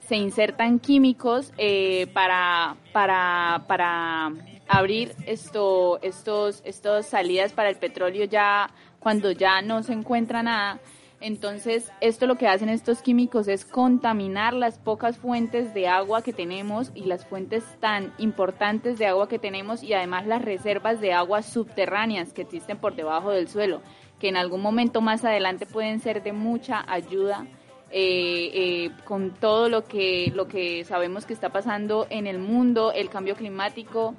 se 0.10 0.16
insertan 0.16 0.80
químicos 0.80 1.54
eh, 1.60 2.08
para, 2.14 2.78
para, 2.92 3.64
para 3.68 4.32
abrir 4.68 5.14
esto, 5.28 6.00
estos, 6.02 6.64
estos 6.66 7.06
salidas 7.06 7.54
para 7.54 7.70
el 7.70 7.76
petróleo 7.76 8.26
ya 8.26 8.72
cuando 9.00 9.32
ya 9.32 9.62
no 9.62 9.84
se 9.84 9.94
encuentra 9.94 10.42
nada. 10.42 10.80
Entonces, 11.22 11.92
esto 12.00 12.28
lo 12.28 12.36
que 12.36 12.48
hacen 12.48 12.70
estos 12.70 13.02
químicos 13.02 13.50
es 13.50 13.66
contaminar 13.66 14.54
las 14.54 14.78
pocas 14.78 15.18
fuentes 15.18 15.74
de 15.74 15.88
agua 15.88 16.22
que 16.22 16.32
tenemos 16.32 16.92
y 16.96 17.04
las 17.04 17.26
fuentes 17.26 17.64
tan 17.82 18.14
importantes 18.18 18.98
de 18.98 19.08
agua 19.08 19.28
que 19.28 19.38
tenemos 19.38 19.84
y 19.84 19.94
además 19.94 20.26
las 20.28 20.42
reservas 20.42 21.02
de 21.02 21.12
aguas 21.12 21.46
subterráneas 21.46 22.32
que 22.32 22.44
existen 22.44 22.78
por 22.78 22.96
debajo 22.96 23.32
del 23.32 23.50
suelo, 23.50 23.82
que 24.18 24.30
en 24.30 24.38
algún 24.38 24.62
momento 24.62 25.02
más 25.02 25.26
adelante 25.26 25.66
pueden 25.66 26.00
ser 26.00 26.24
de 26.24 26.32
mucha 26.32 26.86
ayuda 26.90 27.46
eh, 27.92 28.52
eh, 28.54 28.92
con 29.04 29.32
todo 29.32 29.68
lo 29.68 29.84
que, 29.84 30.32
lo 30.34 30.48
que 30.48 30.86
sabemos 30.86 31.26
que 31.26 31.34
está 31.34 31.50
pasando 31.50 32.08
en 32.10 32.28
el 32.28 32.40
mundo, 32.40 32.94
el 32.94 33.10
cambio 33.10 33.36
climático, 33.36 34.16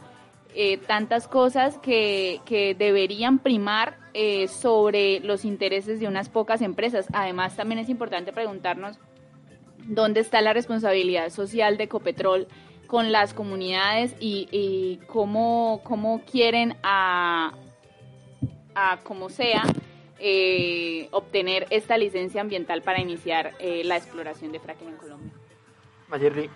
eh, 0.55 0.79
tantas 0.79 1.29
cosas 1.29 1.79
que, 1.79 2.41
que 2.45 2.75
deberían 2.75 3.39
primar 3.39 3.99
eh, 4.15 4.49
sobre 4.49 5.21
los 5.21 5.45
intereses 5.45 6.01
de 6.01 6.09
unas 6.09 6.29
pocas 6.29 6.61
empresas. 6.63 7.07
Además, 7.13 7.57
también 7.57 7.79
es 7.79 7.89
importante 7.89 8.33
preguntarnos 8.33 8.99
dónde 9.87 10.21
está 10.21 10.41
la 10.41 10.53
responsabilidad 10.53 11.31
social 11.31 11.77
de 11.77 11.85
Ecopetrol 11.85 12.49
con 12.87 13.13
las 13.13 13.35
comunidades 13.35 14.17
y, 14.19 14.99
cómo, 15.07 15.81
cómo 15.85 16.23
quieren 16.31 16.77
a, 16.83 17.53
a 18.75 18.99
como 19.05 19.29
sea 19.29 19.63
eh, 20.19 21.09
obtener 21.13 21.69
esta 21.71 21.97
licencia 21.97 22.41
ambiental 22.41 22.83
para 22.83 23.01
iniciar 23.01 23.53
la 23.61 23.97
exploración 23.97 24.51
de 24.51 24.59
fracking 24.59 24.89
en 24.89 24.97
Colombia. 24.97 25.33
Mayerly, 26.09 26.51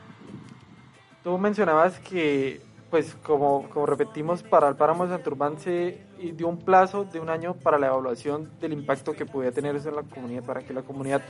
tú 1.22 1.38
mencionabas 1.38 2.00
que, 2.00 2.60
pues 2.94 3.16
como, 3.24 3.68
como 3.70 3.86
repetimos, 3.86 4.44
para 4.44 4.68
el 4.68 4.76
páramo 4.76 5.04
de 5.04 5.16
Santurbán 5.16 5.58
se 5.58 5.98
dio 6.16 6.46
un 6.46 6.58
plazo 6.58 7.02
de 7.02 7.18
un 7.18 7.28
año 7.28 7.54
para 7.54 7.76
la 7.76 7.88
evaluación 7.88 8.52
del 8.60 8.72
impacto 8.72 9.14
que 9.14 9.26
podía 9.26 9.50
tener 9.50 9.74
eso 9.74 9.88
en 9.88 9.96
la 9.96 10.04
comunidad, 10.04 10.44
para 10.44 10.60
que 10.62 10.72
la 10.72 10.82
comunidad 10.82 11.20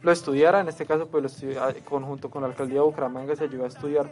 lo 0.00 0.12
estudiara, 0.12 0.60
en 0.60 0.68
este 0.68 0.86
caso, 0.86 1.08
pues 1.08 1.22
lo 1.22 1.26
estudia, 1.26 1.74
conjunto 1.84 2.30
con 2.30 2.42
la 2.42 2.48
alcaldía 2.48 2.76
de 2.76 2.84
Bucaramanga 2.84 3.34
se 3.34 3.42
ayudó 3.42 3.64
a 3.64 3.66
estudiar 3.66 4.08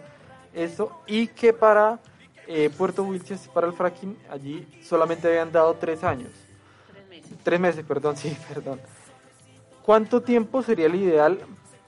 eso, 0.53 1.01
y 1.07 1.29
que 1.29 1.53
para 1.53 2.01
eh, 2.49 2.71
Puerto 2.77 3.05
Wilches, 3.05 3.47
para 3.55 3.69
el 3.69 3.73
fracking, 3.73 4.19
allí 4.29 4.67
solamente 4.83 5.29
habían 5.29 5.53
dado 5.53 5.75
tres 5.75 6.03
años. 6.03 6.33
Tres 7.45 7.61
meses, 7.61 7.85
perdón, 7.85 8.17
sí, 8.17 8.37
perdón. 8.49 8.81
¿Cuánto 9.85 10.23
tiempo 10.23 10.61
sería 10.61 10.87
el 10.87 10.97
ideal 10.97 11.39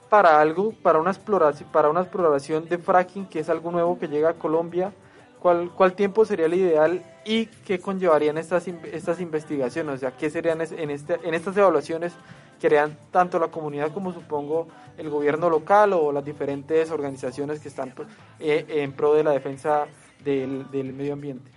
para 0.09 0.39
algo, 0.39 0.71
para 0.81 0.97
una 0.97 1.11
exploración, 1.11 1.69
para 1.73 1.89
una 1.89 2.03
exploración 2.03 2.69
de 2.69 2.77
fracking, 2.77 3.25
que 3.25 3.39
es 3.39 3.49
algo 3.49 3.69
nuevo 3.69 3.99
que 3.99 4.07
llega 4.07 4.29
a 4.29 4.33
Colombia? 4.35 4.93
¿Cuál, 5.39 5.71
cuál 5.71 5.93
tiempo 5.93 6.25
sería 6.25 6.47
el 6.47 6.53
ideal 6.53 7.01
y 7.25 7.45
qué 7.45 7.79
conllevarían 7.79 8.37
estas, 8.37 8.67
estas 8.67 9.21
investigaciones? 9.21 9.95
O 9.95 9.97
sea, 9.97 10.11
¿qué 10.11 10.29
serían 10.29 10.59
en, 10.61 10.89
este, 10.89 11.17
en 11.23 11.33
estas 11.33 11.55
evaluaciones 11.55 12.13
que 12.59 12.67
harían 12.67 12.97
tanto 13.09 13.39
la 13.39 13.47
comunidad 13.47 13.93
como 13.93 14.11
supongo 14.11 14.67
el 14.97 15.09
gobierno 15.09 15.49
local 15.49 15.93
o 15.93 16.11
las 16.11 16.25
diferentes 16.25 16.91
organizaciones 16.91 17.61
que 17.61 17.69
están 17.69 17.91
pues, 17.91 18.09
eh, 18.39 18.65
en 18.67 18.91
pro 18.91 19.13
de 19.13 19.23
la 19.23 19.31
defensa 19.31 19.87
del, 20.23 20.69
del 20.71 20.91
medio 20.91 21.13
ambiente? 21.13 21.49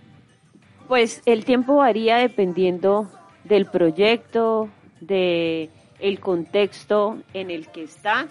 Pues 0.87 1.21
el 1.27 1.45
tiempo 1.45 1.77
varía 1.77 2.19
dependiendo 2.19 3.09
del 3.43 3.67
proyecto, 3.67 4.69
de 5.01 5.71
el 5.99 6.21
contexto 6.21 7.19
en 7.35 7.51
el 7.51 7.69
que 7.69 7.85
está, 7.85 8.29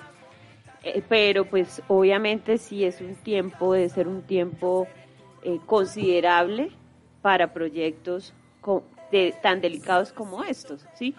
eh, 0.84 1.02
pero 1.08 1.46
pues 1.46 1.82
obviamente 1.88 2.58
si 2.58 2.86
es 2.86 3.02
un 3.02 3.16
tiempo, 3.16 3.74
debe 3.74 3.90
ser 3.90 4.08
un 4.08 4.22
tiempo 4.22 4.88
eh, 5.44 5.60
considerable 5.66 6.72
para 7.22 7.54
proyectos 7.54 8.34
tan 9.42 9.62
delicados 9.62 10.14
como 10.14 10.44
estos, 10.44 10.86
¿sí? 10.94 11.16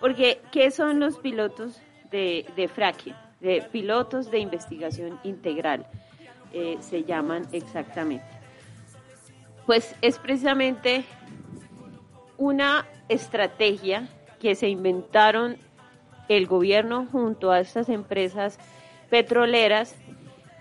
Porque, 0.00 0.40
¿qué 0.52 0.70
son 0.70 1.00
los 1.00 1.18
pilotos 1.18 1.80
de, 2.10 2.46
de 2.56 2.68
fracking? 2.68 3.14
De 3.40 3.62
pilotos 3.72 4.30
de 4.30 4.38
investigación 4.38 5.18
integral, 5.22 5.86
eh, 6.52 6.76
se 6.80 7.04
llaman 7.04 7.46
exactamente. 7.52 8.26
Pues 9.66 9.94
es 10.02 10.18
precisamente 10.18 11.04
una 12.36 12.86
estrategia 13.08 14.08
que 14.40 14.54
se 14.54 14.68
inventaron 14.68 15.56
el 16.28 16.46
gobierno 16.46 17.06
junto 17.10 17.50
a 17.50 17.60
estas 17.60 17.88
empresas 17.88 18.58
petroleras 19.10 19.94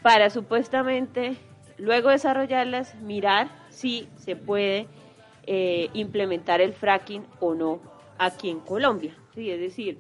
para 0.02 0.30
supuestamente 0.30 1.38
luego 1.80 2.10
desarrollarlas, 2.10 2.96
mirar 3.02 3.50
si 3.70 4.08
se 4.18 4.36
puede 4.36 4.88
eh, 5.48 5.90
implementar 5.94 6.62
el 6.62 6.74
fracking 6.74 7.26
o 7.40 7.54
no 7.56 7.80
aquí 8.18 8.50
en 8.50 8.60
Colombia. 8.60 9.16
Sí, 9.34 9.50
es 9.50 9.60
decir, 9.60 9.98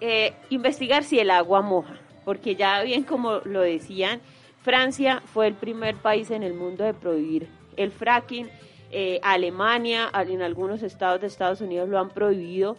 eh, 0.00 0.32
investigar 0.50 1.04
si 1.04 1.18
el 1.18 1.30
agua 1.30 1.60
moja, 1.62 1.94
porque 2.24 2.56
ya 2.56 2.82
bien 2.82 3.04
como 3.04 3.40
lo 3.44 3.60
decían, 3.60 4.20
Francia 4.62 5.22
fue 5.26 5.46
el 5.46 5.54
primer 5.54 5.96
país 5.96 6.30
en 6.30 6.42
el 6.42 6.54
mundo 6.54 6.84
de 6.84 6.94
prohibir 6.94 7.48
el 7.76 7.90
fracking, 7.92 8.48
eh, 8.90 9.20
Alemania, 9.22 10.06
al- 10.06 10.30
en 10.30 10.42
algunos 10.42 10.82
estados 10.82 11.20
de 11.20 11.26
Estados 11.26 11.60
Unidos 11.60 11.88
lo 11.88 11.98
han 11.98 12.08
prohibido 12.10 12.76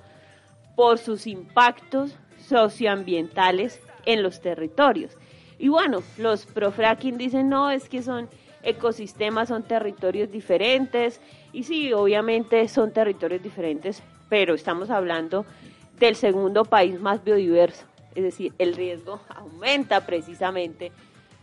por 0.76 0.98
sus 0.98 1.28
impactos 1.28 2.16
socioambientales 2.40 3.82
en 4.06 4.24
los 4.24 4.42
territorios. 4.42 5.16
Y 5.60 5.70
bueno, 5.70 6.04
los 6.18 6.46
pro 6.46 6.72
fracking 6.72 7.18
dicen 7.18 7.50
no, 7.50 7.72
es 7.72 7.90
que 7.90 8.04
son 8.04 8.30
ecosistemas, 8.64 9.50
son 9.50 9.64
territorios 9.64 10.32
diferentes. 10.32 11.20
Y 11.54 11.64
sí, 11.64 11.94
obviamente 11.94 12.68
son 12.68 12.92
territorios 12.92 13.42
diferentes, 13.42 14.04
pero 14.30 14.54
estamos 14.54 14.90
hablando 14.90 15.46
del 16.00 16.16
segundo 16.16 16.66
país 16.66 17.00
más 17.00 17.24
biodiverso. 17.24 17.86
Es 18.16 18.24
decir, 18.24 18.54
el 18.58 18.76
riesgo 18.76 19.22
aumenta 19.30 20.06
precisamente 20.06 20.92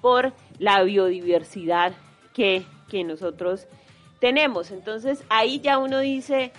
por 0.01 0.33
la 0.59 0.83
biodiversidad 0.83 1.93
que, 2.33 2.65
que 2.89 3.05
nosotros 3.05 3.67
tenemos. 4.21 4.71
Entonces 4.71 5.25
ahí 5.29 5.61
ya 5.61 5.79
uno 5.79 5.99
dice, 6.01 6.53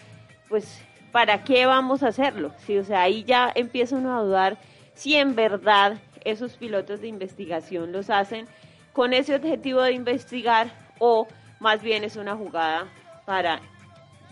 pues, 0.50 0.82
¿para 1.12 1.44
qué 1.44 1.66
vamos 1.66 2.04
a 2.04 2.08
hacerlo? 2.08 2.52
Sí, 2.66 2.78
o 2.78 2.84
sea, 2.84 3.04
ahí 3.04 3.24
ya 3.24 3.52
empieza 3.54 3.96
uno 3.98 4.18
a 4.18 4.22
dudar 4.22 4.58
si 4.94 5.16
en 5.16 5.36
verdad 5.36 5.98
esos 6.26 6.58
pilotos 6.58 7.00
de 7.00 7.08
investigación 7.08 7.92
los 7.92 8.10
hacen 8.10 8.48
con 8.92 9.14
ese 9.14 9.36
objetivo 9.36 9.82
de 9.82 9.94
investigar 9.94 10.72
o 11.00 11.28
más 11.60 11.82
bien 11.82 12.04
es 12.04 12.16
una 12.16 12.36
jugada 12.36 12.88
para 13.26 13.62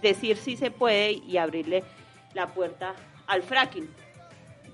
decir 0.02 0.38
si 0.38 0.58
se 0.58 0.72
puede 0.72 1.12
y 1.12 1.38
abrirle 1.38 1.84
la 2.34 2.48
puerta 2.48 2.94
al 3.28 3.44
fracking. 3.44 3.90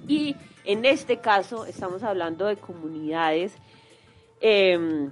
Y 0.08 0.36
en 0.66 0.86
este 0.86 1.18
caso 1.18 1.66
estamos 1.66 2.04
hablando 2.04 2.46
de 2.46 2.58
comunidades 2.58 3.56
em, 4.42 5.12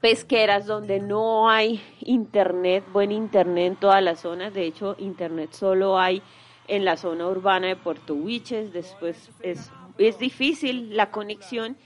pesqueras 0.00 0.66
donde 0.66 1.00
no 1.00 1.48
hay 1.48 1.82
internet, 2.00 2.84
buen 2.92 3.12
internet 3.12 3.66
en 3.66 3.76
todas 3.76 4.02
las 4.02 4.20
zonas. 4.20 4.52
De 4.54 4.64
hecho, 4.64 4.96
internet 4.98 5.52
solo 5.52 5.98
hay 5.98 6.22
en 6.68 6.84
la 6.84 6.96
zona 6.96 7.26
urbana 7.26 7.68
de 7.68 7.76
Puerto 7.76 8.14
Huiches. 8.14 8.72
Después 8.72 9.30
es, 9.40 9.70
es 9.98 10.18
difícil 10.18 10.96
la 10.96 11.10
conexión. 11.10 11.76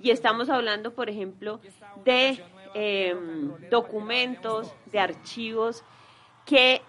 Y 0.00 0.10
estamos 0.10 0.50
hablando, 0.50 0.92
por 0.92 1.08
ejemplo, 1.08 1.60
de 2.04 2.42
em, 2.74 3.52
documentos, 3.70 4.72
de 4.90 4.98
archivos 4.98 5.84
que 6.44 6.82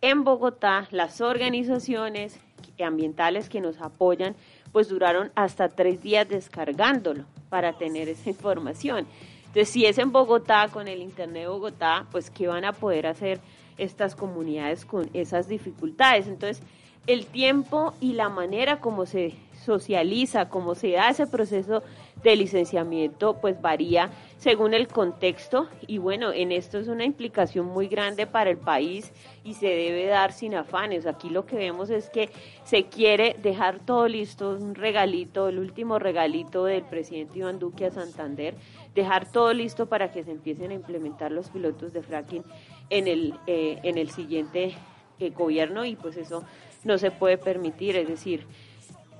en 0.00 0.24
Bogotá 0.24 0.86
las 0.90 1.20
organizaciones 1.20 2.38
ambientales 2.84 3.48
que 3.48 3.60
nos 3.60 3.80
apoyan 3.80 4.36
pues 4.72 4.88
duraron 4.88 5.32
hasta 5.34 5.68
tres 5.68 6.02
días 6.02 6.28
descargándolo 6.28 7.24
para 7.48 7.72
tener 7.72 8.08
esa 8.08 8.30
información. 8.30 9.06
Entonces, 9.46 9.70
si 9.70 9.86
es 9.86 9.98
en 9.98 10.12
Bogotá, 10.12 10.68
con 10.68 10.88
el 10.88 11.00
Internet 11.00 11.44
de 11.44 11.48
Bogotá, 11.48 12.06
pues 12.10 12.30
¿qué 12.30 12.46
van 12.46 12.64
a 12.64 12.72
poder 12.72 13.06
hacer 13.06 13.40
estas 13.78 14.14
comunidades 14.14 14.84
con 14.84 15.08
esas 15.14 15.48
dificultades? 15.48 16.26
Entonces, 16.26 16.62
el 17.08 17.24
tiempo 17.26 17.94
y 18.00 18.12
la 18.12 18.28
manera 18.28 18.80
como 18.80 19.06
se 19.06 19.34
socializa, 19.64 20.50
cómo 20.50 20.74
se 20.74 20.92
da 20.92 21.08
ese 21.08 21.26
proceso 21.26 21.82
de 22.22 22.36
licenciamiento, 22.36 23.38
pues 23.40 23.60
varía 23.62 24.10
según 24.36 24.74
el 24.74 24.88
contexto 24.88 25.68
y 25.86 25.98
bueno, 25.98 26.32
en 26.32 26.52
esto 26.52 26.78
es 26.78 26.88
una 26.88 27.04
implicación 27.04 27.66
muy 27.66 27.88
grande 27.88 28.26
para 28.26 28.50
el 28.50 28.58
país 28.58 29.12
y 29.42 29.54
se 29.54 29.68
debe 29.68 30.06
dar 30.06 30.32
sin 30.32 30.54
afanes. 30.54 31.06
Aquí 31.06 31.30
lo 31.30 31.46
que 31.46 31.56
vemos 31.56 31.88
es 31.90 32.10
que 32.10 32.28
se 32.64 32.84
quiere 32.84 33.36
dejar 33.42 33.78
todo 33.78 34.06
listo, 34.06 34.50
un 34.50 34.74
regalito, 34.74 35.48
el 35.48 35.58
último 35.58 35.98
regalito 35.98 36.64
del 36.66 36.82
presidente 36.82 37.38
Iván 37.38 37.58
Duque 37.58 37.86
a 37.86 37.90
Santander, 37.90 38.54
dejar 38.94 39.30
todo 39.30 39.54
listo 39.54 39.86
para 39.86 40.12
que 40.12 40.24
se 40.24 40.32
empiecen 40.32 40.72
a 40.72 40.74
implementar 40.74 41.32
los 41.32 41.48
pilotos 41.48 41.94
de 41.94 42.02
fracking 42.02 42.44
en 42.90 43.08
el, 43.08 43.34
eh, 43.46 43.78
en 43.82 43.96
el 43.96 44.10
siguiente 44.10 44.74
eh, 45.20 45.30
gobierno 45.30 45.84
y 45.84 45.96
pues 45.96 46.16
eso 46.16 46.44
no 46.84 46.98
se 46.98 47.10
puede 47.10 47.38
permitir, 47.38 47.96
es 47.96 48.08
decir, 48.08 48.46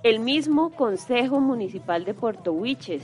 el 0.03 0.21
mismo 0.21 0.71
Consejo 0.71 1.41
Municipal 1.41 2.05
de 2.05 2.15
Puerto 2.15 2.53
Huiches 2.53 3.03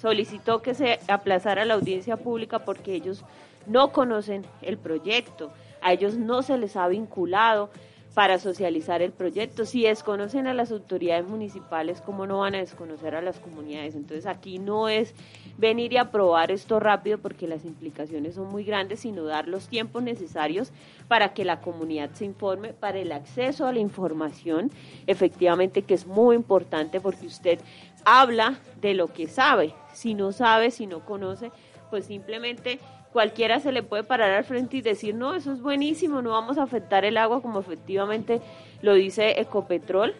solicitó 0.00 0.60
que 0.60 0.74
se 0.74 1.00
aplazara 1.08 1.64
la 1.64 1.74
audiencia 1.74 2.16
pública 2.18 2.58
porque 2.58 2.94
ellos 2.94 3.24
no 3.66 3.92
conocen 3.92 4.44
el 4.60 4.76
proyecto, 4.76 5.50
a 5.80 5.92
ellos 5.92 6.16
no 6.16 6.42
se 6.42 6.58
les 6.58 6.76
ha 6.76 6.86
vinculado 6.88 7.70
para 8.14 8.38
socializar 8.38 9.02
el 9.02 9.12
proyecto. 9.12 9.66
Si 9.66 9.82
desconocen 9.82 10.46
a 10.46 10.54
las 10.54 10.70
autoridades 10.70 11.26
municipales, 11.26 12.00
¿cómo 12.00 12.26
no 12.26 12.38
van 12.38 12.54
a 12.54 12.58
desconocer 12.58 13.16
a 13.16 13.20
las 13.20 13.40
comunidades? 13.40 13.96
Entonces 13.96 14.26
aquí 14.26 14.58
no 14.58 14.88
es 14.88 15.14
venir 15.58 15.92
y 15.92 15.96
aprobar 15.96 16.52
esto 16.52 16.78
rápido 16.78 17.18
porque 17.18 17.48
las 17.48 17.64
implicaciones 17.64 18.36
son 18.36 18.48
muy 18.48 18.64
grandes, 18.64 19.00
sino 19.00 19.24
dar 19.24 19.48
los 19.48 19.68
tiempos 19.68 20.02
necesarios 20.02 20.72
para 21.08 21.34
que 21.34 21.44
la 21.44 21.60
comunidad 21.60 22.12
se 22.12 22.24
informe, 22.24 22.72
para 22.72 22.98
el 22.98 23.10
acceso 23.10 23.66
a 23.66 23.72
la 23.72 23.80
información, 23.80 24.70
efectivamente 25.08 25.82
que 25.82 25.94
es 25.94 26.06
muy 26.06 26.36
importante 26.36 27.00
porque 27.00 27.26
usted 27.26 27.58
habla 28.04 28.58
de 28.80 28.94
lo 28.94 29.08
que 29.08 29.26
sabe. 29.26 29.74
Si 29.92 30.14
no 30.14 30.30
sabe, 30.32 30.70
si 30.70 30.86
no 30.86 31.04
conoce, 31.04 31.50
pues 31.90 32.06
simplemente 32.06 32.78
cualquiera 33.14 33.60
se 33.60 33.70
le 33.70 33.84
puede 33.84 34.02
parar 34.02 34.32
al 34.32 34.42
frente 34.42 34.76
y 34.76 34.82
decir, 34.82 35.14
no, 35.14 35.36
eso 35.36 35.52
es 35.52 35.62
buenísimo, 35.62 36.20
no 36.20 36.30
vamos 36.30 36.58
a 36.58 36.64
afectar 36.64 37.04
el 37.04 37.16
agua 37.16 37.40
como 37.40 37.60
efectivamente 37.60 38.40
lo 38.82 38.92
dice 38.94 39.40
Ecopetrol. 39.40 40.14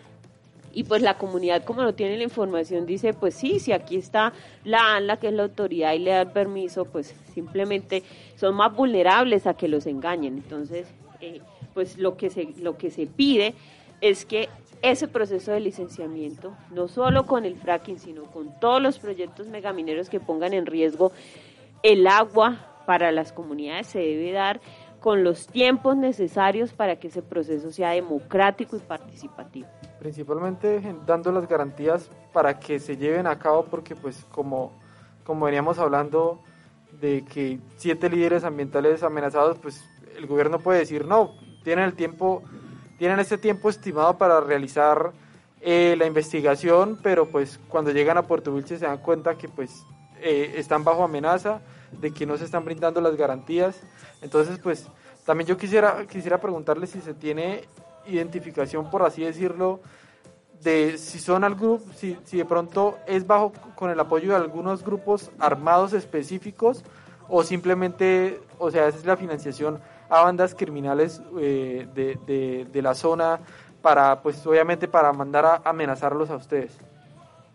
Y 0.73 0.85
pues 0.85 1.03
la 1.03 1.19
comunidad, 1.19 1.65
como 1.65 1.83
no 1.83 1.95
tiene 1.95 2.17
la 2.17 2.23
información, 2.23 2.87
dice, 2.87 3.13
pues 3.13 3.35
sí, 3.35 3.59
si 3.59 3.73
aquí 3.73 3.97
está 3.97 4.33
la 4.63 4.95
ANLA, 4.95 5.17
que 5.17 5.27
es 5.27 5.33
la 5.33 5.43
autoridad, 5.43 5.93
y 5.93 5.99
le 5.99 6.13
da 6.13 6.21
el 6.21 6.31
permiso, 6.31 6.85
pues 6.85 7.17
simplemente 7.33 8.05
son 8.37 8.55
más 8.55 8.73
vulnerables 8.73 9.49
a 9.49 9.55
que 9.55 9.67
los 9.67 9.87
engañen. 9.87 10.35
Entonces, 10.35 10.87
eh, 11.21 11.41
pues 11.75 11.99
lo 11.99 12.17
que, 12.17 12.31
se, 12.31 12.55
lo 12.61 12.77
que 12.77 12.93
se 12.93 13.09
pide 13.09 13.55
es 14.01 14.25
que 14.25 14.49
ese 14.83 15.09
proceso 15.09 15.51
de 15.51 15.59
licenciamiento, 15.59 16.57
no 16.71 16.87
solo 16.87 17.27
con 17.27 17.45
el 17.45 17.57
fracking, 17.57 17.99
sino 17.99 18.25
con 18.25 18.59
todos 18.61 18.81
los 18.81 19.01
proyectos 19.01 19.49
megamineros 19.49 20.09
que 20.09 20.21
pongan 20.21 20.53
en 20.53 20.67
riesgo 20.67 21.11
el 21.83 22.07
agua 22.07 22.71
para 22.87 23.13
las 23.13 23.33
comunidades, 23.33 23.87
se 23.89 23.99
debe 23.99 24.33
dar 24.33 24.61
con 25.01 25.23
los 25.23 25.47
tiempos 25.47 25.97
necesarios 25.97 26.73
para 26.73 26.97
que 26.97 27.09
ese 27.09 27.23
proceso 27.23 27.71
sea 27.71 27.91
democrático 27.91 28.77
y 28.77 28.81
participativo. 28.81 29.69
principalmente 29.99 30.81
dando 31.07 31.31
las 31.31 31.47
garantías 31.47 32.11
para 32.33 32.59
que 32.59 32.79
se 32.79 32.97
lleven 32.97 33.27
a 33.27 33.39
cabo 33.39 33.67
porque 33.67 33.97
pues 33.97 34.25
como, 34.31 34.73
como 35.25 35.45
veníamos 35.45 35.79
hablando 35.79 36.43
de 37.01 37.25
que 37.25 37.59
siete 37.77 38.09
líderes 38.09 38.45
ambientales 38.45 39.03
amenazados, 39.03 39.59
pues 39.59 39.85
el 40.17 40.27
gobierno 40.27 40.59
puede 40.59 40.79
decir 40.79 41.05
no, 41.07 41.35
tienen 41.65 41.85
el 41.85 41.95
tiempo, 41.95 42.43
tienen 42.99 43.19
este 43.19 43.37
tiempo 43.37 43.69
estimado 43.69 44.17
para 44.17 44.41
realizar 44.41 45.13
eh, 45.61 45.97
la 45.99 46.07
investigación, 46.07 46.99
pero 47.03 47.27
pues 47.27 47.59
cuando 47.69 47.91
llegan 47.91 48.19
a 48.19 48.23
Puerto 48.23 48.55
Wilches 48.55 48.81
se 48.81 48.87
dan 48.87 48.99
cuenta 48.99 49.37
que 49.37 49.49
pues 49.49 49.85
eh, 50.21 50.55
están 50.57 50.85
bajo 50.85 51.05
amenaza, 51.05 51.61
de 52.01 52.13
que 52.13 52.27
no 52.27 52.37
se 52.37 52.45
están 52.45 52.65
brindando 52.65 53.01
las 53.01 53.17
garantías. 53.17 53.81
Entonces 54.23 54.59
pues 54.59 54.87
también 55.25 55.49
yo 55.49 55.57
quisiera, 55.57 56.07
quisiera 56.07 56.41
preguntarle 56.41 56.87
si 56.87 57.01
se 57.01 57.15
tiene 57.15 57.65
identificación, 58.07 58.91
por 58.91 59.03
así 59.03 59.23
decirlo, 59.25 59.81
de 60.63 60.99
si 60.99 61.19
son 61.19 61.45
al 61.45 61.55
grupo, 61.55 61.85
si, 61.95 62.17
si 62.25 62.39
de 62.39 62.45
pronto 62.45 62.99
es 63.07 63.27
bajo 63.27 63.53
con 63.75 63.91
el 63.91 64.01
apoyo 64.01 64.31
de 64.31 64.37
algunos 64.37 64.85
grupos 64.85 65.31
armados 65.39 65.93
específicos 65.93 66.83
o 67.29 67.43
simplemente, 67.43 68.41
o 68.59 68.71
sea, 68.71 68.89
es 68.89 69.05
la 69.05 69.17
financiación 69.17 69.81
a 70.09 70.23
bandas 70.23 70.55
criminales 70.55 71.23
eh, 71.41 71.87
de, 71.95 72.67
de, 72.71 72.83
la 72.83 72.95
zona 72.95 73.41
para, 73.83 74.21
pues 74.23 74.47
obviamente 74.47 74.89
para 74.89 75.13
mandar 75.13 75.45
a 75.45 75.63
amenazarlos 75.65 76.31
a 76.31 76.37
ustedes. 76.37 76.77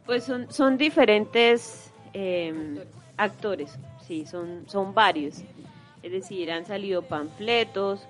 Pues 0.05 0.23
son, 0.23 0.51
son 0.51 0.77
diferentes 0.77 1.91
eh, 2.13 2.83
actores, 3.19 3.77
sí, 4.07 4.25
son, 4.25 4.63
son 4.67 4.93
varios. 4.93 5.43
Es 6.01 6.11
decir, 6.11 6.51
han 6.51 6.65
salido 6.65 7.01
panfletos 7.01 8.07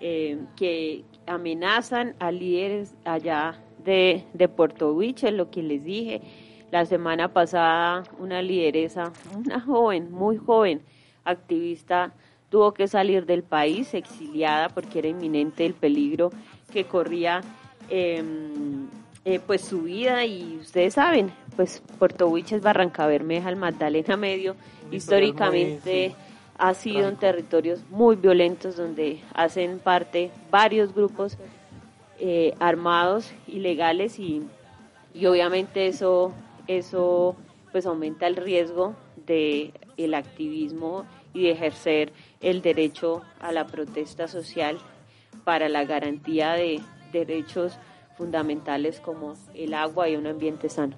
eh, 0.00 0.38
que 0.56 1.04
amenazan 1.26 2.14
a 2.20 2.30
líderes 2.30 2.94
allá 3.04 3.58
de, 3.84 4.24
de 4.32 4.48
Puerto 4.48 4.92
Huiche, 4.92 5.32
lo 5.32 5.50
que 5.50 5.62
les 5.62 5.84
dije. 5.84 6.22
La 6.70 6.86
semana 6.86 7.32
pasada 7.32 8.04
una 8.18 8.40
lideresa, 8.40 9.12
una 9.36 9.60
joven, 9.60 10.10
muy 10.10 10.38
joven, 10.38 10.80
activista, 11.24 12.14
tuvo 12.48 12.72
que 12.72 12.86
salir 12.86 13.26
del 13.26 13.42
país 13.42 13.92
exiliada 13.94 14.68
porque 14.68 15.00
era 15.00 15.08
inminente 15.08 15.66
el 15.66 15.74
peligro 15.74 16.30
que 16.72 16.84
corría 16.84 17.42
eh, 17.90 18.22
eh, 19.24 19.40
pues 19.46 19.62
su 19.62 19.82
vida 19.82 20.24
y 20.24 20.58
ustedes 20.60 20.94
saben, 20.94 21.32
pues 21.56 21.82
Puerto 21.98 22.28
Wilches, 22.28 22.62
Barranca 22.62 23.06
Bermeja, 23.06 23.48
el 23.48 23.56
Magdalena 23.56 24.16
Medio, 24.16 24.56
históricamente 24.90 26.08
muy, 26.08 26.08
sí, 26.08 26.16
ha 26.58 26.74
sido 26.74 27.08
en 27.08 27.16
territorios 27.16 27.80
muy 27.90 28.16
violentos 28.16 28.76
donde 28.76 29.20
hacen 29.34 29.78
parte 29.78 30.30
varios 30.50 30.94
grupos 30.94 31.38
eh, 32.18 32.54
armados 32.60 33.32
ilegales 33.46 34.18
y, 34.18 34.42
y 35.14 35.26
obviamente 35.26 35.86
eso 35.86 36.32
eso 36.66 37.36
pues 37.72 37.86
aumenta 37.86 38.26
el 38.26 38.36
riesgo 38.36 38.94
de 39.26 39.72
el 39.96 40.14
activismo 40.14 41.04
y 41.34 41.44
de 41.44 41.52
ejercer 41.52 42.12
el 42.40 42.62
derecho 42.62 43.22
a 43.40 43.52
la 43.52 43.66
protesta 43.66 44.28
social 44.28 44.78
para 45.44 45.68
la 45.68 45.84
garantía 45.84 46.52
de 46.52 46.80
derechos 47.12 47.78
fundamentales 48.16 49.00
como 49.00 49.34
el 49.54 49.74
agua 49.74 50.08
y 50.08 50.16
un 50.16 50.26
ambiente 50.26 50.68
sano. 50.68 50.96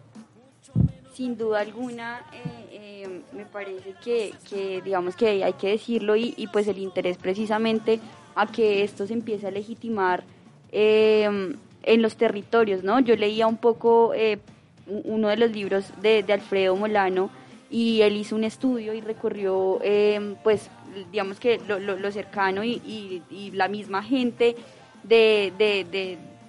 Sin 1.12 1.36
duda 1.36 1.60
alguna, 1.60 2.24
eh, 2.32 3.04
eh, 3.04 3.20
me 3.32 3.46
parece 3.46 3.94
que, 4.02 4.34
que, 4.48 4.82
digamos 4.82 5.14
que 5.14 5.44
hay 5.44 5.52
que 5.52 5.68
decirlo 5.68 6.16
y, 6.16 6.34
y, 6.36 6.48
pues 6.48 6.66
el 6.66 6.78
interés 6.78 7.18
precisamente 7.18 8.00
a 8.34 8.46
que 8.46 8.82
esto 8.82 9.06
se 9.06 9.12
empiece 9.12 9.46
a 9.46 9.52
legitimar 9.52 10.24
eh, 10.72 11.54
en 11.84 12.02
los 12.02 12.16
territorios, 12.16 12.82
¿no? 12.82 12.98
Yo 12.98 13.14
leía 13.14 13.46
un 13.46 13.58
poco 13.58 14.12
uno 14.86 15.28
de 15.28 15.36
los 15.36 15.50
libros 15.52 15.92
de, 16.02 16.24
Alfredo 16.32 16.74
Molano 16.74 17.30
y 17.70 18.00
él 18.00 18.16
hizo 18.16 18.34
un 18.34 18.42
estudio 18.42 18.92
y 18.92 19.00
recorrió, 19.00 19.78
pues, 20.42 20.68
digamos 21.12 21.38
que 21.38 21.60
lo, 21.68 22.10
cercano 22.10 22.64
y, 22.64 23.22
y, 23.30 23.52
la 23.52 23.68
misma 23.68 24.02
gente 24.02 24.56
de 25.04 25.52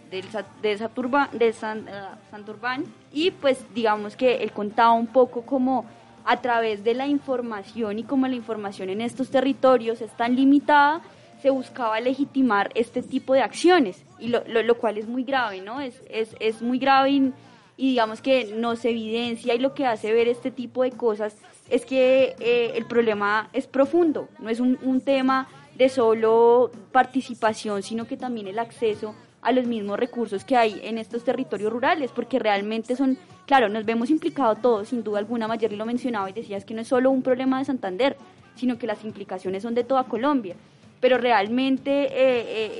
de, 0.09 0.77
Saturba, 0.77 1.29
de 1.31 1.49
uh, 1.49 2.31
Santurbán. 2.31 2.85
Y 3.11 3.31
pues 3.31 3.65
digamos 3.73 4.15
que 4.15 4.43
él 4.43 4.51
contaba 4.51 4.93
un 4.93 5.07
poco 5.07 5.41
como 5.43 5.85
a 6.25 6.41
través 6.41 6.83
de 6.83 6.93
la 6.93 7.07
información 7.07 7.99
y 7.99 8.03
como 8.03 8.27
la 8.27 8.35
información 8.35 8.89
en 8.89 9.01
estos 9.01 9.29
territorios 9.29 10.01
es 10.01 10.11
tan 10.17 10.35
limitada, 10.35 11.01
se 11.41 11.51
buscaba 11.51 11.99
legitimar 11.99 12.71
este 12.73 13.03
tipo 13.03 13.33
de 13.35 13.41
acciones, 13.41 14.03
y 14.19 14.29
lo, 14.29 14.43
lo, 14.47 14.63
lo 14.63 14.77
cual 14.77 14.97
es 14.97 15.07
muy 15.07 15.23
grave, 15.23 15.61
¿no? 15.61 15.79
Es, 15.79 16.01
es, 16.09 16.35
es 16.39 16.61
muy 16.63 16.79
grave 16.79 17.11
y, 17.11 17.33
y, 17.77 17.89
digamos 17.89 18.21
que 18.21 18.45
nos 18.55 18.83
evidencia 18.85 19.53
y 19.53 19.59
lo 19.59 19.75
que 19.75 19.85
hace 19.85 20.11
ver 20.11 20.27
este 20.27 20.49
tipo 20.49 20.81
de 20.81 20.91
cosas 20.91 21.35
es 21.69 21.85
que 21.85 22.35
eh, 22.39 22.71
el 22.75 22.85
problema 22.85 23.49
es 23.53 23.67
profundo, 23.67 24.27
no 24.39 24.49
es 24.49 24.59
un, 24.59 24.79
un 24.81 25.01
tema 25.01 25.47
de 25.75 25.89
solo 25.89 26.71
participación, 26.91 27.83
sino 27.83 28.05
que 28.05 28.17
también 28.17 28.47
el 28.47 28.57
acceso 28.57 29.13
a 29.45 29.51
los 29.51 29.65
mismos 29.65 29.97
recursos 29.99 30.43
que 30.43 30.57
hay 30.57 30.81
en 30.83 30.97
estos 30.97 31.23
territorios 31.23 31.71
rurales, 31.71 32.11
porque 32.11 32.39
realmente 32.39 32.95
son, 32.95 33.17
claro, 33.45 33.69
nos 33.69 33.85
vemos 33.85 34.09
implicados 34.09 34.61
todos, 34.61 34.89
sin 34.89 35.03
duda 35.03 35.19
alguna, 35.19 35.47
Mayerly 35.47 35.77
lo 35.77 35.85
mencionaba 35.85 36.29
y 36.29 36.33
decía, 36.33 36.57
es 36.57 36.65
que 36.65 36.73
no 36.73 36.81
es 36.81 36.87
solo 36.87 37.11
un 37.11 37.21
problema 37.21 37.59
de 37.59 37.65
Santander, 37.65 38.17
sino 38.55 38.77
que 38.77 38.87
las 38.87 39.03
implicaciones 39.05 39.63
son 39.63 39.75
de 39.75 39.83
toda 39.83 40.05
Colombia, 40.05 40.55
pero 40.99 41.17
realmente 41.17 42.05
eh, 42.05 42.09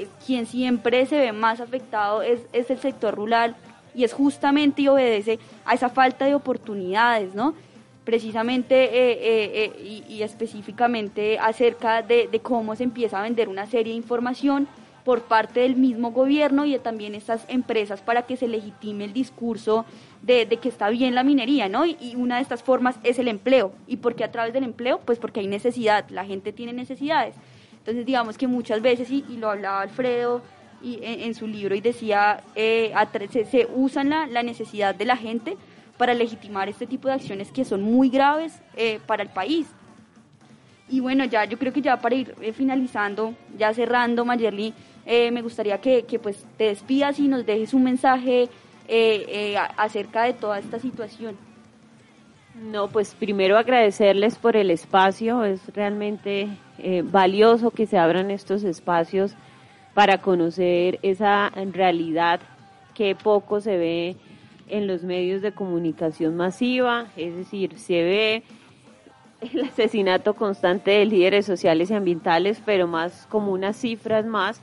eh, 0.01 0.07
quien 0.25 0.45
siempre 0.45 1.05
se 1.05 1.17
ve 1.17 1.31
más 1.31 1.61
afectado 1.61 2.21
es, 2.21 2.41
es 2.51 2.69
el 2.69 2.79
sector 2.79 3.15
rural 3.15 3.55
y 3.93 4.03
es 4.03 4.13
justamente 4.13 4.81
y 4.81 4.87
obedece 4.87 5.39
a 5.65 5.75
esa 5.75 5.89
falta 5.89 6.25
de 6.25 6.35
oportunidades, 6.35 7.35
¿no? 7.35 7.53
precisamente 8.05 8.85
eh, 8.85 9.65
eh, 9.65 10.03
y, 10.07 10.13
y, 10.13 10.21
específicamente 10.21 11.37
acerca 11.39 12.03
de, 12.03 12.29
de, 12.31 12.39
cómo 12.39 12.75
se 12.75 12.83
empieza 12.83 13.19
a 13.19 13.23
vender 13.23 13.49
una 13.49 13.65
serie 13.65 13.91
de 13.93 13.97
información 13.97 14.67
por 15.05 15.21
parte 15.21 15.61
del 15.61 15.75
mismo 15.75 16.11
gobierno 16.11 16.65
y 16.65 16.73
de 16.73 16.79
también 16.79 17.13
estas 17.13 17.45
empresas 17.47 18.01
para 18.01 18.23
que 18.23 18.35
se 18.35 18.47
legitime 18.47 19.05
el 19.05 19.13
discurso 19.13 19.85
de, 20.23 20.47
de 20.47 20.57
que 20.57 20.67
está 20.67 20.89
bien 20.89 21.13
la 21.13 21.23
minería, 21.23 21.69
¿no? 21.69 21.85
Y, 21.85 21.95
y, 22.01 22.15
una 22.15 22.37
de 22.37 22.41
estas 22.41 22.63
formas 22.63 22.99
es 23.03 23.19
el 23.19 23.27
empleo. 23.27 23.71
¿Y 23.87 23.97
por 23.97 24.15
qué 24.15 24.23
a 24.23 24.31
través 24.31 24.51
del 24.51 24.63
empleo? 24.63 24.99
Pues 24.99 25.19
porque 25.19 25.39
hay 25.39 25.47
necesidad, 25.47 26.09
la 26.09 26.25
gente 26.25 26.51
tiene 26.51 26.73
necesidades. 26.73 27.35
Entonces 27.77 28.03
digamos 28.03 28.35
que 28.35 28.47
muchas 28.47 28.81
veces, 28.81 29.11
y, 29.11 29.23
y 29.29 29.37
lo 29.37 29.51
hablaba 29.51 29.81
Alfredo 29.81 30.41
y 30.81 30.95
en, 31.03 31.21
en 31.21 31.35
su 31.35 31.45
libro 31.45 31.75
y 31.75 31.81
decía, 31.81 32.43
eh, 32.55 32.91
se, 33.31 33.45
se 33.45 33.67
usan 33.75 34.09
la, 34.09 34.25
la 34.25 34.41
necesidad 34.41 34.95
de 34.95 35.05
la 35.05 35.17
gente 35.17 35.55
para 35.97 36.15
legitimar 36.15 36.67
este 36.67 36.87
tipo 36.87 37.07
de 37.07 37.13
acciones 37.13 37.51
que 37.51 37.63
son 37.63 37.83
muy 37.83 38.09
graves 38.09 38.59
eh, 38.75 38.99
para 39.05 39.21
el 39.21 39.29
país. 39.29 39.67
Y 40.89 40.99
bueno, 40.99 41.25
ya 41.25 41.45
yo 41.45 41.57
creo 41.57 41.73
que 41.73 41.81
ya 41.81 41.99
para 41.99 42.15
ir 42.15 42.35
eh, 42.41 42.53
finalizando, 42.53 43.33
ya 43.57 43.73
cerrando, 43.73 44.25
Mayerly, 44.25 44.73
eh, 45.05 45.31
me 45.31 45.41
gustaría 45.41 45.79
que, 45.79 46.03
que, 46.03 46.19
pues 46.19 46.45
te 46.57 46.65
despidas 46.65 47.19
y 47.19 47.27
nos 47.27 47.45
dejes 47.45 47.73
un 47.73 47.83
mensaje 47.83 48.49
acerca 49.77 50.23
de 50.23 50.33
toda 50.33 50.59
esta 50.59 50.79
situación. 50.79 51.35
No, 52.71 52.87
pues 52.87 53.15
primero 53.15 53.57
agradecerles 53.57 54.37
por 54.37 54.55
el 54.55 54.71
espacio, 54.71 55.43
es 55.43 55.61
realmente 55.73 56.47
valioso 57.05 57.71
que 57.71 57.87
se 57.87 57.97
abran 57.97 58.31
estos 58.31 58.63
espacios 58.63 59.35
para 59.95 60.21
conocer 60.21 60.99
esa 61.01 61.49
realidad 61.49 62.39
que 62.93 63.15
poco 63.15 63.61
se 63.61 63.77
ve 63.77 64.15
en 64.67 64.87
los 64.87 65.03
medios 65.03 65.41
de 65.41 65.51
comunicación 65.51 66.35
masiva, 66.35 67.07
es 67.15 67.35
decir, 67.35 67.77
se 67.77 68.03
ve 68.03 68.43
el 69.41 69.65
asesinato 69.65 70.33
constante 70.33 70.91
de 70.91 71.05
líderes 71.05 71.45
sociales 71.45 71.91
y 71.91 71.93
ambientales, 71.93 72.61
pero 72.65 72.87
más 72.87 73.27
como 73.29 73.51
unas 73.51 73.77
cifras 73.77 74.25
más, 74.25 74.59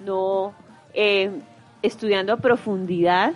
no 0.00 0.54
eh, 0.94 1.30
estudiando 1.82 2.32
a 2.32 2.36
profundidad 2.38 3.34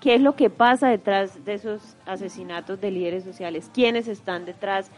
qué 0.00 0.14
es 0.14 0.20
lo 0.20 0.36
que 0.36 0.50
pasa 0.50 0.88
detrás 0.88 1.44
de 1.44 1.54
esos 1.54 1.96
asesinatos 2.04 2.80
de 2.80 2.90
líderes 2.90 3.24
sociales, 3.24 3.70
quiénes 3.72 4.08
están 4.08 4.44
detrás, 4.44 4.90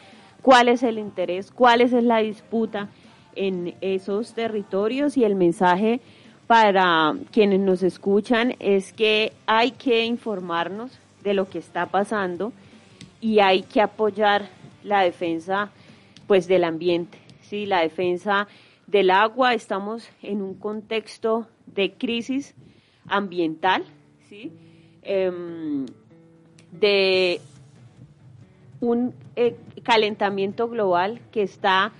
cuál 0.43 0.69
es 0.69 0.83
el 0.83 0.99
interés, 0.99 1.51
cuál 1.51 1.81
es 1.81 1.93
la 1.93 2.19
disputa 2.19 2.89
en 3.35 3.75
esos 3.81 4.35
territorios. 4.35 5.17
Y 5.17 5.25
el 5.25 5.35
mensaje 5.35 6.01
para 6.47 7.15
quienes 7.31 7.61
nos 7.61 7.83
escuchan 7.83 8.55
es 8.59 8.93
que 8.93 9.33
hay 9.47 9.71
que 9.71 10.05
informarnos 10.05 10.99
de 11.23 11.35
lo 11.35 11.49
que 11.49 11.59
está 11.59 11.87
pasando 11.87 12.53
y 13.21 13.41
hay 13.41 13.63
que 13.63 13.81
apoyar 13.81 14.49
la 14.83 15.03
defensa 15.03 15.71
pues 16.27 16.47
del 16.47 16.65
ambiente, 16.65 17.19
sí, 17.43 17.67
la 17.67 17.81
defensa 17.81 18.47
del 18.89 19.11
agua, 19.11 19.55
estamos 19.55 20.11
en 20.23 20.43
un 20.43 20.55
contexto 20.55 21.47
de 21.67 21.93
crisis 21.93 22.57
ambiental, 23.07 23.85
sí, 24.29 24.51
eh, 25.03 25.31
de 26.73 27.41
un 28.81 29.15
eh, 29.37 29.57
calentamiento 29.85 30.69
global 30.69 31.21
que 31.31 31.43
está 31.43 31.93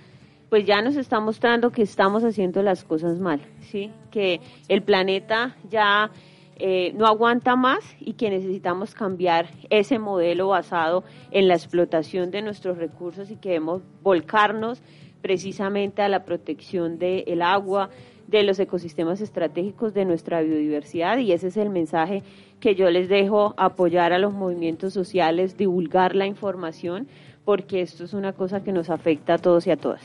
pues 0.49 0.65
ya 0.65 0.81
nos 0.81 0.95
está 0.95 1.19
mostrando 1.19 1.71
que 1.71 1.83
estamos 1.83 2.23
haciendo 2.23 2.63
las 2.63 2.83
cosas 2.83 3.19
mal, 3.19 3.39
¿sí? 3.61 3.91
que 4.09 4.41
el 4.67 4.81
planeta 4.81 5.55
ya 5.69 6.09
eh, 6.55 6.91
no 6.95 7.05
aguanta 7.05 7.55
más 7.55 7.79
y 7.99 8.13
que 8.13 8.29
necesitamos 8.29 8.95
cambiar 8.95 9.51
ese 9.69 9.99
modelo 9.99 10.47
basado 10.47 11.03
en 11.31 11.47
la 11.47 11.53
explotación 11.53 12.31
de 12.31 12.41
nuestros 12.41 12.77
recursos 12.77 13.29
y 13.29 13.35
que 13.35 13.49
debemos 13.49 13.83
volcarnos 14.01 14.81
precisamente 15.21 16.01
a 16.01 16.09
la 16.09 16.23
protección 16.23 16.99
del 16.99 17.41
agua, 17.41 17.89
de 18.27 18.43
los 18.43 18.59
ecosistemas 18.59 19.21
estratégicos 19.21 19.93
de 19.93 20.05
nuestra 20.05 20.41
biodiversidad 20.41 21.17
y 21.17 21.31
ese 21.31 21.47
es 21.47 21.57
el 21.57 21.69
mensaje 21.69 22.23
que 22.59 22.75
yo 22.75 22.89
les 22.91 23.09
dejo, 23.09 23.53
apoyar 23.57 24.13
a 24.13 24.19
los 24.19 24.33
movimientos 24.33 24.93
sociales, 24.93 25.57
divulgar 25.57 26.15
la 26.15 26.27
información, 26.27 27.07
porque 27.43 27.81
esto 27.81 28.03
es 28.03 28.13
una 28.13 28.33
cosa 28.33 28.63
que 28.63 28.71
nos 28.71 28.89
afecta 28.89 29.35
a 29.35 29.37
todos 29.39 29.65
y 29.65 29.71
a 29.71 29.77
todas. 29.77 30.01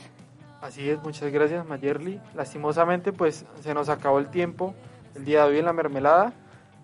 Así 0.61 0.89
es, 0.89 0.99
muchas 1.03 1.31
gracias 1.31 1.67
Mayerly. 1.67 2.19
Lastimosamente 2.33 3.13
pues 3.13 3.45
se 3.61 3.73
nos 3.73 3.89
acabó 3.89 4.17
el 4.17 4.29
tiempo 4.29 4.73
el 5.13 5.25
día 5.25 5.43
de 5.43 5.51
hoy 5.51 5.59
en 5.59 5.65
la 5.65 5.73
mermelada. 5.73 6.33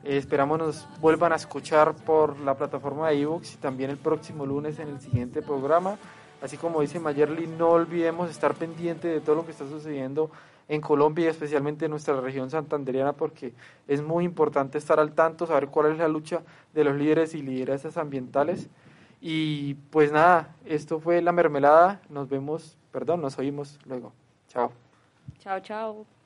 Eh, 0.03 0.17
esperamos 0.17 0.59
nos 0.59 0.87
vuelvan 0.99 1.31
a 1.33 1.35
escuchar 1.35 1.95
por 1.95 2.39
la 2.39 2.55
plataforma 2.55 3.09
de 3.09 3.15
iVoox 3.17 3.55
y 3.55 3.57
también 3.57 3.89
el 3.89 3.97
próximo 3.97 4.45
lunes 4.45 4.77
en 4.79 4.89
el 4.89 4.99
siguiente 4.99 5.41
programa. 5.41 5.97
Así 6.41 6.57
como 6.57 6.81
dice 6.81 6.99
Mayerly, 6.99 7.47
no 7.47 7.69
olvidemos 7.69 8.29
estar 8.29 8.55
pendiente 8.55 9.07
de 9.07 9.21
todo 9.21 9.35
lo 9.35 9.45
que 9.45 9.51
está 9.51 9.67
sucediendo 9.67 10.31
en 10.67 10.81
Colombia 10.81 11.25
y 11.25 11.27
especialmente 11.27 11.85
en 11.85 11.91
nuestra 11.91 12.19
región 12.19 12.49
santanderiana 12.49 13.13
porque 13.13 13.53
es 13.87 14.01
muy 14.01 14.25
importante 14.25 14.77
estar 14.77 14.99
al 14.99 15.13
tanto, 15.13 15.45
saber 15.45 15.67
cuál 15.67 15.91
es 15.91 15.97
la 15.97 16.07
lucha 16.07 16.41
de 16.73 16.83
los 16.83 16.95
líderes 16.95 17.35
y 17.35 17.41
lideresas 17.41 17.97
ambientales. 17.97 18.69
Y 19.19 19.75
pues 19.91 20.11
nada, 20.11 20.55
esto 20.65 20.99
fue 20.99 21.21
La 21.21 21.31
Mermelada. 21.31 22.01
Nos 22.09 22.27
vemos, 22.27 22.77
perdón, 22.91 23.21
nos 23.21 23.37
oímos 23.37 23.79
luego. 23.85 24.13
Chao. 24.47 24.71
Chao, 25.39 25.59
chao. 25.59 26.20